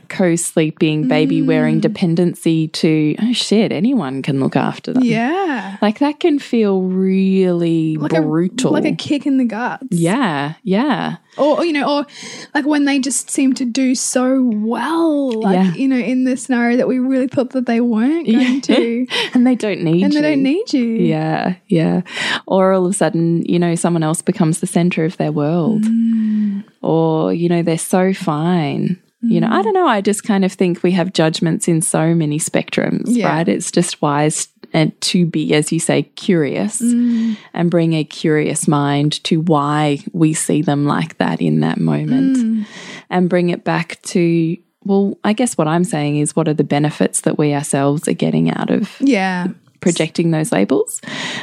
co 0.08 0.36
sleeping, 0.36 1.08
baby 1.08 1.40
Mm. 1.42 1.46
wearing 1.46 1.80
dependency 1.80 2.68
to, 2.68 3.16
oh 3.22 3.32
shit, 3.32 3.72
anyone 3.72 4.22
can 4.22 4.40
look 4.40 4.56
after 4.56 4.92
them. 4.92 5.02
Yeah. 5.04 5.76
Like 5.82 5.98
that 5.98 6.20
can 6.20 6.38
feel 6.38 6.82
really 6.82 7.96
Like 7.96 8.12
brutal. 8.12 8.70
A, 8.70 8.74
like 8.74 8.84
a 8.84 8.94
kick 8.94 9.26
in 9.26 9.38
the 9.38 9.44
guts. 9.44 9.86
yeah, 9.90 10.54
yeah. 10.62 11.16
Or, 11.36 11.58
or, 11.58 11.64
you 11.64 11.72
know, 11.72 11.98
or 11.98 12.06
like 12.54 12.64
when 12.64 12.84
they 12.84 13.00
just 13.00 13.28
seem 13.28 13.54
to 13.54 13.64
do 13.64 13.94
so 13.96 14.40
well, 14.42 15.32
like, 15.40 15.54
Yeah. 15.56 15.74
you 15.74 15.88
know, 15.88 15.96
in 15.98 16.24
the 16.24 16.36
scenario 16.36 16.76
that 16.76 16.86
we 16.86 16.98
really 17.00 17.26
thought 17.26 17.50
that 17.50 17.66
they 17.66 17.80
weren't 17.80 18.26
going 18.26 18.54
Yeah. 18.54 18.60
to. 18.60 19.06
And 19.34 19.44
they 19.46 19.56
don't 19.56 19.82
need 19.82 19.96
you. 19.98 20.04
And 20.04 20.14
you. 20.14 20.20
they 20.22 20.30
don't 20.30 20.42
need 20.42 20.72
you. 20.72 20.84
Yeah, 20.84 21.56
yeah. 21.66 22.02
Or 22.46 22.72
all 22.72 22.84
of 22.86 22.90
a 22.92 22.94
sudden, 22.94 23.42
you 23.46 23.58
know, 23.58 23.74
someone 23.74 24.02
else 24.04 24.22
becomes 24.22 24.60
the 24.60 24.66
center 24.68 25.04
of 25.04 25.16
their 25.16 25.32
world. 25.32 25.82
Mm. 25.82 26.62
Or, 26.82 27.32
you 27.32 27.48
know, 27.48 27.62
they're 27.62 27.78
so 27.78 28.12
fine. 28.14 28.98
You 29.28 29.40
know, 29.40 29.48
I 29.50 29.60
Mm. 29.60 29.64
don't 29.64 29.74
know. 29.74 29.86
I 29.86 30.00
just 30.00 30.24
kind 30.24 30.44
of 30.44 30.52
think 30.52 30.82
we 30.82 30.90
have 30.92 31.12
judgments 31.12 31.68
in 31.68 31.80
so 31.82 32.14
many 32.14 32.38
spectrums, 32.38 33.04
Yeah. 33.06 33.28
right? 33.28 33.48
It's 33.48 33.70
just 33.70 34.00
wise 34.02 34.48
and 34.72 34.98
to 35.02 35.24
be, 35.24 35.54
as 35.54 35.70
you 35.72 35.78
say, 35.78 36.02
curious 36.16 36.82
Mm. 36.82 37.36
and 37.54 37.70
bring 37.70 37.92
a 37.94 38.02
curious 38.04 38.66
mind 38.66 39.22
to 39.24 39.40
why 39.40 39.98
we 40.12 40.32
see 40.34 40.62
them 40.62 40.84
like 40.84 41.18
that 41.18 41.40
in 41.40 41.60
that 41.60 41.78
moment 41.78 42.36
Mm. 42.36 42.64
and 43.10 43.28
bring 43.28 43.50
it 43.50 43.62
back 43.64 43.98
to, 44.02 44.56
well, 44.84 45.16
I 45.22 45.32
guess 45.32 45.56
what 45.56 45.68
I'm 45.68 45.84
saying 45.84 46.16
is 46.16 46.34
what 46.34 46.48
are 46.48 46.54
the 46.54 46.64
benefits 46.64 47.20
that 47.22 47.38
we 47.38 47.54
ourselves 47.54 48.08
are 48.08 48.14
getting 48.14 48.50
out 48.50 48.70
of 48.70 48.90
Yeah. 49.00 49.48
Projecting 49.84 50.30
those 50.30 50.50
labels, 50.50 51.00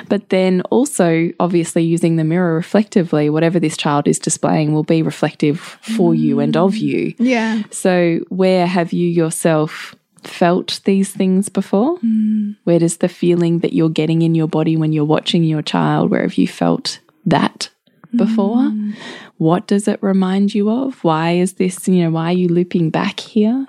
but 0.10 0.30
then 0.30 0.62
also 0.70 1.30
obviously 1.40 1.84
using 1.84 2.16
the 2.18 2.24
mirror 2.24 2.56
reflectively, 2.56 3.30
whatever 3.30 3.60
this 3.60 3.78
child 3.78 4.08
is 4.08 4.20
displaying 4.20 4.74
will 4.74 4.84
be 4.84 5.02
reflective 5.02 5.60
for 5.60 6.14
you 6.14 6.40
and 6.40 6.58
of 6.58 6.74
mm. 6.74 6.82
you. 6.82 7.16
Yeah. 7.18 7.64
So, 7.72 8.20
where 8.30 8.68
have 8.68 8.92
you 8.92 9.08
yourself 9.08 9.96
felt 10.24 10.82
these 10.86 11.12
things 11.12 11.50
before? 11.50 11.98
Mm. 12.00 12.58
Where 12.64 12.80
does 12.80 12.98
the 12.98 13.10
feeling 13.10 13.60
that 13.60 13.74
you're 13.74 13.90
getting 13.90 14.22
in 14.22 14.36
your 14.36 14.48
body 14.48 14.76
when 14.76 14.92
you're 14.92 15.06
watching 15.06 15.44
your 15.44 15.62
child, 15.62 16.12
where 16.12 16.24
have 16.24 16.36
you 16.36 16.48
felt 16.48 17.00
that 17.26 17.70
mm. 18.14 18.18
before? 18.18 18.72
What 19.38 19.68
does 19.68 19.88
it 19.88 20.02
remind 20.02 20.54
you 20.54 20.70
of? 20.70 21.04
Why 21.04 21.32
is 21.32 21.54
this, 21.54 21.88
you 21.88 22.04
know, 22.04 22.12
why 22.12 22.26
are 22.26 22.34
you 22.34 22.48
looping 22.48 22.90
back 22.90 23.20
here? 23.20 23.66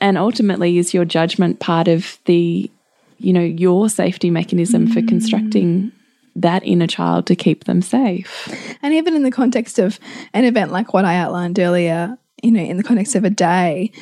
And 0.00 0.16
ultimately, 0.16 0.78
is 0.78 0.94
your 0.94 1.04
judgment 1.04 1.60
part 1.60 1.88
of 1.88 2.18
the, 2.24 2.70
you 3.18 3.32
know, 3.32 3.42
your 3.42 3.88
safety 3.88 4.30
mechanism 4.30 4.86
for 4.86 5.02
constructing 5.02 5.82
mm. 5.82 5.92
that 6.36 6.64
inner 6.64 6.86
child 6.86 7.26
to 7.26 7.36
keep 7.36 7.64
them 7.64 7.82
safe? 7.82 8.48
And 8.82 8.94
even 8.94 9.14
in 9.14 9.22
the 9.22 9.30
context 9.30 9.78
of 9.78 9.98
an 10.32 10.44
event 10.44 10.72
like 10.72 10.94
what 10.94 11.04
I 11.04 11.16
outlined 11.16 11.58
earlier, 11.58 12.16
you 12.42 12.52
know, 12.52 12.62
in 12.62 12.76
the 12.76 12.82
context 12.82 13.14
of 13.14 13.24
a 13.24 13.30
day, 13.30 13.92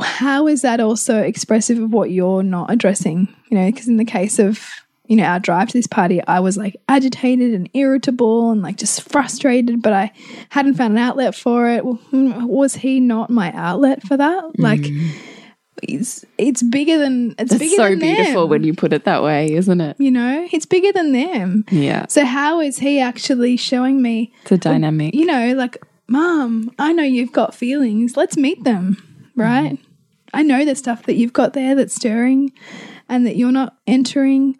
how 0.00 0.46
is 0.46 0.62
that 0.62 0.80
also 0.80 1.20
expressive 1.20 1.78
of 1.78 1.92
what 1.92 2.10
you're 2.10 2.42
not 2.42 2.70
addressing? 2.70 3.28
You 3.50 3.58
know, 3.58 3.66
because 3.70 3.88
in 3.88 3.96
the 3.96 4.04
case 4.04 4.38
of, 4.38 4.64
you 5.06 5.16
know, 5.16 5.24
our 5.24 5.40
drive 5.40 5.68
to 5.68 5.78
this 5.78 5.86
party, 5.86 6.22
I 6.26 6.40
was 6.40 6.56
like 6.56 6.76
agitated 6.88 7.54
and 7.54 7.68
irritable 7.74 8.50
and 8.50 8.62
like 8.62 8.76
just 8.76 9.08
frustrated, 9.10 9.82
but 9.82 9.92
I 9.92 10.12
hadn't 10.50 10.74
found 10.74 10.92
an 10.92 10.98
outlet 10.98 11.34
for 11.34 11.68
it. 11.68 11.82
Was 12.12 12.74
he 12.74 13.00
not 13.00 13.30
my 13.30 13.50
outlet 13.52 14.02
for 14.02 14.16
that? 14.16 14.58
Like, 14.58 14.80
mm. 14.80 15.10
It's 15.82 16.24
it's 16.36 16.62
bigger 16.62 16.98
than 16.98 17.34
it's 17.38 17.52
It's 17.52 17.58
bigger 17.58 17.76
so 17.76 17.88
than 17.90 17.98
beautiful 17.98 18.42
them, 18.42 18.50
when 18.50 18.64
you 18.64 18.74
put 18.74 18.92
it 18.92 19.04
that 19.04 19.22
way, 19.22 19.52
isn't 19.52 19.80
it? 19.80 19.96
you 19.98 20.10
know, 20.10 20.48
it's 20.52 20.66
bigger 20.66 20.92
than 20.92 21.12
them. 21.12 21.64
Yeah. 21.70 22.06
So 22.08 22.24
how 22.24 22.60
is 22.60 22.78
he 22.78 23.00
actually 23.00 23.56
showing 23.56 24.02
me 24.02 24.32
It's 24.42 24.52
a 24.52 24.58
dynamic. 24.58 25.14
you 25.14 25.26
know, 25.26 25.54
like, 25.54 25.78
Mom, 26.08 26.70
I 26.78 26.92
know 26.92 27.02
you've 27.02 27.32
got 27.32 27.54
feelings. 27.54 28.16
Let's 28.16 28.36
meet 28.36 28.64
them, 28.64 28.96
mm-hmm. 28.96 29.40
right? 29.40 29.78
I 30.32 30.42
know 30.42 30.64
the 30.64 30.74
stuff 30.74 31.04
that 31.04 31.14
you've 31.14 31.32
got 31.32 31.52
there 31.52 31.74
that's 31.74 31.94
stirring 31.94 32.52
and 33.08 33.26
that 33.26 33.36
you're 33.36 33.52
not 33.52 33.76
entering. 33.86 34.58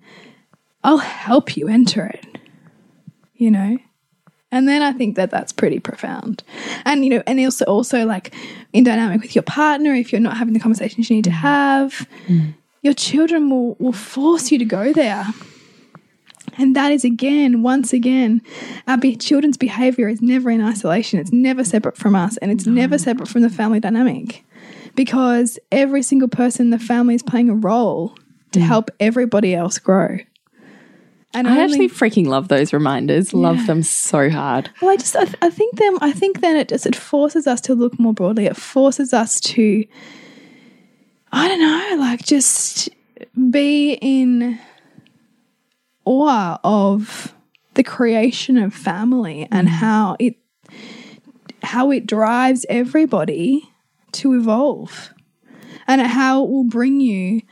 I'll 0.85 0.99
help 0.99 1.57
you 1.57 1.69
enter 1.69 2.07
it, 2.07 2.27
you 3.35 3.51
know? 3.51 3.79
And 4.51 4.67
then 4.67 4.81
I 4.81 4.93
think 4.93 5.17
that 5.17 5.31
that's 5.31 5.53
pretty 5.53 5.79
profound. 5.79 6.43
And, 6.85 7.05
you 7.05 7.11
know, 7.11 7.23
and 7.27 7.39
also, 7.41 7.65
also 7.67 8.07
like 8.07 8.35
in 8.73 8.85
dynamic 8.85 9.21
with 9.21 9.35
your 9.35 9.43
partner, 9.43 9.95
if 9.95 10.11
you're 10.11 10.23
not 10.23 10.39
having 10.39 10.55
the 10.55 10.61
conversations 10.61 11.11
you 11.11 11.17
need 11.17 11.25
to 11.25 11.31
have, 11.31 12.09
mm. 12.27 12.55
your 12.83 12.95
children 12.95 13.51
will, 13.51 13.75
will 13.75 13.93
force 13.93 14.51
you 14.51 14.59
to 14.59 14.65
go 14.65 14.93
there. 14.93 15.27
And 16.57 16.75
that 16.75 16.91
is 16.91 17.05
again, 17.05 17.63
once 17.63 17.93
again, 17.93 18.41
our 18.87 18.97
be- 18.97 19.17
children's 19.17 19.59
behavior 19.59 20.09
is 20.09 20.23
never 20.23 20.51
in 20.51 20.63
isolation. 20.63 21.21
It's 21.21 21.31
never 21.31 21.63
separate 21.63 21.97
from 21.97 22.17
us, 22.17 22.37
and 22.39 22.51
it's 22.51 22.67
never 22.67 22.99
separate 22.99 23.29
from 23.29 23.43
the 23.43 23.51
family 23.51 23.79
dynamic, 23.79 24.45
because 24.97 25.59
every 25.71 26.03
single 26.03 26.27
person 26.27 26.67
in 26.67 26.71
the 26.71 26.79
family 26.79 27.15
is 27.15 27.23
playing 27.23 27.51
a 27.51 27.55
role 27.55 28.17
to 28.53 28.59
mm. 28.59 28.63
help 28.63 28.91
everybody 28.99 29.55
else 29.55 29.79
grow. 29.79 30.19
And 31.35 31.47
I 31.47 31.63
actually 31.63 31.89
freaking 31.89 32.27
love 32.27 32.49
those 32.49 32.73
reminders. 32.73 33.35
Love 33.35 33.67
them 33.67 33.83
so 33.83 34.31
hard. 34.31 34.71
well, 34.81 34.91
I 34.91 34.97
just 34.97 35.15
I, 35.15 35.25
th- 35.25 35.37
I 35.43 35.51
think 35.51 35.77
them 35.77 35.99
I 36.01 36.11
think 36.11 36.41
then 36.41 36.57
it 36.57 36.69
just 36.69 36.87
it 36.87 36.97
forces 36.97 37.47
us 37.47 37.61
to 37.63 37.75
look 37.75 37.99
more 37.99 38.15
broadly. 38.15 38.47
It 38.47 38.57
forces 38.57 39.13
us 39.13 39.41
to 39.43 39.85
I 41.31 41.49
don't 41.49 41.61
know, 41.61 42.03
like 42.03 42.25
just 42.25 42.89
be 43.51 43.93
in 44.01 44.59
awe 46.05 46.59
of 46.65 47.35
the 47.75 47.83
creation 47.83 48.57
of 48.57 48.73
family 48.73 49.47
and 49.51 49.69
mm. 49.69 49.73
how 49.73 50.17
it 50.19 50.37
how 51.63 51.91
it 51.91 52.07
drives 52.07 52.65
everybody 52.69 53.71
to 54.13 54.33
evolve 54.33 55.13
and 55.87 56.01
how 56.01 56.45
it 56.45 56.51
will 56.51 56.65
bring 56.65 57.01
you 57.01 57.43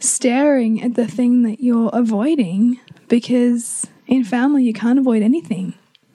staring 0.00 0.82
at 0.82 0.94
the 0.94 1.06
thing 1.06 1.42
that 1.42 1.60
you're 1.60 1.90
avoiding 1.92 2.80
because 3.08 3.86
in 4.06 4.24
family 4.24 4.64
you 4.64 4.72
can't 4.72 4.98
avoid 4.98 5.22
anything. 5.22 5.74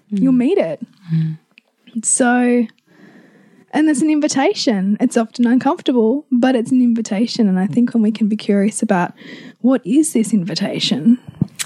You'll 0.10 0.34
mm. 0.34 0.38
meet 0.38 0.58
it. 0.58 0.86
Mm. 1.14 1.38
So 2.06 2.68
and 3.74 3.90
it's 3.90 4.02
an 4.02 4.12
invitation. 4.12 4.98
It's 5.00 5.18
often 5.18 5.48
uncomfortable, 5.48 6.28
but 6.32 6.56
it's 6.56 6.72
an 6.72 6.82
invitation. 6.82 7.48
And 7.48 7.60
I 7.60 7.66
think 7.66 7.94
when 7.94 8.04
we 8.04 8.12
can 8.12 8.30
be 8.30 8.36
curious 8.36 8.84
about 8.84 9.14
what 9.62 9.82
is 9.84 10.14
this 10.14 10.32
invitation, 10.32 11.18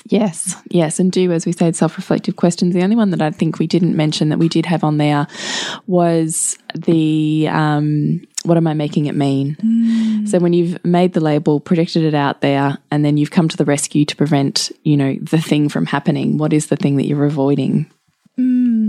Yes, 0.09 0.55
yes, 0.69 0.99
and 0.99 1.11
do 1.11 1.31
as 1.31 1.45
we 1.45 1.51
said, 1.51 1.75
self-reflective 1.75 2.35
questions. 2.35 2.73
The 2.73 2.83
only 2.83 2.95
one 2.95 3.09
that 3.11 3.21
I 3.21 3.31
think 3.31 3.59
we 3.59 3.67
didn't 3.67 3.95
mention 3.95 4.29
that 4.29 4.39
we 4.39 4.47
did 4.47 4.65
have 4.65 4.83
on 4.83 4.97
there 4.97 5.27
was 5.85 6.57
the 6.75 7.47
um, 7.51 8.25
what 8.43 8.57
am 8.57 8.67
I 8.67 8.73
making 8.73 9.07
it 9.07 9.15
mean? 9.15 10.25
So 10.27 10.39
when 10.39 10.53
you've 10.53 10.83
made 10.85 11.13
the 11.13 11.19
label, 11.19 11.59
projected 11.59 12.03
it 12.03 12.13
out 12.13 12.41
there, 12.41 12.77
and 12.89 13.03
then 13.03 13.17
you've 13.17 13.31
come 13.31 13.49
to 13.49 13.57
the 13.57 13.65
rescue 13.65 14.05
to 14.05 14.15
prevent, 14.15 14.71
you 14.83 14.95
know, 14.95 15.17
the 15.21 15.41
thing 15.41 15.67
from 15.67 15.85
happening. 15.85 16.37
What 16.37 16.53
is 16.53 16.67
the 16.67 16.77
thing 16.77 16.95
that 16.97 17.05
you're 17.05 17.25
avoiding? 17.25 17.91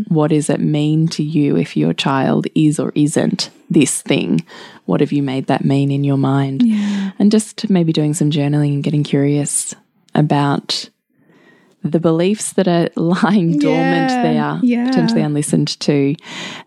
What 0.08 0.28
does 0.28 0.50
it 0.50 0.60
mean 0.60 1.08
to 1.08 1.22
you 1.22 1.56
if 1.56 1.76
your 1.76 1.94
child 1.94 2.46
is 2.54 2.78
or 2.78 2.92
isn't 2.94 3.50
this 3.70 4.02
thing? 4.02 4.44
What 4.84 5.00
have 5.00 5.10
you 5.10 5.22
made 5.22 5.46
that 5.46 5.64
mean 5.64 5.90
in 5.90 6.04
your 6.04 6.18
mind? 6.18 6.62
Yeah. 6.62 7.12
And 7.18 7.32
just 7.32 7.70
maybe 7.70 7.92
doing 7.92 8.14
some 8.14 8.30
journaling 8.30 8.74
and 8.74 8.84
getting 8.84 9.04
curious 9.04 9.74
about 10.14 10.90
the 11.84 12.00
beliefs 12.00 12.52
that 12.54 12.66
are 12.68 12.88
lying 12.96 13.58
dormant 13.58 14.10
Yeah, 14.10 14.22
there, 14.22 14.60
yeah. 14.62 14.86
potentially 14.88 15.22
unlistened 15.22 15.78
to, 15.80 16.14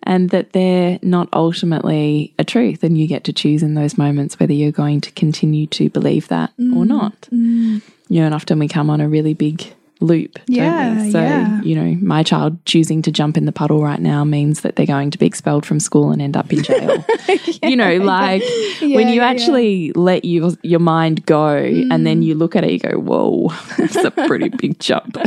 and 0.03 0.29
that 0.31 0.53
they're 0.53 0.99
not 1.01 1.27
ultimately 1.33 2.33
a 2.39 2.43
truth. 2.43 2.83
And 2.83 2.97
you 2.97 3.07
get 3.07 3.23
to 3.25 3.33
choose 3.33 3.61
in 3.63 3.73
those 3.75 3.97
moments 3.97 4.39
whether 4.39 4.53
you're 4.53 4.71
going 4.71 5.01
to 5.01 5.11
continue 5.11 5.67
to 5.67 5.89
believe 5.89 6.27
that 6.29 6.51
Mm. 6.57 6.75
or 6.75 6.85
not. 6.85 7.27
You 7.31 8.19
know, 8.19 8.25
and 8.25 8.33
often 8.35 8.59
we 8.59 8.67
come 8.67 8.89
on 8.89 8.99
a 9.01 9.07
really 9.07 9.33
big 9.33 9.73
loop. 10.01 10.33
don't? 10.33 10.49
Yeah, 10.49 11.09
So, 11.11 11.21
yeah. 11.21 11.61
you 11.61 11.75
know, 11.75 11.97
my 12.01 12.23
child 12.23 12.63
choosing 12.65 13.01
to 13.03 13.11
jump 13.11 13.37
in 13.37 13.45
the 13.45 13.51
puddle 13.51 13.81
right 13.83 13.99
now 13.99 14.23
means 14.23 14.61
that 14.61 14.75
they're 14.75 14.85
going 14.85 15.11
to 15.11 15.17
be 15.17 15.25
expelled 15.25 15.65
from 15.65 15.79
school 15.79 16.11
and 16.11 16.21
end 16.21 16.35
up 16.35 16.51
in 16.51 16.63
jail. 16.63 17.05
you 17.63 17.75
know, 17.75 17.97
like 17.97 18.41
when 18.81 19.07
you 19.07 19.15
yeah, 19.21 19.21
Mm. 19.21 19.31
actually 19.31 19.91
let 19.93 20.25
your 20.25 20.51
your 20.63 20.79
mind 20.79 21.25
go 21.25 21.55
and 21.55 22.05
then 22.07 22.21
you 22.23 22.33
look 22.35 22.55
at 22.55 22.63
it, 22.63 22.71
you 22.71 22.79
go, 22.79 22.97
"Whoa, 22.99 23.49
it's 23.77 23.95
a 23.95 24.09
pretty 24.11 24.49
big 24.49 24.79
jump." 24.79 25.15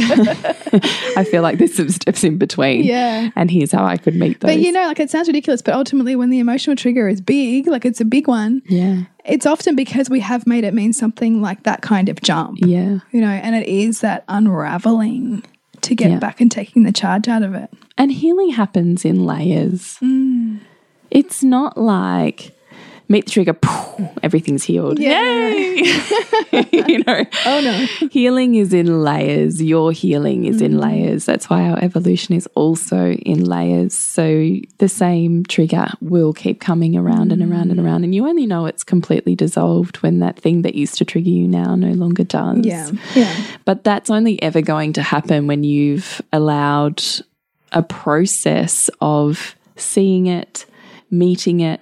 I 1.16 1.24
feel 1.30 1.42
like 1.42 1.58
there's 1.58 1.74
some 1.74 1.88
steps 1.88 2.24
in 2.24 2.38
between. 2.38 2.84
Yeah. 2.84 3.30
and 3.36 3.50
here's 3.50 3.72
how 3.72 3.84
I 3.84 3.96
could 3.96 4.14
meet 4.16 4.40
those. 4.40 4.50
But 4.50 4.58
you 4.60 4.72
know, 4.72 4.82
like 4.86 5.00
it 5.00 5.10
sounds 5.10 5.28
ridiculous, 5.28 5.62
but 5.62 5.74
ultimately, 5.74 6.16
when 6.16 6.30
the 6.30 6.38
emotional 6.40 6.76
trigger 6.76 7.08
is 7.08 7.20
big, 7.20 7.66
like 7.66 7.84
it's 7.84 8.00
a 8.00 8.04
big 8.04 8.26
one, 8.28 8.62
yeah, 8.66 9.02
it's 9.24 9.46
often 9.46 9.74
because 9.74 10.10
we 10.10 10.20
have 10.20 10.46
made 10.46 10.64
it 10.64 10.74
mean 10.74 10.92
something 10.92 11.40
like 11.40 11.62
that 11.64 11.82
kind 11.82 12.08
of 12.08 12.20
jump, 12.22 12.58
yeah. 12.60 12.98
you 13.10 13.20
know, 13.20 13.28
and 13.28 13.54
it 13.56 13.66
is 13.66 14.00
that 14.00 14.24
unraveling 14.28 15.42
to 15.82 15.94
get 15.94 16.10
Yeah. 16.10 16.18
back 16.18 16.40
and 16.40 16.50
taking 16.50 16.82
the 16.84 16.92
charge 16.92 17.28
out 17.28 17.42
of 17.42 17.54
it. 17.54 17.70
And 17.96 18.10
healing 18.12 18.50
happens 18.50 19.04
in 19.04 19.24
layers. 19.24 19.98
Mm. 20.02 20.60
It's 21.10 21.42
not 21.42 21.78
like 21.78 22.53
meet 23.08 23.26
the 23.26 23.30
trigger, 23.32 23.52
poof, 23.52 24.08
everything's 24.22 24.64
healed. 24.64 24.98
Yeah. 24.98 25.20
Yay! 25.50 26.68
you 26.88 27.04
know. 27.04 27.24
Oh 27.46 27.60
no. 27.60 28.08
Healing 28.10 28.54
is 28.54 28.72
in 28.72 29.02
layers. 29.02 29.62
Your 29.62 29.92
healing 29.92 30.46
is 30.46 30.56
Mm. 30.60 30.64
in 30.64 30.78
layers. 30.78 31.24
That's 31.26 31.50
why 31.50 31.68
our 31.68 31.78
evolution 31.82 32.34
is 32.34 32.48
also 32.54 33.12
in 33.12 33.44
layers. 33.44 33.92
So 33.94 34.56
the 34.78 34.88
same 34.88 35.44
trigger 35.44 35.88
will 36.00 36.32
keep 36.32 36.60
coming 36.60 36.96
around 36.96 37.32
and 37.32 37.42
around 37.42 37.70
and 37.70 37.78
around. 37.78 38.04
And 38.04 38.14
you 38.14 38.26
only 38.26 38.46
know 38.46 38.64
it's 38.66 38.82
completely 38.84 39.34
dissolved 39.34 39.96
when 39.98 40.20
that 40.20 40.38
thing 40.38 40.62
that 40.62 40.74
used 40.74 40.96
to 40.98 41.04
trigger 41.04 41.28
you 41.28 41.46
now 41.46 41.74
no 41.74 41.92
longer 41.92 42.24
does. 42.24 42.64
Yeah. 42.64 42.90
Yeah. 43.14 43.34
But 43.64 43.84
that's 43.84 44.10
only 44.10 44.40
ever 44.42 44.62
going 44.62 44.94
to 44.94 45.02
happen 45.02 45.46
when 45.46 45.64
you've 45.64 46.22
allowed 46.32 47.02
a 47.72 47.82
process 47.82 48.88
of 49.00 49.54
seeing 49.76 50.26
it, 50.26 50.64
meeting 51.10 51.60
it, 51.60 51.80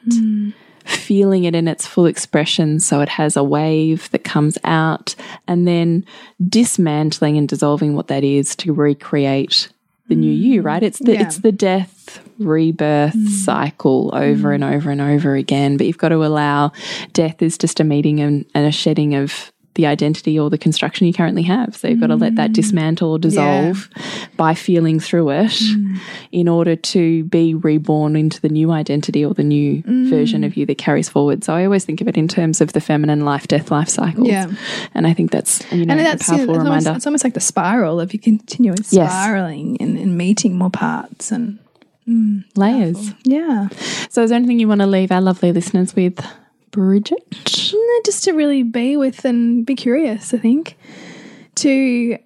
feeling 0.84 1.44
it 1.44 1.54
in 1.54 1.68
its 1.68 1.86
full 1.86 2.06
expression. 2.06 2.80
So 2.80 3.00
it 3.00 3.08
has 3.10 3.36
a 3.36 3.44
wave 3.44 4.10
that 4.10 4.24
comes 4.24 4.58
out 4.64 5.14
and 5.46 5.66
then 5.66 6.04
dismantling 6.48 7.36
and 7.36 7.48
dissolving 7.48 7.94
what 7.94 8.08
that 8.08 8.24
is 8.24 8.56
to 8.56 8.72
recreate 8.72 9.68
the 10.08 10.16
new 10.16 10.32
you, 10.32 10.62
mm. 10.62 10.64
right? 10.64 10.82
It's 10.82 10.98
the 10.98 11.12
Yeah. 11.12 11.22
it's 11.22 11.38
the 11.38 11.52
death 11.52 12.20
rebirth 12.38 13.14
mm. 13.14 13.28
cycle 13.28 14.10
over 14.14 14.50
mm. 14.50 14.54
and 14.56 14.64
over 14.64 14.90
and 14.90 15.00
over 15.00 15.34
again. 15.34 15.76
But 15.76 15.86
you've 15.86 15.98
got 15.98 16.08
to 16.08 16.24
allow 16.24 16.72
death 17.12 17.40
is 17.40 17.56
just 17.56 17.80
a 17.80 17.84
meeting 17.84 18.20
and, 18.20 18.44
and 18.54 18.66
a 18.66 18.72
shedding 18.72 19.14
of 19.14 19.51
the 19.74 19.86
identity 19.86 20.38
or 20.38 20.50
the 20.50 20.58
construction 20.58 21.06
you 21.06 21.12
currently 21.12 21.42
have. 21.42 21.76
So 21.76 21.88
you've 21.88 22.00
got 22.00 22.08
to 22.08 22.16
let 22.16 22.36
that 22.36 22.50
mm. 22.50 22.54
dismantle 22.54 23.12
or 23.12 23.18
dissolve 23.18 23.88
by 24.36 24.54
feeling 24.54 25.00
through 25.00 25.30
it 25.30 25.50
mm. 25.50 25.98
in 26.30 26.46
order 26.46 26.76
to 26.76 27.24
be 27.24 27.54
reborn 27.54 28.14
into 28.14 28.40
the 28.40 28.50
new 28.50 28.70
identity 28.70 29.24
or 29.24 29.32
the 29.32 29.42
new 29.42 29.82
mm. 29.82 30.10
version 30.10 30.44
of 30.44 30.56
you 30.56 30.66
that 30.66 30.76
carries 30.76 31.08
forward. 31.08 31.42
So 31.42 31.54
I 31.54 31.64
always 31.64 31.84
think 31.84 32.00
of 32.02 32.08
it 32.08 32.18
in 32.18 32.28
terms 32.28 32.60
of 32.60 32.74
the 32.74 32.80
feminine 32.80 33.24
life, 33.24 33.48
death, 33.48 33.70
life 33.70 33.88
cycles. 33.88 34.28
Yeah. 34.28 34.52
And 34.94 35.06
I 35.06 35.14
think 35.14 35.30
that's 35.30 35.60
you 35.72 35.86
know 35.86 35.92
And 35.92 36.00
that's 36.00 36.28
know, 36.28 36.36
powerful 36.36 36.54
it's, 36.54 36.58
almost, 36.58 36.84
reminder. 36.84 36.96
it's 36.96 37.06
almost 37.06 37.24
like 37.24 37.34
the 37.34 37.40
spiral 37.40 38.00
of 38.00 38.12
you 38.12 38.18
continuing 38.18 38.78
Yes. 38.90 39.10
spiraling 39.10 39.78
and, 39.80 39.96
and 39.98 40.18
meeting 40.18 40.58
more 40.58 40.70
parts 40.70 41.32
and 41.32 41.58
Layers. 42.56 43.12
yeah. 43.24 43.68
So 44.10 44.22
is 44.22 44.30
there 44.30 44.36
anything 44.36 44.58
you 44.58 44.68
want 44.68 44.80
to 44.80 44.86
leave 44.86 45.12
our 45.12 45.20
lovely 45.20 45.52
listeners 45.52 45.94
with, 45.94 46.20
Bridget? 46.72 47.22
No, 47.72 48.00
just 48.04 48.24
to 48.24 48.32
really 48.32 48.64
be 48.64 48.96
with 48.96 49.24
and 49.24 49.64
be 49.64 49.76
curious, 49.76 50.34
I 50.34 50.38
think. 50.38 50.76
To 51.56 52.18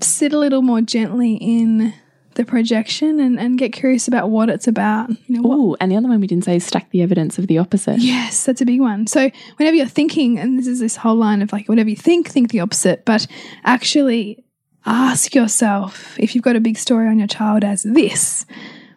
sit 0.00 0.32
a 0.32 0.38
little 0.38 0.62
more 0.62 0.82
gently 0.82 1.34
in 1.34 1.92
the 2.34 2.44
projection 2.44 3.20
and, 3.20 3.38
and 3.38 3.58
get 3.58 3.72
curious 3.72 4.08
about 4.08 4.28
what 4.28 4.50
it's 4.50 4.68
about. 4.68 5.10
You 5.26 5.40
know, 5.40 5.52
Ooh, 5.52 5.76
and 5.80 5.90
the 5.90 5.96
other 5.96 6.08
one 6.08 6.20
we 6.20 6.26
didn't 6.26 6.44
say 6.44 6.56
is 6.56 6.64
stack 6.64 6.90
the 6.90 7.02
evidence 7.02 7.38
of 7.38 7.46
the 7.46 7.58
opposite. 7.58 7.98
Yes, 7.98 8.44
that's 8.44 8.60
a 8.60 8.66
big 8.66 8.80
one. 8.80 9.06
So 9.06 9.30
whenever 9.56 9.76
you're 9.76 9.86
thinking, 9.86 10.38
and 10.38 10.58
this 10.58 10.66
is 10.66 10.80
this 10.80 10.96
whole 10.96 11.16
line 11.16 11.42
of 11.42 11.52
like, 11.52 11.68
whatever 11.68 11.88
you 11.88 11.96
think, 11.96 12.28
think 12.28 12.50
the 12.50 12.60
opposite, 12.60 13.04
but 13.04 13.26
actually 13.64 14.44
ask 14.86 15.34
yourself 15.34 16.18
if 16.18 16.34
you've 16.34 16.44
got 16.44 16.56
a 16.56 16.60
big 16.60 16.76
story 16.76 17.08
on 17.08 17.18
your 17.18 17.28
child 17.28 17.64
as 17.64 17.82
this. 17.84 18.44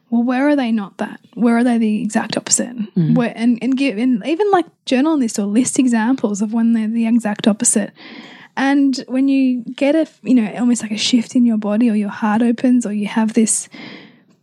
Well, 0.09 0.23
where 0.23 0.47
are 0.47 0.55
they 0.55 0.71
not 0.71 0.97
that? 0.97 1.19
Where 1.33 1.57
are 1.57 1.63
they 1.63 1.77
the 1.77 2.01
exact 2.01 2.37
opposite? 2.37 2.75
Mm. 2.95 3.15
Where 3.15 3.33
and, 3.35 3.59
and 3.61 3.75
give 3.75 3.97
and 3.97 4.25
even 4.25 4.49
like 4.51 4.65
journal 4.85 5.17
this 5.17 5.37
or 5.37 5.45
list 5.45 5.79
examples 5.79 6.41
of 6.41 6.53
when 6.53 6.73
they're 6.73 6.87
the 6.87 7.07
exact 7.07 7.47
opposite. 7.47 7.91
And 8.55 9.03
when 9.07 9.27
you 9.27 9.63
get 9.75 9.95
a 9.95 10.07
you 10.23 10.33
know 10.33 10.51
almost 10.57 10.81
like 10.81 10.91
a 10.91 10.97
shift 10.97 11.35
in 11.35 11.45
your 11.45 11.57
body 11.57 11.89
or 11.89 11.95
your 11.95 12.09
heart 12.09 12.41
opens 12.41 12.85
or 12.85 12.93
you 12.93 13.07
have 13.07 13.33
this 13.33 13.69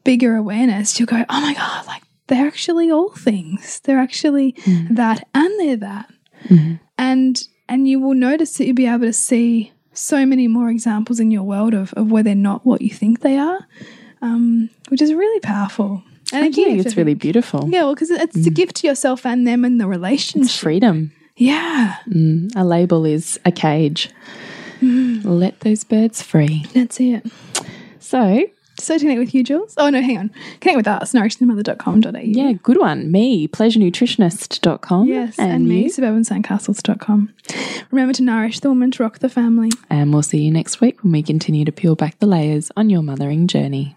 bigger 0.04 0.36
awareness, 0.36 1.00
you'll 1.00 1.06
go, 1.06 1.24
oh 1.28 1.40
my 1.40 1.54
God, 1.54 1.86
like 1.86 2.02
they're 2.26 2.46
actually 2.46 2.90
all 2.90 3.10
things. 3.10 3.80
They're 3.80 3.98
actually 3.98 4.52
mm. 4.52 4.94
that 4.96 5.26
and 5.34 5.60
they're 5.60 5.76
that. 5.76 6.12
Mm-hmm. 6.48 6.74
And 6.98 7.48
and 7.68 7.88
you 7.88 8.00
will 8.00 8.14
notice 8.14 8.58
that 8.58 8.66
you'll 8.66 8.76
be 8.76 8.86
able 8.86 9.06
to 9.06 9.12
see 9.12 9.72
so 9.92 10.26
many 10.26 10.48
more 10.48 10.68
examples 10.68 11.20
in 11.20 11.30
your 11.30 11.44
world 11.44 11.72
of, 11.72 11.92
of 11.94 12.10
where 12.10 12.22
they're 12.22 12.34
not 12.34 12.66
what 12.66 12.82
you 12.82 12.90
think 12.90 13.20
they 13.20 13.38
are, 13.38 13.66
um, 14.24 14.70
which 14.88 15.00
is 15.02 15.12
really 15.12 15.40
powerful. 15.40 16.02
And 16.32 16.44
I 16.44 16.46
again, 16.48 16.64
think 16.76 16.86
it's 16.86 16.96
really 16.96 17.14
beautiful. 17.14 17.68
yeah, 17.70 17.82
well, 17.84 17.94
because 17.94 18.10
it's 18.10 18.46
a 18.46 18.50
gift 18.50 18.76
to 18.76 18.86
yourself 18.86 19.24
and 19.26 19.46
them 19.46 19.64
and 19.64 19.78
the 19.80 19.84
It's 19.84 19.90
relationship. 19.90 20.50
freedom. 20.60 21.12
Yeah, 21.36 21.96
A 22.56 22.64
label 22.64 23.04
is 23.04 23.38
a 23.44 23.52
cage. 23.52 24.08
Mm. 24.80 25.22
Let 25.24 25.60
those 25.60 25.84
birds 25.84 26.22
free. 26.22 26.64
that's 26.74 26.98
it. 27.00 27.26
So, 28.00 28.44
So 28.80 28.94
to 28.94 29.00
connect 29.00 29.18
with 29.20 29.34
you, 29.34 29.42
Jules. 29.44 29.74
Oh 29.76 29.90
no, 29.90 30.00
hang 30.00 30.18
on. 30.18 30.30
Connect 30.60 30.76
with 30.76 30.88
us, 30.88 31.12
nourishthemother.com.au. 31.12 32.18
yeah, 32.22 32.52
good 32.62 32.78
one. 32.78 33.10
Me, 33.12 33.46
pleasurenutritionist.com. 33.48 35.06
Yes, 35.08 35.38
and, 35.38 35.68
me, 35.68 35.88
suburbansandcastles.com. 35.90 37.32
Remember 37.90 38.12
to 38.14 38.22
nourish 38.22 38.60
the 38.60 38.68
woman 38.70 38.90
to 38.92 39.02
rock 39.02 39.18
the 39.20 39.28
family. 39.28 39.70
And 39.90 40.12
we'll 40.12 40.22
see 40.22 40.38
you 40.42 40.50
next 40.50 40.80
week 40.80 41.02
when 41.02 41.12
we 41.12 41.22
continue 41.22 41.64
to 41.64 41.72
peel 41.72 41.94
back 41.96 42.18
the 42.18 42.26
layers 42.26 42.70
on 42.76 42.90
your 42.90 43.02
mothering 43.02 43.46
journey. 43.46 43.96